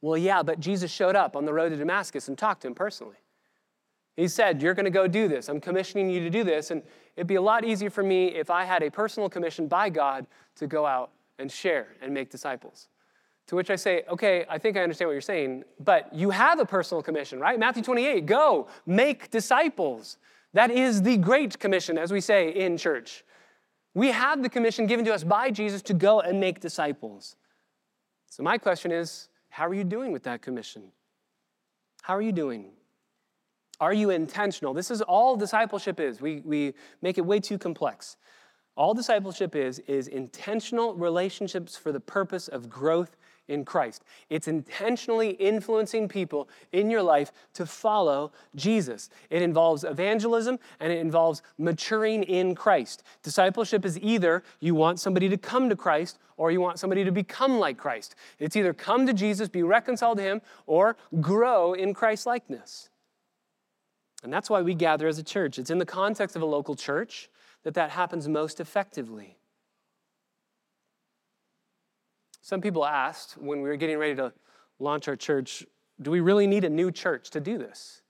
well, 0.00 0.18
yeah, 0.18 0.42
but 0.42 0.60
Jesus 0.60 0.90
showed 0.90 1.16
up 1.16 1.36
on 1.36 1.44
the 1.44 1.52
road 1.52 1.70
to 1.70 1.76
Damascus 1.76 2.28
and 2.28 2.36
talked 2.36 2.62
to 2.62 2.68
him 2.68 2.74
personally. 2.74 3.16
He 4.16 4.28
said, 4.28 4.60
You're 4.60 4.74
going 4.74 4.84
to 4.84 4.90
go 4.90 5.06
do 5.06 5.28
this. 5.28 5.48
I'm 5.48 5.60
commissioning 5.60 6.10
you 6.10 6.20
to 6.20 6.30
do 6.30 6.44
this. 6.44 6.70
And 6.70 6.82
it'd 7.16 7.26
be 7.26 7.36
a 7.36 7.42
lot 7.42 7.64
easier 7.64 7.88
for 7.88 8.02
me 8.02 8.26
if 8.26 8.50
I 8.50 8.64
had 8.64 8.82
a 8.82 8.90
personal 8.90 9.28
commission 9.28 9.68
by 9.68 9.88
God 9.88 10.26
to 10.56 10.66
go 10.66 10.84
out 10.84 11.10
and 11.38 11.50
share 11.50 11.88
and 12.02 12.12
make 12.12 12.30
disciples. 12.30 12.88
To 13.48 13.56
which 13.56 13.70
I 13.70 13.76
say, 13.76 14.04
okay, 14.08 14.46
I 14.48 14.58
think 14.58 14.76
I 14.76 14.82
understand 14.82 15.08
what 15.08 15.12
you're 15.12 15.20
saying, 15.20 15.64
but 15.80 16.14
you 16.14 16.30
have 16.30 16.58
a 16.58 16.64
personal 16.64 17.02
commission, 17.02 17.40
right? 17.40 17.58
Matthew 17.58 17.82
28, 17.82 18.24
go, 18.24 18.68
make 18.86 19.30
disciples. 19.30 20.16
That 20.54 20.70
is 20.70 21.02
the 21.02 21.16
great 21.16 21.58
commission, 21.58 21.98
as 21.98 22.12
we 22.12 22.20
say 22.20 22.50
in 22.50 22.76
church. 22.76 23.24
We 23.94 24.08
have 24.08 24.42
the 24.42 24.48
commission 24.48 24.86
given 24.86 25.04
to 25.06 25.12
us 25.12 25.24
by 25.24 25.50
Jesus 25.50 25.82
to 25.82 25.94
go 25.94 26.20
and 26.20 26.40
make 26.40 26.60
disciples. 26.60 27.36
So, 28.30 28.42
my 28.42 28.56
question 28.58 28.92
is 28.92 29.28
how 29.50 29.66
are 29.66 29.74
you 29.74 29.84
doing 29.84 30.12
with 30.12 30.22
that 30.22 30.40
commission? 30.40 30.84
How 32.02 32.16
are 32.16 32.22
you 32.22 32.32
doing? 32.32 32.70
Are 33.80 33.92
you 33.92 34.10
intentional? 34.10 34.72
This 34.72 34.90
is 34.90 35.02
all 35.02 35.36
discipleship 35.36 36.00
is. 36.00 36.20
We, 36.20 36.40
we 36.40 36.74
make 37.02 37.18
it 37.18 37.26
way 37.26 37.40
too 37.40 37.58
complex. 37.58 38.16
All 38.76 38.94
discipleship 38.94 39.54
is, 39.54 39.80
is 39.80 40.08
intentional 40.08 40.94
relationships 40.94 41.76
for 41.76 41.92
the 41.92 42.00
purpose 42.00 42.48
of 42.48 42.70
growth 42.70 43.16
in 43.52 43.64
Christ. 43.64 44.02
It's 44.30 44.48
intentionally 44.48 45.30
influencing 45.30 46.08
people 46.08 46.48
in 46.72 46.90
your 46.90 47.02
life 47.02 47.30
to 47.54 47.66
follow 47.66 48.32
Jesus. 48.56 49.10
It 49.30 49.42
involves 49.42 49.84
evangelism 49.84 50.58
and 50.80 50.92
it 50.92 50.98
involves 50.98 51.42
maturing 51.58 52.22
in 52.24 52.54
Christ. 52.54 53.02
Discipleship 53.22 53.84
is 53.84 53.98
either 54.00 54.42
you 54.60 54.74
want 54.74 54.98
somebody 54.98 55.28
to 55.28 55.36
come 55.36 55.68
to 55.68 55.76
Christ 55.76 56.18
or 56.36 56.50
you 56.50 56.60
want 56.60 56.78
somebody 56.78 57.04
to 57.04 57.12
become 57.12 57.58
like 57.58 57.76
Christ. 57.76 58.14
It's 58.38 58.56
either 58.56 58.72
come 58.72 59.06
to 59.06 59.12
Jesus, 59.12 59.48
be 59.48 59.62
reconciled 59.62 60.18
to 60.18 60.24
him, 60.24 60.42
or 60.66 60.96
grow 61.20 61.74
in 61.74 61.94
Christ 61.94 62.26
likeness. 62.26 62.88
And 64.24 64.32
that's 64.32 64.48
why 64.48 64.62
we 64.62 64.74
gather 64.74 65.06
as 65.06 65.18
a 65.18 65.22
church. 65.22 65.58
It's 65.58 65.70
in 65.70 65.78
the 65.78 65.86
context 65.86 66.36
of 66.36 66.42
a 66.42 66.46
local 66.46 66.74
church 66.74 67.28
that 67.64 67.74
that 67.74 67.90
happens 67.90 68.28
most 68.28 68.60
effectively. 68.60 69.36
Some 72.42 72.60
people 72.60 72.84
asked 72.84 73.38
when 73.38 73.62
we 73.62 73.68
were 73.68 73.76
getting 73.76 73.98
ready 73.98 74.16
to 74.16 74.32
launch 74.78 75.08
our 75.08 75.16
church, 75.16 75.64
do 76.00 76.10
we 76.10 76.20
really 76.20 76.46
need 76.46 76.64
a 76.64 76.68
new 76.68 76.90
church 76.90 77.30
to 77.30 77.40
do 77.40 77.56
this? 77.56 78.02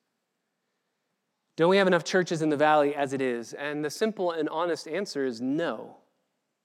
Don't 1.56 1.68
we 1.68 1.76
have 1.76 1.86
enough 1.86 2.02
churches 2.02 2.40
in 2.40 2.48
the 2.48 2.56
valley 2.56 2.94
as 2.94 3.12
it 3.12 3.20
is? 3.20 3.52
And 3.52 3.84
the 3.84 3.90
simple 3.90 4.32
and 4.32 4.48
honest 4.48 4.88
answer 4.88 5.26
is 5.26 5.42
no. 5.42 5.98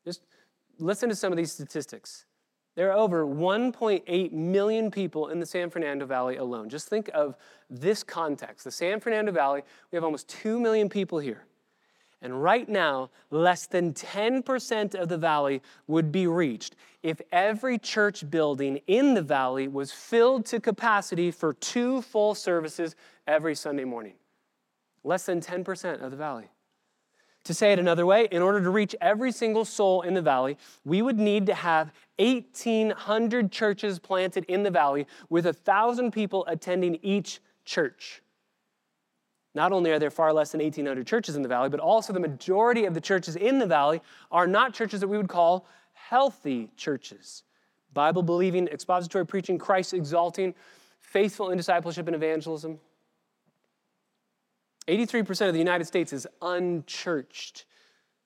Just 0.06 0.22
listen 0.80 1.10
to 1.10 1.16
some 1.16 1.34
of 1.34 1.38
these 1.38 1.52
statistics. 1.52 2.26
There 2.76 2.90
are 2.90 2.98
over 2.98 3.26
1.8 3.26 4.32
million 4.32 4.90
people 4.90 5.28
in 5.28 5.40
the 5.40 5.46
San 5.46 5.70
Fernando 5.70 6.06
Valley 6.06 6.38
alone. 6.38 6.70
Just 6.70 6.88
think 6.88 7.10
of 7.14 7.36
this 7.70 8.02
context. 8.02 8.64
The 8.64 8.72
San 8.72 9.02
Fernando 9.02 9.32
Valley, 9.34 9.64
we 9.92 9.98
have 9.98 10.06
almost 10.06 10.30
2 10.30 10.58
million 10.60 10.88
people 10.88 11.20
here. 11.20 11.44
And 12.22 12.42
right 12.42 12.68
now, 12.68 13.12
less 13.30 13.68
than 13.68 13.94
10% 13.94 14.96
of 14.96 15.08
the 15.08 15.18
valley 15.18 15.62
would 15.86 16.12
be 16.12 16.26
reached 16.26 16.76
if 17.04 17.22
every 17.32 17.78
church 17.78 18.30
building 18.30 18.80
in 18.88 19.14
the 19.14 19.22
valley 19.22 19.68
was 19.68 19.92
filled 19.92 20.46
to 20.48 20.60
capacity 20.60 21.30
for 21.30 21.54
two 21.54 22.02
full 22.02 22.34
services 22.34 22.96
every 23.28 23.54
Sunday 23.54 23.86
morning. 23.86 24.14
Less 25.04 25.28
than 25.28 25.42
10% 25.42 26.02
of 26.02 26.10
the 26.10 26.18
valley. 26.18 26.50
To 27.44 27.54
say 27.54 27.72
it 27.72 27.80
another 27.80 28.06
way, 28.06 28.28
in 28.30 28.42
order 28.42 28.62
to 28.62 28.70
reach 28.70 28.94
every 29.00 29.32
single 29.32 29.64
soul 29.64 30.02
in 30.02 30.14
the 30.14 30.22
valley, 30.22 30.58
we 30.84 31.02
would 31.02 31.18
need 31.18 31.46
to 31.46 31.54
have 31.54 31.94
1,800 32.20 33.52
churches 33.54 34.00
planted 34.00 34.44
in 34.46 34.64
the 34.64 34.72
valley 34.72 35.08
with 35.30 35.46
1,000 35.46 36.12
people 36.12 36.46
attending 36.48 37.00
each 37.02 37.40
church. 37.64 38.22
Not 39.58 39.72
only 39.72 39.90
are 39.90 39.98
there 39.98 40.12
far 40.12 40.32
less 40.34 40.52
than 40.52 40.62
1,800 40.62 41.08
churches 41.08 41.36
in 41.36 41.42
the 41.42 41.50
valley, 41.50 41.68
but 41.68 41.80
also 41.80 42.14
the 42.14 42.20
majority 42.20 42.86
of 42.86 42.94
the 42.94 43.02
churches 43.02 43.36
in 43.36 43.58
the 43.58 43.66
valley 43.66 44.04
are 44.32 44.46
not 44.46 44.72
churches 44.72 45.00
that 45.00 45.08
we 45.08 45.18
would 45.18 45.30
call 45.30 45.66
healthy 45.94 46.70
churches. 46.78 47.42
Bible 47.92 48.22
believing, 48.22 48.68
expository 48.68 49.26
preaching, 49.26 49.58
Christ 49.58 49.96
exalting, 49.96 50.54
faithful 51.00 51.50
in 51.50 51.58
discipleship 51.58 52.06
and 52.06 52.16
evangelism. 52.16 52.78
83% 54.88 55.48
of 55.48 55.54
the 55.54 55.60
United 55.60 55.86
States 55.86 56.14
is 56.14 56.28
unchurched. 56.40 57.66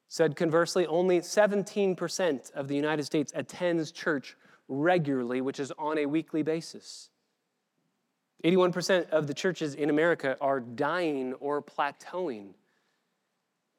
Said 0.10 0.36
conversely, 0.36 0.86
only 0.86 1.22
17% 1.22 2.52
of 2.56 2.68
the 2.68 2.76
United 2.76 3.04
States 3.04 3.32
attends 3.34 3.94
church 3.94 4.36
regularly, 4.68 5.40
which 5.40 5.62
is 5.62 5.72
on 5.80 5.98
a 5.98 6.08
weekly 6.08 6.44
basis. 6.44 7.11
81% 8.44 9.10
of 9.10 9.28
the 9.28 9.34
churches 9.34 9.76
in 9.76 9.90
America 9.90 10.38
are 10.42 10.60
dying 10.60 11.34
or 11.36 11.62
plateauing. 11.62 12.54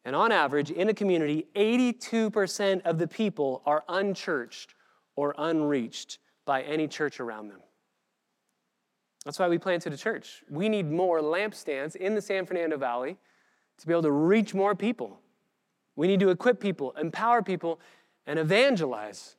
And 0.05 0.17
on 0.17 0.33
average, 0.33 0.71
in 0.71 0.89
a 0.89 0.95
community, 0.95 1.47
82% 1.55 2.83
of 2.83 2.99
the 2.99 3.07
people 3.07 3.63
are 3.67 3.85
unchurched 3.89 4.75
or 5.17 5.35
unreached 5.39 6.19
by 6.45 6.63
any 6.63 6.89
church 6.89 7.21
around 7.21 7.49
them. 7.49 7.61
That's 9.25 9.39
why 9.39 9.49
we 9.49 9.59
planted 9.59 9.93
a 9.93 9.97
church. 9.97 10.43
We 10.51 10.69
need 10.69 10.91
more 10.91 11.21
lampstands 11.21 11.95
in 11.95 12.15
the 12.15 12.23
San 12.23 12.47
Fernando 12.47 12.77
Valley 12.77 13.17
to 13.79 13.87
be 13.87 13.93
able 13.93 14.03
to 14.03 14.11
reach 14.11 14.55
more 14.55 14.75
people. 14.75 15.21
We 15.95 16.09
need 16.09 16.21
to 16.21 16.31
equip 16.31 16.59
people, 16.59 16.93
empower 16.93 17.43
people, 17.43 17.79
and 18.27 18.39
evangelize 18.39 19.37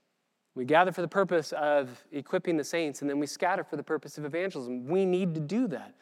we 0.55 0.65
gather 0.65 0.91
for 0.91 1.01
the 1.01 1.07
purpose 1.07 1.51
of 1.53 2.03
equipping 2.11 2.57
the 2.57 2.63
saints, 2.63 3.01
and 3.01 3.09
then 3.09 3.19
we 3.19 3.25
scatter 3.25 3.63
for 3.63 3.75
the 3.75 3.83
purpose 3.83 4.17
of 4.17 4.25
evangelism. 4.25 4.87
We 4.87 5.05
need 5.05 5.33
to 5.33 5.39
do 5.39 5.67
that. 5.67 5.95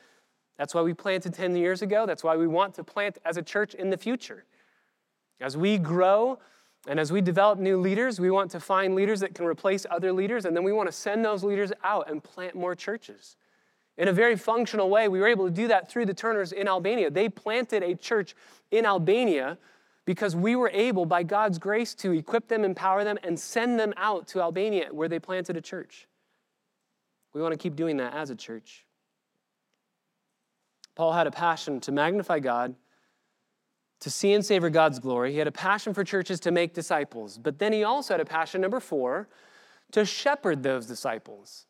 That's 0.57 0.75
why 0.75 0.81
we 0.81 0.93
planted 0.93 1.33
10 1.33 1.55
years 1.55 1.81
ago. 1.81 2.05
That's 2.05 2.23
why 2.23 2.35
we 2.35 2.47
want 2.47 2.75
to 2.75 2.83
plant 2.83 3.17
as 3.23 3.37
a 3.37 3.41
church 3.41 3.73
in 3.73 3.89
the 3.89 3.97
future. 3.97 4.45
As 5.39 5.57
we 5.57 5.77
grow 5.77 6.37
and 6.87 6.99
as 6.99 7.11
we 7.11 7.21
develop 7.21 7.59
new 7.59 7.79
leaders, 7.79 8.19
we 8.19 8.29
want 8.29 8.51
to 8.51 8.59
find 8.59 8.93
leaders 8.93 9.21
that 9.21 9.33
can 9.33 9.45
replace 9.45 9.85
other 9.89 10.11
leaders, 10.11 10.45
and 10.45 10.55
then 10.55 10.63
we 10.63 10.73
want 10.73 10.87
to 10.87 10.93
send 10.93 11.23
those 11.23 11.43
leaders 11.43 11.71
out 11.83 12.09
and 12.09 12.23
plant 12.23 12.55
more 12.55 12.75
churches. 12.75 13.37
In 13.97 14.07
a 14.07 14.13
very 14.13 14.35
functional 14.35 14.89
way, 14.89 15.07
we 15.07 15.19
were 15.19 15.27
able 15.27 15.45
to 15.45 15.51
do 15.51 15.67
that 15.67 15.89
through 15.89 16.07
the 16.07 16.13
Turners 16.13 16.51
in 16.51 16.67
Albania. 16.67 17.09
They 17.09 17.29
planted 17.29 17.83
a 17.83 17.95
church 17.95 18.35
in 18.71 18.85
Albania 18.85 19.57
because 20.05 20.35
we 20.35 20.55
were 20.55 20.71
able, 20.73 21.05
by 21.05 21.23
God's 21.23 21.59
grace, 21.59 21.93
to 21.95 22.11
equip 22.11 22.47
them, 22.47 22.63
empower 22.63 23.03
them, 23.03 23.17
and 23.23 23.39
send 23.39 23.79
them 23.79 23.93
out 23.97 24.27
to 24.29 24.41
Albania 24.41 24.87
where 24.91 25.07
they 25.07 25.19
planted 25.19 25.57
a 25.57 25.61
church. 25.61 26.07
We 27.33 27.41
want 27.41 27.53
to 27.53 27.57
keep 27.57 27.75
doing 27.75 27.97
that 27.97 28.13
as 28.13 28.29
a 28.29 28.35
church. 28.35 28.85
Paul 30.95 31.13
had 31.13 31.27
a 31.27 31.31
passion 31.31 31.79
to 31.81 31.91
magnify 31.91 32.39
God, 32.39 32.75
to 34.01 34.09
see 34.09 34.33
and 34.33 34.45
savor 34.45 34.69
God's 34.69 34.99
glory. 34.99 35.31
He 35.31 35.37
had 35.37 35.47
a 35.47 35.51
passion 35.51 35.93
for 35.93 36.03
churches 36.03 36.39
to 36.41 36.51
make 36.51 36.73
disciples. 36.73 37.37
But 37.37 37.59
then 37.59 37.71
he 37.71 37.83
also 37.83 38.15
had 38.15 38.21
a 38.21 38.25
passion, 38.25 38.59
number 38.61 38.79
four, 38.79 39.29
to 39.91 40.03
shepherd 40.05 40.63
those 40.63 40.85
disciples. 40.87 41.67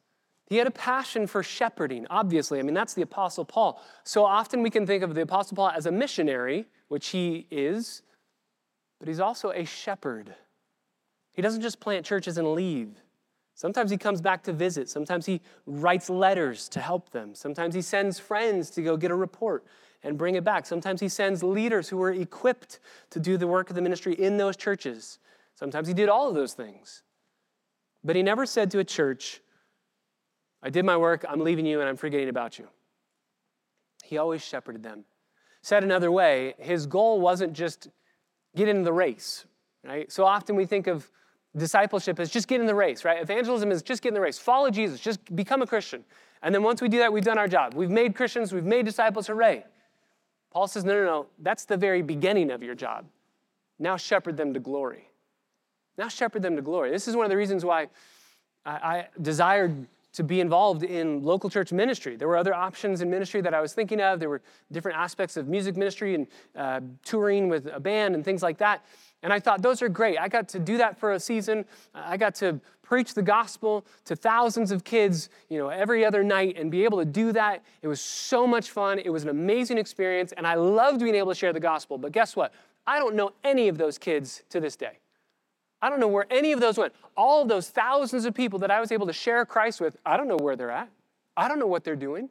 He 0.47 0.57
had 0.57 0.67
a 0.67 0.71
passion 0.71 1.27
for 1.27 1.43
shepherding, 1.43 2.07
obviously. 2.09 2.59
I 2.59 2.63
mean, 2.63 2.73
that's 2.73 2.93
the 2.93 3.03
Apostle 3.03 3.45
Paul. 3.45 3.81
So 4.03 4.25
often 4.25 4.61
we 4.61 4.69
can 4.69 4.87
think 4.87 5.03
of 5.03 5.13
the 5.13 5.21
Apostle 5.21 5.55
Paul 5.55 5.69
as 5.69 5.85
a 5.85 5.91
missionary, 5.91 6.65
which 6.87 7.09
he 7.09 7.47
is, 7.51 8.01
but 9.01 9.07
he's 9.07 9.19
also 9.19 9.49
a 9.49 9.65
shepherd. 9.65 10.35
He 11.31 11.41
doesn't 11.41 11.63
just 11.63 11.79
plant 11.79 12.05
churches 12.05 12.37
and 12.37 12.53
leave. 12.53 13.01
Sometimes 13.55 13.89
he 13.89 13.97
comes 13.97 14.21
back 14.21 14.43
to 14.43 14.53
visit. 14.53 14.89
Sometimes 14.89 15.25
he 15.25 15.41
writes 15.65 16.07
letters 16.07 16.69
to 16.69 16.79
help 16.79 17.09
them. 17.09 17.33
Sometimes 17.33 17.73
he 17.73 17.81
sends 17.81 18.19
friends 18.19 18.69
to 18.69 18.83
go 18.83 18.95
get 18.95 19.09
a 19.09 19.15
report 19.15 19.65
and 20.03 20.19
bring 20.19 20.35
it 20.35 20.43
back. 20.43 20.67
Sometimes 20.67 21.01
he 21.01 21.09
sends 21.09 21.41
leaders 21.41 21.89
who 21.89 21.99
are 21.99 22.11
equipped 22.11 22.79
to 23.09 23.19
do 23.19 23.37
the 23.37 23.47
work 23.47 23.71
of 23.71 23.75
the 23.75 23.81
ministry 23.81 24.13
in 24.13 24.37
those 24.37 24.55
churches. 24.55 25.17
Sometimes 25.55 25.87
he 25.87 25.95
did 25.95 26.07
all 26.07 26.29
of 26.29 26.35
those 26.35 26.53
things. 26.53 27.01
But 28.03 28.15
he 28.15 28.21
never 28.21 28.45
said 28.45 28.69
to 28.69 28.79
a 28.79 28.83
church, 28.83 29.41
I 30.61 30.69
did 30.69 30.85
my 30.85 30.97
work, 30.97 31.25
I'm 31.27 31.39
leaving 31.39 31.65
you, 31.65 31.79
and 31.79 31.89
I'm 31.89 31.97
forgetting 31.97 32.29
about 32.29 32.59
you. 32.59 32.67
He 34.03 34.19
always 34.19 34.43
shepherded 34.43 34.83
them. 34.83 35.05
Said 35.63 35.83
another 35.83 36.11
way, 36.11 36.53
his 36.59 36.85
goal 36.85 37.19
wasn't 37.19 37.53
just 37.53 37.87
get 38.55 38.67
in 38.67 38.83
the 38.83 38.93
race, 38.93 39.45
right? 39.83 40.11
So 40.11 40.25
often 40.25 40.55
we 40.55 40.65
think 40.65 40.87
of 40.87 41.09
discipleship 41.55 42.19
as 42.19 42.29
just 42.29 42.47
get 42.47 42.61
in 42.61 42.67
the 42.67 42.75
race, 42.75 43.03
right? 43.03 43.21
Evangelism 43.21 43.71
is 43.71 43.81
just 43.81 44.01
get 44.01 44.09
in 44.09 44.13
the 44.13 44.21
race. 44.21 44.37
Follow 44.37 44.69
Jesus, 44.69 44.99
just 44.99 45.35
become 45.35 45.61
a 45.61 45.67
Christian. 45.67 46.03
And 46.43 46.55
then 46.55 46.63
once 46.63 46.81
we 46.81 46.89
do 46.89 46.99
that, 46.99 47.11
we've 47.11 47.23
done 47.23 47.37
our 47.37 47.47
job. 47.47 47.73
We've 47.73 47.89
made 47.89 48.15
Christians, 48.15 48.53
we've 48.53 48.65
made 48.65 48.85
disciples, 48.85 49.27
hooray. 49.27 49.65
Paul 50.51 50.67
says, 50.67 50.83
no, 50.83 50.93
no, 50.93 51.05
no, 51.05 51.27
that's 51.39 51.65
the 51.65 51.77
very 51.77 52.01
beginning 52.01 52.51
of 52.51 52.61
your 52.61 52.75
job. 52.75 53.05
Now 53.79 53.97
shepherd 53.97 54.37
them 54.37 54.53
to 54.53 54.59
glory. 54.59 55.07
Now 55.97 56.07
shepherd 56.07 56.41
them 56.41 56.55
to 56.55 56.61
glory. 56.61 56.91
This 56.91 57.07
is 57.07 57.15
one 57.15 57.25
of 57.25 57.29
the 57.29 57.37
reasons 57.37 57.63
why 57.63 57.87
I, 58.65 58.71
I 58.71 59.07
desired 59.21 59.87
to 60.13 60.23
be 60.23 60.41
involved 60.41 60.83
in 60.83 61.23
local 61.23 61.49
church 61.49 61.71
ministry. 61.71 62.15
There 62.15 62.27
were 62.27 62.37
other 62.37 62.53
options 62.53 63.01
in 63.01 63.09
ministry 63.09 63.41
that 63.41 63.53
I 63.53 63.61
was 63.61 63.73
thinking 63.73 64.01
of. 64.01 64.19
There 64.19 64.29
were 64.29 64.41
different 64.71 64.97
aspects 64.97 65.37
of 65.37 65.47
music 65.47 65.77
ministry 65.77 66.15
and 66.15 66.27
uh, 66.55 66.81
touring 67.03 67.49
with 67.49 67.67
a 67.67 67.79
band 67.79 68.15
and 68.15 68.25
things 68.25 68.43
like 68.43 68.57
that. 68.57 68.85
And 69.23 69.31
I 69.31 69.39
thought, 69.39 69.61
those 69.61 69.81
are 69.81 69.89
great. 69.89 70.17
I 70.19 70.27
got 70.27 70.49
to 70.49 70.59
do 70.59 70.77
that 70.77 70.99
for 70.99 71.13
a 71.13 71.19
season. 71.19 71.65
I 71.93 72.17
got 72.17 72.35
to 72.35 72.59
preach 72.81 73.13
the 73.13 73.21
gospel 73.21 73.85
to 74.05 74.15
thousands 74.15 74.71
of 74.71 74.83
kids, 74.83 75.29
you 75.47 75.57
know, 75.57 75.69
every 75.69 76.03
other 76.03 76.23
night 76.23 76.57
and 76.57 76.69
be 76.69 76.83
able 76.83 76.97
to 76.97 77.05
do 77.05 77.31
that. 77.31 77.63
It 77.81 77.87
was 77.87 78.01
so 78.01 78.45
much 78.45 78.71
fun. 78.71 78.99
It 78.99 79.09
was 79.09 79.23
an 79.23 79.29
amazing 79.29 79.77
experience. 79.77 80.33
And 80.33 80.45
I 80.45 80.55
loved 80.55 80.99
being 80.99 81.15
able 81.15 81.31
to 81.31 81.35
share 81.35 81.53
the 81.53 81.59
gospel. 81.59 81.97
But 81.97 82.11
guess 82.11 82.35
what? 82.35 82.51
I 82.85 82.99
don't 82.99 83.15
know 83.15 83.31
any 83.43 83.67
of 83.67 83.77
those 83.77 83.97
kids 83.97 84.43
to 84.49 84.59
this 84.59 84.75
day. 84.75 84.97
I 85.81 85.89
don't 85.89 85.99
know 85.99 86.07
where 86.07 86.27
any 86.29 86.51
of 86.51 86.59
those 86.59 86.77
went. 86.77 86.93
All 87.17 87.45
those 87.45 87.69
thousands 87.69 88.25
of 88.25 88.33
people 88.33 88.59
that 88.59 88.71
I 88.71 88.79
was 88.79 88.91
able 88.91 89.07
to 89.07 89.13
share 89.13 89.45
Christ 89.45 89.81
with, 89.81 89.97
I 90.05 90.15
don't 90.15 90.27
know 90.27 90.37
where 90.37 90.55
they're 90.55 90.71
at. 90.71 90.89
I 91.35 91.47
don't 91.47 91.59
know 91.59 91.67
what 91.67 91.83
they're 91.83 91.95
doing. 91.95 92.29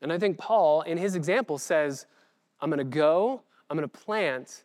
And 0.00 0.12
I 0.12 0.18
think 0.18 0.38
Paul, 0.38 0.82
in 0.82 0.96
his 0.96 1.16
example, 1.16 1.58
says, 1.58 2.06
I'm 2.60 2.70
going 2.70 2.78
to 2.78 2.84
go, 2.84 3.42
I'm 3.68 3.76
going 3.76 3.88
to 3.88 3.98
plant, 3.98 4.64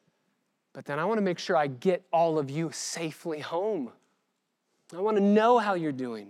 but 0.73 0.85
then 0.85 0.99
I 0.99 1.05
want 1.05 1.17
to 1.17 1.23
make 1.23 1.39
sure 1.39 1.57
I 1.57 1.67
get 1.67 2.03
all 2.11 2.37
of 2.37 2.49
you 2.49 2.69
safely 2.71 3.39
home. 3.39 3.91
I 4.95 5.01
want 5.01 5.17
to 5.17 5.23
know 5.23 5.57
how 5.57 5.73
you're 5.73 5.91
doing. 5.91 6.29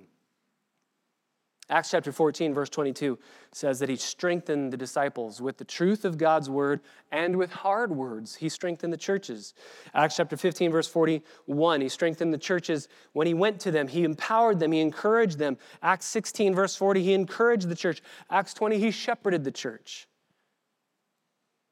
Acts 1.73 1.89
chapter 1.89 2.11
14, 2.11 2.53
verse 2.53 2.69
22 2.69 3.17
says 3.51 3.79
that 3.79 3.89
he 3.89 3.95
strengthened 3.95 4.71
the 4.71 4.77
disciples 4.77 5.41
with 5.41 5.57
the 5.57 5.65
truth 5.65 6.05
of 6.05 6.19
God's 6.19 6.47
word 6.47 6.81
and 7.11 7.35
with 7.35 7.51
hard 7.51 7.91
words. 7.91 8.35
He 8.35 8.47
strengthened 8.47 8.93
the 8.93 8.97
churches. 8.97 9.55
Acts 9.95 10.17
chapter 10.17 10.37
15, 10.37 10.69
verse 10.71 10.87
41, 10.87 11.81
he 11.81 11.89
strengthened 11.89 12.31
the 12.31 12.37
churches 12.37 12.89
when 13.13 13.25
he 13.25 13.33
went 13.33 13.59
to 13.61 13.71
them. 13.71 13.87
He 13.87 14.03
empowered 14.03 14.59
them, 14.59 14.71
he 14.71 14.81
encouraged 14.81 15.39
them. 15.39 15.57
Acts 15.81 16.05
16, 16.05 16.53
verse 16.53 16.75
40, 16.75 17.01
he 17.01 17.13
encouraged 17.15 17.67
the 17.67 17.75
church. 17.75 18.03
Acts 18.29 18.53
20, 18.53 18.77
he 18.77 18.91
shepherded 18.91 19.43
the 19.43 19.51
church. 19.51 20.07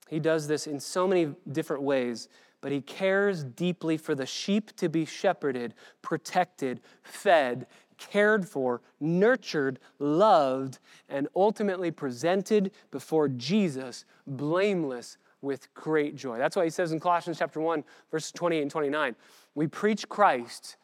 He 0.10 0.20
does 0.20 0.48
this 0.48 0.66
in 0.66 0.80
so 0.80 1.08
many 1.08 1.36
different 1.52 1.84
ways, 1.84 2.28
but 2.60 2.72
he 2.72 2.82
cares 2.82 3.44
deeply 3.44 3.98
for 3.98 4.16
the 4.16 4.26
sheep 4.26 4.76
to 4.78 4.90
be 4.90 5.06
shepherded, 5.06 5.76
protected, 6.02 6.82
fed, 7.04 7.68
cared 8.10 8.48
for, 8.48 8.82
nurtured, 9.00 9.80
loved, 10.00 10.80
and 11.08 11.28
ultimately 11.36 11.92
presented 11.92 12.72
before 12.90 13.28
Jesus 13.30 14.06
blameless 14.26 15.18
with 15.42 15.74
great 15.74 16.16
joy. 16.16 16.38
That's 16.38 16.56
why 16.56 16.64
he 16.64 16.70
says 16.70 16.92
in 16.92 17.00
Colossians 17.00 17.38
chapter 17.38 17.60
1, 17.60 17.84
verses 18.10 18.32
28 18.32 18.62
and 18.62 18.72
29, 18.72 19.16
we 19.56 19.68
preach 19.68 20.08
Christ 20.10 20.78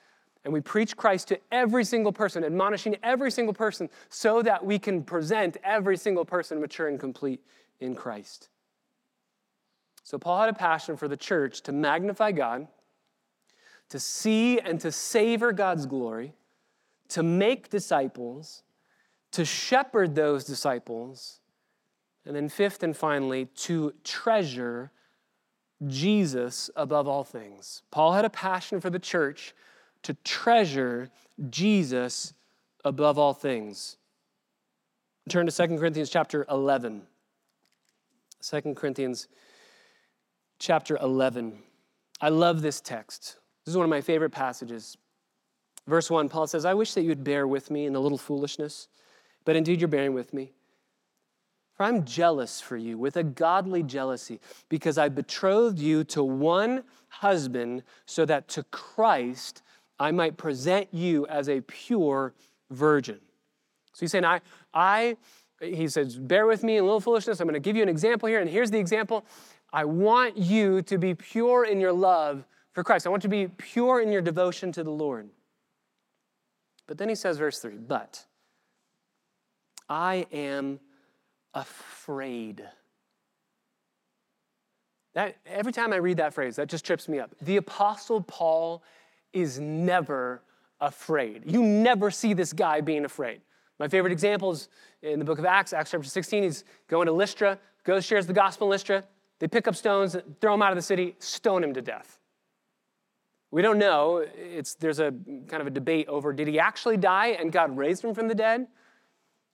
and 0.43 0.53
we 0.53 0.61
preach 0.61 0.95
Christ 0.95 1.27
to 1.29 1.39
every 1.51 1.83
single 1.83 2.13
person, 2.13 2.43
admonishing 2.43 2.95
every 3.03 3.31
single 3.31 3.53
person 3.53 3.89
so 4.09 4.41
that 4.43 4.65
we 4.65 4.79
can 4.79 5.03
present 5.03 5.57
every 5.63 5.97
single 5.97 6.23
person 6.23 6.61
mature 6.61 6.87
and 6.87 6.99
complete 6.99 7.41
in 7.79 7.95
Christ. 7.95 8.49
So 10.03 10.17
Paul 10.17 10.39
had 10.39 10.49
a 10.49 10.53
passion 10.53 10.95
for 10.95 11.09
the 11.09 11.17
church 11.17 11.61
to 11.63 11.73
magnify 11.73 12.31
God, 12.31 12.67
to 13.89 13.99
see 13.99 14.59
and 14.59 14.79
to 14.79 14.91
savor 14.91 15.51
God's 15.51 15.85
glory, 15.85 16.33
to 17.09 17.23
make 17.23 17.69
disciples, 17.69 18.63
to 19.31 19.45
shepherd 19.45 20.15
those 20.15 20.43
disciples, 20.43 21.39
and 22.25 22.35
then, 22.35 22.49
fifth 22.49 22.83
and 22.83 22.95
finally, 22.95 23.45
to 23.45 23.93
treasure 24.03 24.91
Jesus 25.85 26.69
above 26.75 27.07
all 27.07 27.23
things. 27.23 27.83
Paul 27.89 28.13
had 28.13 28.25
a 28.25 28.29
passion 28.29 28.81
for 28.81 28.89
the 28.89 28.99
church 28.99 29.53
to 30.03 30.13
treasure 30.25 31.09
Jesus 31.49 32.33
above 32.83 33.17
all 33.17 33.33
things. 33.33 33.97
Turn 35.29 35.45
to 35.45 35.51
2 35.67 35.77
Corinthians 35.77 36.09
chapter 36.09 36.45
11. 36.49 37.03
2 38.41 38.61
Corinthians 38.75 39.27
chapter 40.59 40.97
11. 41.01 41.59
I 42.21 42.29
love 42.29 42.61
this 42.61 42.81
text. 42.81 43.37
This 43.65 43.73
is 43.73 43.77
one 43.77 43.83
of 43.83 43.89
my 43.89 44.01
favorite 44.01 44.31
passages. 44.31 44.97
Verse 45.87 46.11
1, 46.11 46.27
Paul 46.27 46.47
says, 46.47 46.65
I 46.65 46.73
wish 46.73 46.93
that 46.93 47.01
you 47.01 47.09
would 47.09 47.23
bear 47.23 47.47
with 47.47 47.71
me 47.71 47.85
in 47.85 47.95
a 47.95 47.99
little 47.99 48.17
foolishness, 48.17 48.89
but 49.45 49.55
indeed 49.55 49.79
you're 49.79 49.87
bearing 49.87 50.13
with 50.13 50.33
me. 50.33 50.51
For 51.75 51.83
I'm 51.83 52.03
jealous 52.03 52.59
for 52.59 52.75
you 52.75 52.97
with 52.97 53.15
a 53.15 53.23
godly 53.23 53.83
jealousy, 53.83 54.41
because 54.67 54.97
I 54.97 55.09
betrothed 55.09 55.79
you 55.79 56.03
to 56.05 56.23
one 56.23 56.83
husband, 57.07 57.83
so 58.05 58.25
that 58.25 58.47
to 58.49 58.63
Christ 58.63 59.61
I 59.99 60.11
might 60.11 60.35
present 60.35 60.89
you 60.91 61.25
as 61.27 61.47
a 61.47 61.61
pure 61.61 62.33
virgin. 62.69 63.19
So 63.93 64.01
he's 64.01 64.11
saying, 64.11 64.25
I, 64.25 64.41
I, 64.73 65.17
he 65.61 65.87
says, 65.87 66.17
bear 66.17 66.45
with 66.45 66.63
me 66.63 66.77
in 66.77 66.83
a 66.83 66.85
little 66.85 66.99
foolishness. 66.99 67.39
I'm 67.39 67.47
going 67.47 67.53
to 67.53 67.59
give 67.59 67.75
you 67.75 67.83
an 67.83 67.89
example 67.89 68.27
here, 68.27 68.41
and 68.41 68.49
here's 68.49 68.71
the 68.71 68.79
example. 68.79 69.25
I 69.71 69.85
want 69.85 70.37
you 70.37 70.81
to 70.83 70.97
be 70.97 71.13
pure 71.13 71.65
in 71.65 71.79
your 71.79 71.93
love 71.93 72.45
for 72.73 72.83
Christ. 72.83 73.07
I 73.07 73.09
want 73.09 73.23
you 73.23 73.29
to 73.29 73.47
be 73.47 73.47
pure 73.57 74.01
in 74.01 74.11
your 74.11 74.21
devotion 74.21 74.71
to 74.73 74.83
the 74.83 74.91
Lord. 74.91 75.29
But 76.87 76.97
then 76.97 77.09
he 77.09 77.15
says, 77.15 77.37
verse 77.37 77.59
3 77.59 77.73
But 77.73 78.25
I 79.89 80.25
am 80.31 80.79
afraid. 81.53 82.63
That, 85.13 85.37
every 85.45 85.71
time 85.71 85.93
I 85.93 85.97
read 85.97 86.17
that 86.17 86.33
phrase, 86.33 86.55
that 86.57 86.69
just 86.69 86.85
trips 86.85 87.09
me 87.09 87.19
up. 87.19 87.35
The 87.41 87.57
Apostle 87.57 88.21
Paul 88.21 88.83
is 89.33 89.59
never 89.59 90.43
afraid. 90.79 91.43
You 91.45 91.63
never 91.63 92.11
see 92.11 92.33
this 92.33 92.53
guy 92.53 92.81
being 92.81 93.03
afraid. 93.03 93.41
My 93.79 93.87
favorite 93.87 94.11
example 94.11 94.51
is 94.51 94.69
in 95.01 95.19
the 95.19 95.25
book 95.25 95.39
of 95.39 95.45
Acts, 95.45 95.73
Acts 95.73 95.91
chapter 95.91 96.07
16. 96.07 96.43
He's 96.43 96.63
going 96.87 97.07
to 97.07 97.11
Lystra, 97.11 97.57
goes, 97.83 98.05
shares 98.05 98.27
the 98.27 98.33
gospel 98.33 98.67
in 98.67 98.71
Lystra. 98.71 99.03
They 99.39 99.47
pick 99.47 99.67
up 99.67 99.75
stones, 99.75 100.15
throw 100.41 100.53
him 100.53 100.61
out 100.61 100.71
of 100.71 100.75
the 100.75 100.81
city, 100.81 101.15
stone 101.19 101.63
him 101.63 101.73
to 101.73 101.81
death. 101.81 102.19
We 103.51 103.61
don't 103.61 103.77
know. 103.77 104.25
It's, 104.35 104.75
there's 104.75 104.99
a 104.99 105.11
kind 105.47 105.61
of 105.61 105.67
a 105.67 105.71
debate 105.71 106.07
over 106.07 106.33
did 106.33 106.47
he 106.47 106.59
actually 106.59 106.97
die 106.97 107.27
and 107.27 107.51
God 107.51 107.77
raised 107.77 108.03
him 108.03 108.13
from 108.13 108.27
the 108.27 108.35
dead? 108.35 108.67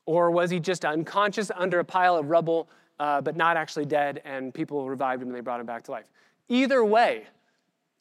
Or 0.06 0.32
was 0.32 0.50
he 0.50 0.60
just 0.60 0.84
unconscious 0.84 1.52
under 1.56 1.80
a 1.80 1.86
pile 1.86 2.18
of 2.18 2.30
rubble, 2.30 2.70
uh, 3.00 3.22
but 3.22 3.38
not 3.38 3.56
actually 3.56 3.86
dead, 3.86 4.22
and 4.26 4.54
people 4.54 4.90
revived 4.90 5.22
him 5.22 5.30
and 5.30 5.38
they 5.38 5.42
brought 5.42 5.60
him 5.60 5.66
back 5.66 5.84
to 5.84 5.92
life? 5.92 6.06
Either 6.50 6.84
way, 6.84 7.26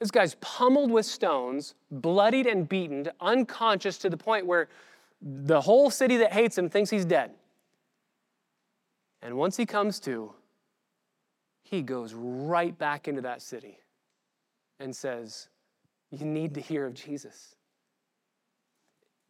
this 0.01 0.11
guy's 0.11 0.35
pummeled 0.41 0.91
with 0.91 1.07
stones, 1.07 1.75
bloodied 1.93 2.47
and 2.47 2.69
beaten, 2.69 3.09
unconscious 3.21 3.99
to 3.99 4.11
the 4.11 4.17
point 4.17 4.47
where 4.47 4.69
the 5.21 5.61
whole 5.61 5.91
city 5.91 6.17
that 6.17 6.33
hates 6.33 6.59
him 6.59 6.69
thinks 6.69 6.91
he's 6.91 7.05
dead. 7.05 7.31
And 9.23 9.37
once 9.37 9.57
he 9.57 9.65
comes 9.65 10.01
to, 10.01 10.33
he 11.63 11.83
goes 11.83 12.15
right 12.15 12.77
back 12.77 13.07
into 13.07 13.21
that 13.21 13.41
city 13.41 13.79
and 14.81 14.95
says, 14.95 15.49
you 16.13 16.27
need 16.27 16.55
to 16.55 16.61
hear 16.61 16.87
of 16.87 16.95
Jesus. 16.95 17.57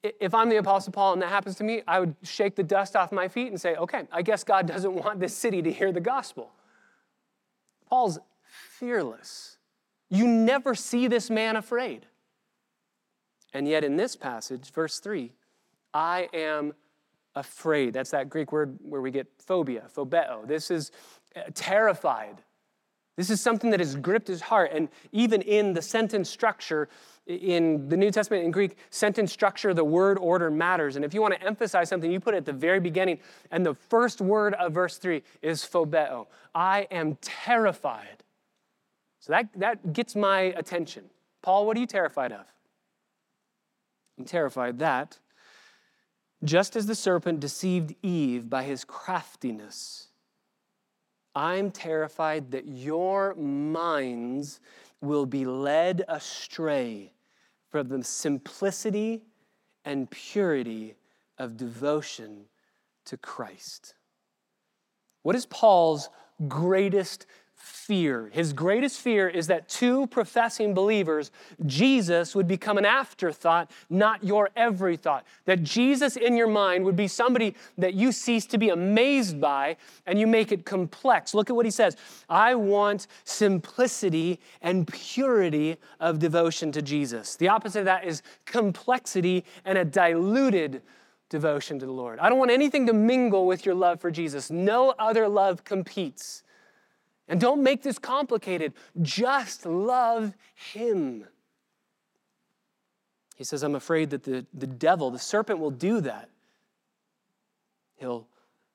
If 0.02 0.34
I'm 0.34 0.48
the 0.48 0.56
Apostle 0.56 0.92
Paul 0.92 1.12
and 1.12 1.22
that 1.22 1.28
happens 1.28 1.54
to 1.56 1.64
me, 1.64 1.82
I 1.86 2.00
would 2.00 2.16
shake 2.24 2.56
the 2.56 2.64
dust 2.64 2.96
off 2.96 3.12
my 3.12 3.28
feet 3.28 3.48
and 3.48 3.60
say, 3.60 3.76
okay, 3.76 4.02
I 4.10 4.22
guess 4.22 4.42
God 4.42 4.66
doesn't 4.66 4.92
want 4.92 5.20
this 5.20 5.34
city 5.34 5.62
to 5.62 5.70
hear 5.70 5.92
the 5.92 6.00
gospel. 6.00 6.50
Paul's 7.88 8.18
fearless. 8.42 9.58
You 10.10 10.26
never 10.26 10.74
see 10.74 11.06
this 11.06 11.30
man 11.30 11.56
afraid. 11.56 12.06
And 13.54 13.68
yet, 13.68 13.84
in 13.84 13.96
this 13.96 14.16
passage, 14.16 14.70
verse 14.72 14.98
3, 14.98 15.30
I 15.94 16.28
am 16.32 16.72
afraid. 17.34 17.92
That's 17.92 18.10
that 18.10 18.28
Greek 18.28 18.50
word 18.50 18.78
where 18.82 19.00
we 19.00 19.10
get 19.10 19.26
phobia, 19.38 19.84
phobeo. 19.94 20.46
This 20.46 20.70
is 20.70 20.90
uh, 21.36 21.42
terrified. 21.54 22.42
This 23.16 23.28
is 23.28 23.40
something 23.40 23.70
that 23.70 23.80
has 23.80 23.94
gripped 23.96 24.28
his 24.28 24.40
heart. 24.40 24.70
And 24.72 24.88
even 25.12 25.42
in 25.42 25.74
the 25.74 25.82
sentence 25.82 26.30
structure, 26.30 26.88
in 27.26 27.88
the 27.88 27.96
New 27.96 28.10
Testament 28.10 28.44
in 28.44 28.50
Greek, 28.50 28.76
sentence 28.90 29.32
structure, 29.32 29.74
the 29.74 29.84
word 29.84 30.18
order 30.18 30.50
matters. 30.50 30.96
And 30.96 31.04
if 31.04 31.12
you 31.12 31.20
want 31.20 31.34
to 31.34 31.42
emphasize 31.42 31.88
something, 31.88 32.10
you 32.10 32.20
put 32.20 32.34
it 32.34 32.38
at 32.38 32.44
the 32.46 32.52
very 32.52 32.80
beginning. 32.80 33.18
And 33.50 33.64
the 33.64 33.74
first 33.74 34.20
word 34.20 34.54
of 34.54 34.72
verse 34.72 34.98
3 34.98 35.22
is 35.42 35.62
phobeo. 35.62 36.26
I 36.54 36.88
am 36.90 37.16
terrified. 37.20 38.24
So 39.20 39.32
that, 39.32 39.48
that 39.56 39.92
gets 39.92 40.16
my 40.16 40.40
attention. 40.40 41.04
Paul, 41.42 41.66
what 41.66 41.76
are 41.76 41.80
you 41.80 41.86
terrified 41.86 42.32
of? 42.32 42.46
I'm 44.18 44.24
terrified 44.24 44.78
that 44.78 45.18
just 46.44 46.74
as 46.76 46.86
the 46.86 46.94
serpent 46.94 47.40
deceived 47.40 47.94
Eve 48.02 48.50
by 48.50 48.64
his 48.64 48.84
craftiness, 48.84 50.08
I'm 51.34 51.70
terrified 51.70 52.50
that 52.50 52.68
your 52.68 53.34
minds 53.34 54.60
will 55.00 55.26
be 55.26 55.44
led 55.44 56.04
astray 56.08 57.12
from 57.70 57.88
the 57.88 58.04
simplicity 58.04 59.22
and 59.84 60.10
purity 60.10 60.94
of 61.38 61.56
devotion 61.56 62.44
to 63.06 63.16
Christ. 63.16 63.94
What 65.22 65.34
is 65.34 65.46
Paul's 65.46 66.10
greatest 66.48 67.26
fear. 67.62 68.28
His 68.32 68.52
greatest 68.52 69.00
fear 69.00 69.28
is 69.28 69.46
that 69.46 69.68
to 69.68 70.08
professing 70.08 70.74
believers, 70.74 71.30
Jesus 71.64 72.34
would 72.34 72.48
become 72.48 72.76
an 72.76 72.84
afterthought, 72.84 73.70
not 73.88 74.24
your 74.24 74.50
every 74.56 74.96
thought. 74.96 75.24
That 75.44 75.62
Jesus 75.62 76.16
in 76.16 76.36
your 76.36 76.48
mind 76.48 76.84
would 76.84 76.96
be 76.96 77.06
somebody 77.06 77.54
that 77.78 77.94
you 77.94 78.10
cease 78.10 78.46
to 78.46 78.58
be 78.58 78.70
amazed 78.70 79.40
by 79.40 79.76
and 80.06 80.18
you 80.18 80.26
make 80.26 80.50
it 80.50 80.64
complex. 80.64 81.34
Look 81.34 81.50
at 81.50 81.56
what 81.56 81.64
he 81.64 81.70
says 81.70 81.96
I 82.28 82.56
want 82.56 83.06
simplicity 83.22 84.40
and 84.60 84.88
purity 84.88 85.76
of 86.00 86.18
devotion 86.18 86.72
to 86.72 86.82
Jesus. 86.82 87.36
The 87.36 87.48
opposite 87.48 87.80
of 87.80 87.84
that 87.84 88.04
is 88.04 88.22
complexity 88.44 89.44
and 89.64 89.78
a 89.78 89.84
diluted 89.84 90.82
devotion 91.28 91.78
to 91.78 91.86
the 91.86 91.92
Lord. 91.92 92.18
I 92.18 92.28
don't 92.28 92.38
want 92.38 92.50
anything 92.50 92.86
to 92.86 92.92
mingle 92.92 93.46
with 93.46 93.64
your 93.64 93.76
love 93.76 94.00
for 94.00 94.10
Jesus. 94.10 94.50
No 94.50 94.94
other 94.98 95.28
love 95.28 95.62
competes. 95.62 96.42
And 97.28 97.40
don't 97.40 97.62
make 97.62 97.82
this 97.82 97.98
complicated. 97.98 98.72
Just 99.00 99.64
love 99.64 100.34
him. 100.54 101.26
He 103.36 103.44
says, 103.44 103.62
I'm 103.62 103.74
afraid 103.74 104.10
that 104.10 104.24
the, 104.24 104.46
the 104.54 104.66
devil, 104.66 105.10
the 105.10 105.18
serpent, 105.18 105.58
will 105.58 105.70
do 105.70 106.00
that. 106.02 106.28
He'll 107.96 108.26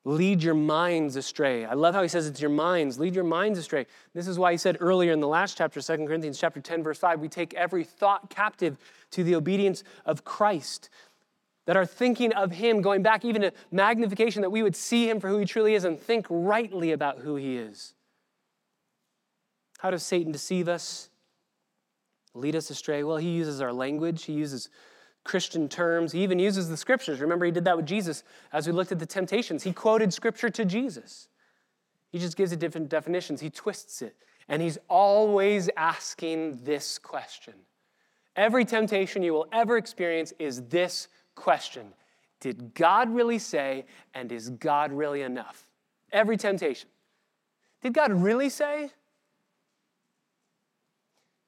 lead 0.04 0.42
your 0.42 0.54
minds 0.54 1.16
astray. 1.16 1.64
I 1.64 1.74
love 1.74 1.94
how 1.94 2.02
he 2.02 2.08
says 2.08 2.26
it's 2.26 2.40
your 2.40 2.50
minds, 2.50 2.98
lead 2.98 3.14
your 3.14 3.24
minds 3.24 3.58
astray. 3.58 3.86
This 4.14 4.26
is 4.26 4.38
why 4.38 4.52
he 4.52 4.58
said 4.58 4.78
earlier 4.80 5.12
in 5.12 5.20
the 5.20 5.28
last 5.28 5.56
chapter, 5.58 5.80
2 5.80 6.06
Corinthians 6.06 6.38
chapter 6.38 6.60
10, 6.60 6.82
verse 6.82 6.98
5, 6.98 7.20
we 7.20 7.28
take 7.28 7.54
every 7.54 7.84
thought 7.84 8.30
captive 8.30 8.78
to 9.10 9.22
the 9.22 9.34
obedience 9.34 9.84
of 10.06 10.24
Christ. 10.24 10.88
That 11.66 11.76
our 11.76 11.84
thinking 11.84 12.32
of 12.32 12.52
him, 12.52 12.80
going 12.80 13.02
back 13.02 13.24
even 13.24 13.42
to 13.42 13.52
magnification, 13.70 14.40
that 14.42 14.50
we 14.50 14.62
would 14.62 14.74
see 14.74 15.10
him 15.10 15.20
for 15.20 15.28
who 15.28 15.38
he 15.38 15.44
truly 15.44 15.74
is 15.74 15.84
and 15.84 16.00
think 16.00 16.26
rightly 16.30 16.92
about 16.92 17.18
who 17.18 17.36
he 17.36 17.58
is. 17.58 17.92
How 19.78 19.90
does 19.90 20.02
Satan 20.02 20.30
deceive 20.30 20.68
us? 20.68 21.08
Lead 22.34 22.54
us 22.54 22.70
astray? 22.70 23.02
Well, 23.02 23.16
he 23.16 23.30
uses 23.30 23.60
our 23.60 23.72
language, 23.72 24.24
he 24.24 24.34
uses 24.34 24.68
Christian 25.24 25.68
terms. 25.68 26.12
He 26.12 26.22
even 26.22 26.38
uses 26.38 26.68
the 26.68 26.76
scriptures. 26.76 27.20
Remember, 27.20 27.44
he 27.44 27.52
did 27.52 27.64
that 27.66 27.76
with 27.76 27.86
Jesus 27.86 28.24
as 28.52 28.66
we 28.66 28.72
looked 28.72 28.92
at 28.92 28.98
the 28.98 29.06
temptations. 29.06 29.62
He 29.62 29.72
quoted 29.72 30.12
scripture 30.12 30.48
to 30.48 30.64
Jesus. 30.64 31.28
He 32.10 32.18
just 32.18 32.36
gives 32.36 32.52
it 32.52 32.58
different 32.58 32.88
definitions, 32.88 33.40
he 33.40 33.50
twists 33.50 34.00
it. 34.02 34.16
And 34.48 34.62
he's 34.62 34.78
always 34.88 35.68
asking 35.76 36.64
this 36.64 36.98
question. 36.98 37.52
Every 38.34 38.64
temptation 38.64 39.22
you 39.22 39.34
will 39.34 39.46
ever 39.52 39.76
experience 39.76 40.32
is 40.38 40.62
this 40.68 41.08
question 41.34 41.92
Did 42.40 42.72
God 42.74 43.10
really 43.10 43.38
say, 43.38 43.84
and 44.14 44.32
is 44.32 44.48
God 44.48 44.92
really 44.92 45.20
enough? 45.20 45.66
Every 46.10 46.38
temptation. 46.38 46.88
Did 47.82 47.92
God 47.92 48.10
really 48.10 48.48
say? 48.48 48.90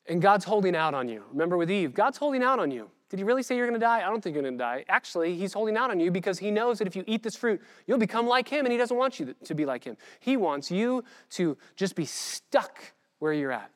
And 0.07 0.21
God's 0.21 0.45
holding 0.45 0.75
out 0.75 0.95
on 0.95 1.09
you. 1.09 1.23
Remember 1.31 1.57
with 1.57 1.71
Eve, 1.71 1.95
God's 1.95 2.19
holding 2.19 2.43
out 2.43 2.59
on 2.59 2.71
you. 2.71 2.91
Did 3.11 3.19
he 3.19 3.25
really 3.25 3.43
say 3.43 3.57
you're 3.57 3.67
going 3.67 3.79
to 3.79 3.85
die? 3.85 3.99
I 3.99 4.09
don't 4.09 4.23
think 4.23 4.35
you're 4.35 4.43
going 4.43 4.55
to 4.55 4.59
die. 4.59 4.85
Actually, 4.89 5.35
he's 5.35 5.53
holding 5.53 5.77
out 5.77 5.91
on 5.91 5.99
you 5.99 6.13
because 6.13 6.39
he 6.39 6.51
knows 6.53 6.79
that 6.79 6.87
if 6.87 6.95
you 6.95 7.03
eat 7.09 7.25
this 7.25 7.35
fruit, 7.35 7.61
you'll 7.87 7.99
become 7.99 8.27
like 8.27 8.49
him, 8.49 8.65
and 8.65 8.73
he 8.73 8.79
doesn't 8.79 8.97
want 8.97 9.19
you 9.19 9.35
to 9.45 9.55
be 9.55 9.67
like 9.67 9.83
him. 9.83 9.97
He 10.21 10.37
wants 10.37 10.71
you 10.71 11.03
to 11.31 11.59
just 11.75 11.97
be 11.97 12.05
stuck 12.05 12.93
where 13.19 13.33
you're 13.33 13.51
at. 13.51 13.71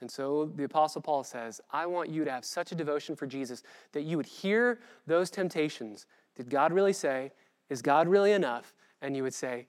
And 0.00 0.08
so 0.08 0.52
the 0.54 0.62
Apostle 0.62 1.02
Paul 1.02 1.24
says, 1.24 1.60
I 1.72 1.86
want 1.86 2.08
you 2.08 2.24
to 2.24 2.30
have 2.30 2.44
such 2.44 2.70
a 2.70 2.76
devotion 2.76 3.16
for 3.16 3.26
Jesus 3.26 3.64
that 3.92 4.02
you 4.02 4.16
would 4.16 4.26
hear 4.26 4.78
those 5.08 5.28
temptations. 5.28 6.06
Did 6.36 6.50
God 6.50 6.72
really 6.72 6.92
say? 6.92 7.32
Is 7.68 7.82
God 7.82 8.06
really 8.06 8.30
enough? 8.30 8.74
And 9.02 9.16
you 9.16 9.24
would 9.24 9.34
say, 9.34 9.66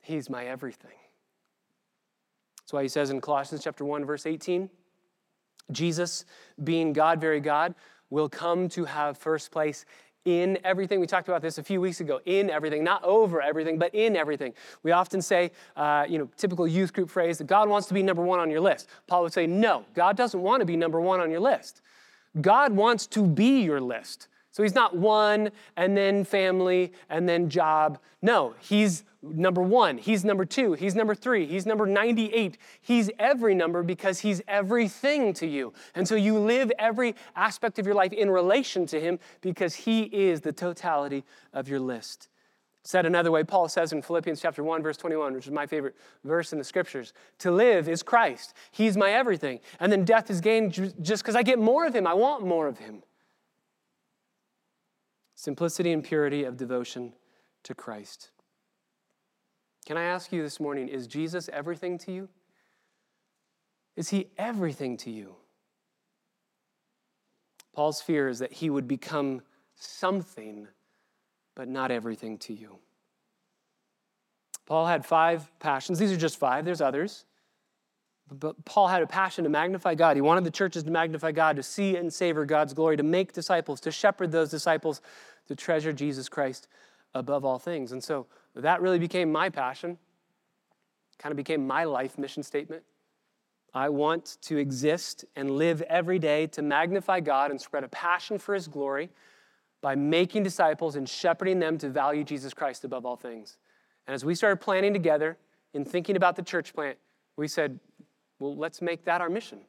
He's 0.00 0.28
my 0.28 0.46
everything. 0.46 0.90
That's 2.68 2.74
why 2.74 2.82
he 2.82 2.88
says 2.88 3.08
in 3.08 3.22
Colossians 3.22 3.64
chapter 3.64 3.82
1, 3.82 4.04
verse 4.04 4.26
18, 4.26 4.68
Jesus, 5.72 6.26
being 6.64 6.92
God, 6.92 7.18
very 7.18 7.40
God, 7.40 7.74
will 8.10 8.28
come 8.28 8.68
to 8.68 8.84
have 8.84 9.16
first 9.16 9.50
place 9.50 9.86
in 10.26 10.58
everything. 10.64 11.00
We 11.00 11.06
talked 11.06 11.28
about 11.28 11.40
this 11.40 11.56
a 11.56 11.62
few 11.62 11.80
weeks 11.80 12.02
ago. 12.02 12.20
In 12.26 12.50
everything, 12.50 12.84
not 12.84 13.02
over 13.04 13.40
everything, 13.40 13.78
but 13.78 13.94
in 13.94 14.16
everything. 14.16 14.52
We 14.82 14.90
often 14.92 15.22
say, 15.22 15.50
uh, 15.76 16.04
you 16.10 16.18
know, 16.18 16.28
typical 16.36 16.68
youth 16.68 16.92
group 16.92 17.08
phrase 17.08 17.38
that 17.38 17.46
God 17.46 17.70
wants 17.70 17.88
to 17.88 17.94
be 17.94 18.02
number 18.02 18.22
one 18.22 18.38
on 18.38 18.50
your 18.50 18.60
list. 18.60 18.90
Paul 19.06 19.22
would 19.22 19.32
say, 19.32 19.46
no, 19.46 19.86
God 19.94 20.18
doesn't 20.18 20.42
want 20.42 20.60
to 20.60 20.66
be 20.66 20.76
number 20.76 21.00
one 21.00 21.20
on 21.20 21.30
your 21.30 21.40
list. 21.40 21.80
God 22.38 22.74
wants 22.74 23.06
to 23.06 23.22
be 23.26 23.62
your 23.62 23.80
list. 23.80 24.28
So 24.50 24.62
he's 24.62 24.74
not 24.74 24.94
one 24.94 25.52
and 25.78 25.96
then 25.96 26.22
family 26.22 26.92
and 27.08 27.26
then 27.26 27.48
job. 27.48 27.98
No, 28.20 28.54
he's 28.60 29.04
number 29.22 29.62
one. 29.62 29.98
He's 29.98 30.24
number 30.24 30.44
two. 30.44 30.74
He's 30.74 30.94
number 30.94 31.14
three. 31.14 31.46
He's 31.46 31.66
number 31.66 31.86
98. 31.86 32.58
He's 32.80 33.10
every 33.18 33.54
number 33.54 33.82
because 33.82 34.20
he's 34.20 34.40
everything 34.46 35.32
to 35.34 35.46
you. 35.46 35.72
And 35.94 36.06
so 36.06 36.14
you 36.14 36.38
live 36.38 36.70
every 36.78 37.14
aspect 37.34 37.78
of 37.78 37.86
your 37.86 37.94
life 37.94 38.12
in 38.12 38.30
relation 38.30 38.86
to 38.86 39.00
him 39.00 39.18
because 39.40 39.74
he 39.74 40.02
is 40.02 40.40
the 40.40 40.52
totality 40.52 41.24
of 41.52 41.68
your 41.68 41.80
list. 41.80 42.28
Said 42.84 43.04
another 43.04 43.30
way, 43.30 43.44
Paul 43.44 43.68
says 43.68 43.92
in 43.92 44.00
Philippians 44.00 44.40
chapter 44.40 44.62
1, 44.62 44.82
verse 44.82 44.96
21, 44.96 45.34
which 45.34 45.46
is 45.46 45.52
my 45.52 45.66
favorite 45.66 45.96
verse 46.24 46.52
in 46.52 46.58
the 46.58 46.64
scriptures 46.64 47.12
to 47.40 47.50
live 47.50 47.88
is 47.88 48.02
Christ. 48.02 48.54
He's 48.70 48.96
my 48.96 49.10
everything. 49.10 49.60
And 49.80 49.92
then 49.92 50.04
death 50.04 50.30
is 50.30 50.40
gain 50.40 50.70
just 50.70 51.22
because 51.22 51.36
I 51.36 51.42
get 51.42 51.58
more 51.58 51.86
of 51.86 51.94
him. 51.94 52.06
I 52.06 52.14
want 52.14 52.46
more 52.46 52.66
of 52.66 52.78
him 52.78 53.02
simplicity 55.34 55.92
and 55.92 56.02
purity 56.02 56.42
of 56.42 56.56
devotion 56.56 57.12
to 57.62 57.72
Christ. 57.72 58.30
Can 59.88 59.96
I 59.96 60.04
ask 60.04 60.32
you 60.32 60.42
this 60.42 60.60
morning 60.60 60.88
is 60.88 61.06
Jesus 61.06 61.48
everything 61.50 61.96
to 62.00 62.12
you? 62.12 62.28
Is 63.96 64.10
he 64.10 64.28
everything 64.36 64.98
to 64.98 65.10
you? 65.10 65.34
Paul's 67.74 68.02
fear 68.02 68.28
is 68.28 68.40
that 68.40 68.52
he 68.52 68.68
would 68.68 68.86
become 68.86 69.40
something, 69.76 70.68
but 71.56 71.68
not 71.68 71.90
everything 71.90 72.36
to 72.36 72.52
you. 72.52 72.76
Paul 74.66 74.84
had 74.84 75.06
five 75.06 75.50
passions. 75.58 75.98
These 75.98 76.12
are 76.12 76.18
just 76.18 76.38
five, 76.38 76.66
there's 76.66 76.82
others. 76.82 77.24
But 78.30 78.62
Paul 78.66 78.88
had 78.88 79.00
a 79.00 79.06
passion 79.06 79.44
to 79.44 79.50
magnify 79.50 79.94
God. 79.94 80.18
He 80.18 80.20
wanted 80.20 80.44
the 80.44 80.50
churches 80.50 80.82
to 80.82 80.90
magnify 80.90 81.32
God, 81.32 81.56
to 81.56 81.62
see 81.62 81.96
and 81.96 82.12
savor 82.12 82.44
God's 82.44 82.74
glory, 82.74 82.98
to 82.98 83.02
make 83.02 83.32
disciples, 83.32 83.80
to 83.80 83.90
shepherd 83.90 84.32
those 84.32 84.50
disciples, 84.50 85.00
to 85.46 85.56
treasure 85.56 85.94
Jesus 85.94 86.28
Christ 86.28 86.68
above 87.14 87.46
all 87.46 87.58
things. 87.58 87.92
And 87.92 88.04
so 88.04 88.26
that 88.62 88.80
really 88.80 88.98
became 88.98 89.30
my 89.30 89.50
passion, 89.50 89.98
kind 91.18 91.32
of 91.32 91.36
became 91.36 91.66
my 91.66 91.84
life 91.84 92.18
mission 92.18 92.42
statement. 92.42 92.82
I 93.74 93.88
want 93.90 94.38
to 94.42 94.56
exist 94.56 95.24
and 95.36 95.50
live 95.50 95.82
every 95.82 96.18
day 96.18 96.46
to 96.48 96.62
magnify 96.62 97.20
God 97.20 97.50
and 97.50 97.60
spread 97.60 97.84
a 97.84 97.88
passion 97.88 98.38
for 98.38 98.54
His 98.54 98.66
glory 98.66 99.10
by 99.80 99.94
making 99.94 100.42
disciples 100.42 100.96
and 100.96 101.08
shepherding 101.08 101.58
them 101.58 101.78
to 101.78 101.88
value 101.88 102.24
Jesus 102.24 102.52
Christ 102.54 102.84
above 102.84 103.06
all 103.06 103.16
things. 103.16 103.58
And 104.06 104.14
as 104.14 104.24
we 104.24 104.34
started 104.34 104.56
planning 104.56 104.92
together 104.92 105.36
and 105.74 105.86
thinking 105.86 106.16
about 106.16 106.34
the 106.34 106.42
church 106.42 106.74
plant, 106.74 106.98
we 107.36 107.46
said, 107.46 107.78
well, 108.40 108.56
let's 108.56 108.80
make 108.80 109.04
that 109.04 109.20
our 109.20 109.28
mission. 109.28 109.60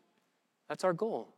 That's 0.67 0.83
our 0.83 0.93
goal. 0.93 1.35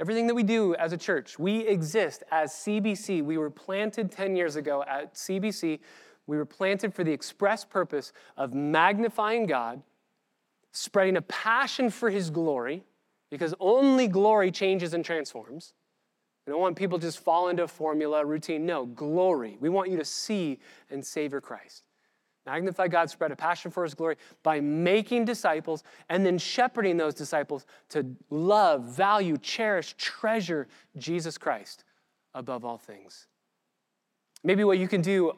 Everything 0.00 0.26
that 0.26 0.34
we 0.34 0.42
do 0.42 0.74
as 0.74 0.92
a 0.92 0.96
church, 0.96 1.38
we 1.38 1.66
exist 1.66 2.22
as 2.30 2.52
CBC. 2.52 3.22
We 3.22 3.38
were 3.38 3.50
planted 3.50 4.10
10 4.10 4.36
years 4.36 4.56
ago 4.56 4.84
at 4.88 5.14
CBC. 5.14 5.80
We 6.26 6.36
were 6.36 6.46
planted 6.46 6.94
for 6.94 7.04
the 7.04 7.12
express 7.12 7.64
purpose 7.64 8.12
of 8.36 8.54
magnifying 8.54 9.46
God, 9.46 9.82
spreading 10.72 11.16
a 11.16 11.22
passion 11.22 11.90
for 11.90 12.10
His 12.10 12.30
glory, 12.30 12.84
because 13.30 13.54
only 13.60 14.08
glory 14.08 14.50
changes 14.50 14.94
and 14.94 15.04
transforms. 15.04 15.74
We 16.46 16.52
don't 16.52 16.60
want 16.60 16.76
people 16.76 16.98
to 16.98 17.06
just 17.06 17.20
fall 17.20 17.48
into 17.48 17.62
a 17.62 17.68
formula, 17.68 18.24
routine. 18.24 18.66
No, 18.66 18.84
glory. 18.86 19.56
We 19.60 19.68
want 19.68 19.90
you 19.90 19.96
to 19.96 20.04
see 20.04 20.60
and 20.90 21.04
savor 21.04 21.40
Christ. 21.40 21.84
Magnify 22.46 22.88
God, 22.88 23.08
spread 23.08 23.32
a 23.32 23.36
passion 23.36 23.70
for 23.70 23.84
his 23.84 23.94
glory 23.94 24.16
by 24.42 24.60
making 24.60 25.24
disciples 25.24 25.82
and 26.10 26.26
then 26.26 26.36
shepherding 26.36 26.98
those 26.98 27.14
disciples 27.14 27.64
to 27.88 28.04
love, 28.28 28.84
value, 28.84 29.38
cherish, 29.38 29.94
treasure 29.96 30.68
Jesus 30.98 31.38
Christ 31.38 31.84
above 32.34 32.64
all 32.64 32.76
things. 32.76 33.28
Maybe 34.42 34.62
what 34.62 34.78
you 34.78 34.88
can 34.88 35.00
do 35.00 35.32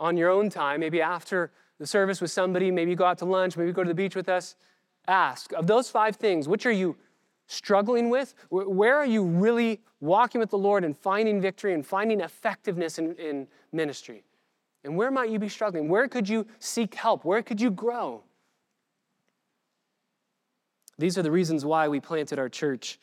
on 0.00 0.16
your 0.16 0.30
own 0.30 0.50
time, 0.50 0.80
maybe 0.80 1.00
after 1.00 1.50
the 1.78 1.86
service 1.86 2.20
with 2.20 2.30
somebody, 2.30 2.70
maybe 2.70 2.90
you 2.90 2.96
go 2.96 3.04
out 3.04 3.18
to 3.18 3.24
lunch, 3.24 3.56
maybe 3.56 3.72
go 3.72 3.82
to 3.82 3.88
the 3.88 3.94
beach 3.94 4.16
with 4.16 4.28
us, 4.28 4.56
ask 5.06 5.52
of 5.52 5.66
those 5.66 5.90
five 5.90 6.16
things, 6.16 6.48
which 6.48 6.66
are 6.66 6.72
you 6.72 6.96
struggling 7.46 8.10
with? 8.10 8.34
Where 8.50 8.96
are 8.96 9.06
you 9.06 9.22
really 9.22 9.80
walking 10.00 10.38
with 10.38 10.50
the 10.50 10.58
Lord 10.58 10.84
and 10.84 10.96
finding 10.96 11.40
victory 11.40 11.74
and 11.74 11.84
finding 11.84 12.20
effectiveness 12.20 12.98
in, 12.98 13.14
in 13.16 13.48
ministry? 13.72 14.24
And 14.84 14.96
where 14.96 15.10
might 15.10 15.30
you 15.30 15.38
be 15.38 15.48
struggling? 15.48 15.88
Where 15.88 16.08
could 16.08 16.28
you 16.28 16.46
seek 16.58 16.94
help? 16.94 17.24
Where 17.24 17.42
could 17.42 17.60
you 17.60 17.70
grow? 17.70 18.22
These 20.98 21.16
are 21.16 21.22
the 21.22 21.30
reasons 21.30 21.64
why 21.64 21.88
we 21.88 22.00
planted 22.00 22.38
our 22.38 22.48
church. 22.48 22.98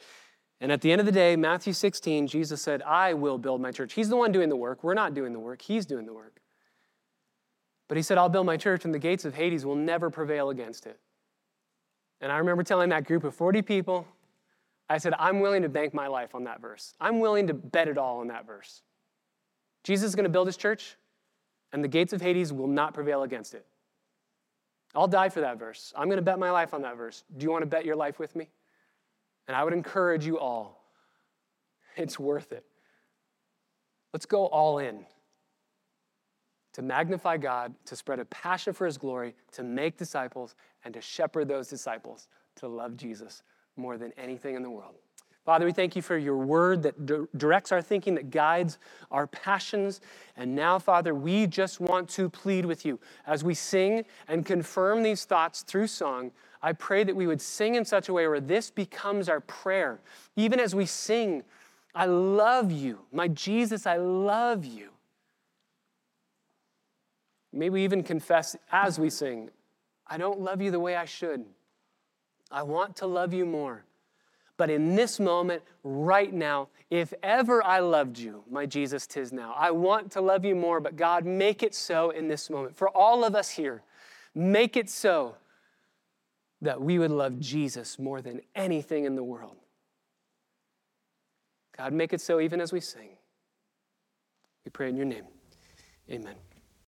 And 0.62 0.72
at 0.72 0.82
the 0.82 0.92
end 0.92 1.00
of 1.00 1.06
the 1.06 1.12
day, 1.12 1.36
Matthew 1.36 1.74
16, 1.74 2.28
Jesus 2.28 2.62
said, 2.62 2.82
I 2.84 3.14
will 3.14 3.38
build 3.38 3.62
my 3.62 3.72
church. 3.72 3.94
He's 3.94 4.10
the 4.10 4.16
one 4.16 4.32
doing 4.32 4.50
the 4.50 4.56
work. 4.56 4.84
We're 4.84 4.94
not 4.94 5.14
doing 5.14 5.34
the 5.34 5.40
work, 5.40 5.62
He's 5.62 5.86
doing 5.86 6.06
the 6.06 6.14
work. 6.14 6.42
But 7.88 7.98
He 7.98 8.04
said, 8.04 8.18
I'll 8.18 8.30
build 8.30 8.46
my 8.46 8.58
church, 8.58 8.86
and 8.86 8.94
the 8.94 9.00
gates 9.00 9.26
of 9.26 9.36
Hades 9.36 9.66
will 9.66 9.76
never 9.76 10.10
prevail 10.10 10.50
against 10.50 10.86
it. 10.86 11.00
And 12.22 12.32
I 12.32 12.38
remember 12.38 12.64
telling 12.64 12.90
that 12.90 13.06
group 13.06 13.24
of 13.24 13.36
40 13.36 13.62
people, 13.62 14.08
I 14.90 14.98
said, 14.98 15.14
I'm 15.18 15.40
willing 15.40 15.64
to 15.64 15.70
bank 15.70 15.94
my 15.94 16.08
life 16.08 16.36
on 16.36 16.44
that 16.46 16.62
verse. 16.62 16.94
I'm 17.00 17.20
willing 17.20 17.48
to 17.48 17.54
bet 17.54 17.88
it 17.88 17.98
all 17.98 18.20
on 18.20 18.28
that 18.28 18.46
verse. 18.46 18.82
Jesus 19.84 20.10
is 20.10 20.16
going 20.16 20.26
to 20.26 20.30
build 20.30 20.48
his 20.48 20.58
church 20.58 20.96
and 21.76 21.84
the 21.84 21.88
gates 21.88 22.14
of 22.14 22.22
Hades 22.22 22.54
will 22.54 22.68
not 22.68 22.94
prevail 22.94 23.24
against 23.24 23.54
it. 23.54 23.66
I'll 24.96 25.08
die 25.08 25.30
for 25.30 25.42
that 25.42 25.60
verse. 25.60 25.92
I'm 25.96 26.08
going 26.08 26.18
to 26.18 26.24
bet 26.24 26.40
my 26.40 26.50
life 26.50 26.74
on 26.74 26.82
that 26.84 26.96
verse. 26.96 27.24
Do 27.38 27.44
you 27.44 27.52
want 27.52 27.64
to 27.64 27.68
bet 27.68 27.84
your 27.84 27.98
life 27.98 28.18
with 28.18 28.36
me? 28.36 28.50
And 29.48 29.58
I 29.58 29.64
would 29.64 29.74
encourage 29.74 30.26
you 30.26 30.40
all. 30.40 30.84
It's 31.98 32.18
worth 32.18 32.52
it. 32.52 32.66
Let's 34.14 34.26
go 34.26 34.46
all 34.46 34.80
in 34.80 35.06
to 36.76 36.82
magnify 36.82 37.38
God, 37.38 37.74
to 37.86 37.96
spread 37.96 38.20
a 38.20 38.26
passion 38.26 38.74
for 38.74 38.86
his 38.86 38.98
glory, 38.98 39.34
to 39.54 39.64
make 39.64 39.96
disciples, 39.96 40.56
and 40.84 40.94
to 40.94 41.00
shepherd 41.00 41.48
those 41.48 41.70
disciples 41.70 42.28
to 42.58 42.68
love 42.68 42.98
Jesus 42.98 43.44
more 43.78 43.98
than 43.98 44.12
anything 44.18 44.56
in 44.56 44.62
the 44.62 44.70
world. 44.70 44.96
Father, 45.46 45.66
we 45.66 45.72
thank 45.72 45.96
you 45.96 46.02
for 46.02 46.18
your 46.18 46.36
word 46.36 46.84
that 46.84 47.06
di- 47.06 47.28
directs 47.38 47.72
our 47.72 47.82
thinking, 47.82 48.16
that 48.16 48.30
guides 48.30 48.78
our 49.10 49.26
passions. 49.26 50.02
And 50.36 50.54
now, 50.54 50.78
Father, 50.78 51.16
we 51.16 51.48
just 51.48 51.80
want 51.80 52.10
to 52.10 52.30
plead 52.30 52.66
with 52.66 52.86
you 52.86 53.00
as 53.26 53.42
we 53.42 53.54
sing 53.54 54.04
and 54.28 54.46
confirm 54.46 55.02
these 55.02 55.24
thoughts 55.24 55.62
through 55.62 55.88
song. 55.88 56.32
I 56.62 56.74
pray 56.74 57.06
that 57.06 57.16
we 57.16 57.26
would 57.26 57.42
sing 57.42 57.76
in 57.76 57.86
such 57.86 58.10
a 58.10 58.14
way 58.14 58.28
where 58.28 58.42
this 58.42 58.70
becomes 58.70 59.30
our 59.30 59.40
prayer. 59.40 60.02
Even 60.36 60.60
as 60.60 60.76
we 60.76 60.86
sing, 60.86 61.44
I 61.94 62.06
love 62.06 62.70
you. 62.70 63.00
My 63.14 63.30
Jesus, 63.30 63.88
I 63.88 63.96
love 63.96 64.66
you. 64.66 64.90
May 67.56 67.70
we 67.70 67.86
even 67.86 68.04
confess 68.04 68.56
as 68.72 69.00
we 69.00 69.10
sing, 69.10 69.50
I 70.06 70.18
don't 70.18 70.42
love 70.42 70.62
you 70.62 70.72
the 70.72 70.80
way 70.80 70.96
I 70.98 71.06
should. 71.06 71.46
I 72.52 72.64
want 72.64 72.98
to 72.98 73.08
love 73.08 73.34
you 73.34 73.46
more. 73.46 73.86
But 74.58 74.70
in 74.70 74.96
this 74.96 75.20
moment, 75.20 75.64
right 75.84 76.34
now, 76.34 76.68
if 76.90 77.14
ever 77.24 77.64
I 77.64 77.80
loved 77.80 78.20
you, 78.20 78.44
my 78.50 78.66
Jesus, 78.66 79.08
tis 79.08 79.34
now. 79.34 79.54
I 79.58 79.72
want 79.72 80.12
to 80.12 80.22
love 80.22 80.46
you 80.46 80.56
more, 80.56 80.80
but 80.80 80.96
God, 80.96 81.26
make 81.26 81.64
it 81.64 81.74
so 81.74 82.12
in 82.12 82.28
this 82.28 82.50
moment. 82.50 82.76
For 82.76 82.90
all 82.90 83.24
of 83.24 83.36
us 83.36 83.50
here, 83.50 83.82
make 84.34 84.78
it 84.78 84.90
so 84.90 85.36
that 86.62 86.82
we 86.82 87.00
would 87.00 87.12
love 87.12 87.40
Jesus 87.40 87.98
more 87.98 88.22
than 88.22 88.42
anything 88.54 89.06
in 89.06 89.16
the 89.16 89.24
world. 89.24 89.56
God, 91.78 91.94
make 91.94 92.14
it 92.14 92.22
so 92.22 92.40
even 92.40 92.62
as 92.62 92.72
we 92.72 92.80
sing. 92.80 93.10
We 94.64 94.72
pray 94.72 94.90
in 94.90 94.96
your 94.96 95.06
name. 95.06 95.26
Amen. 96.10 96.36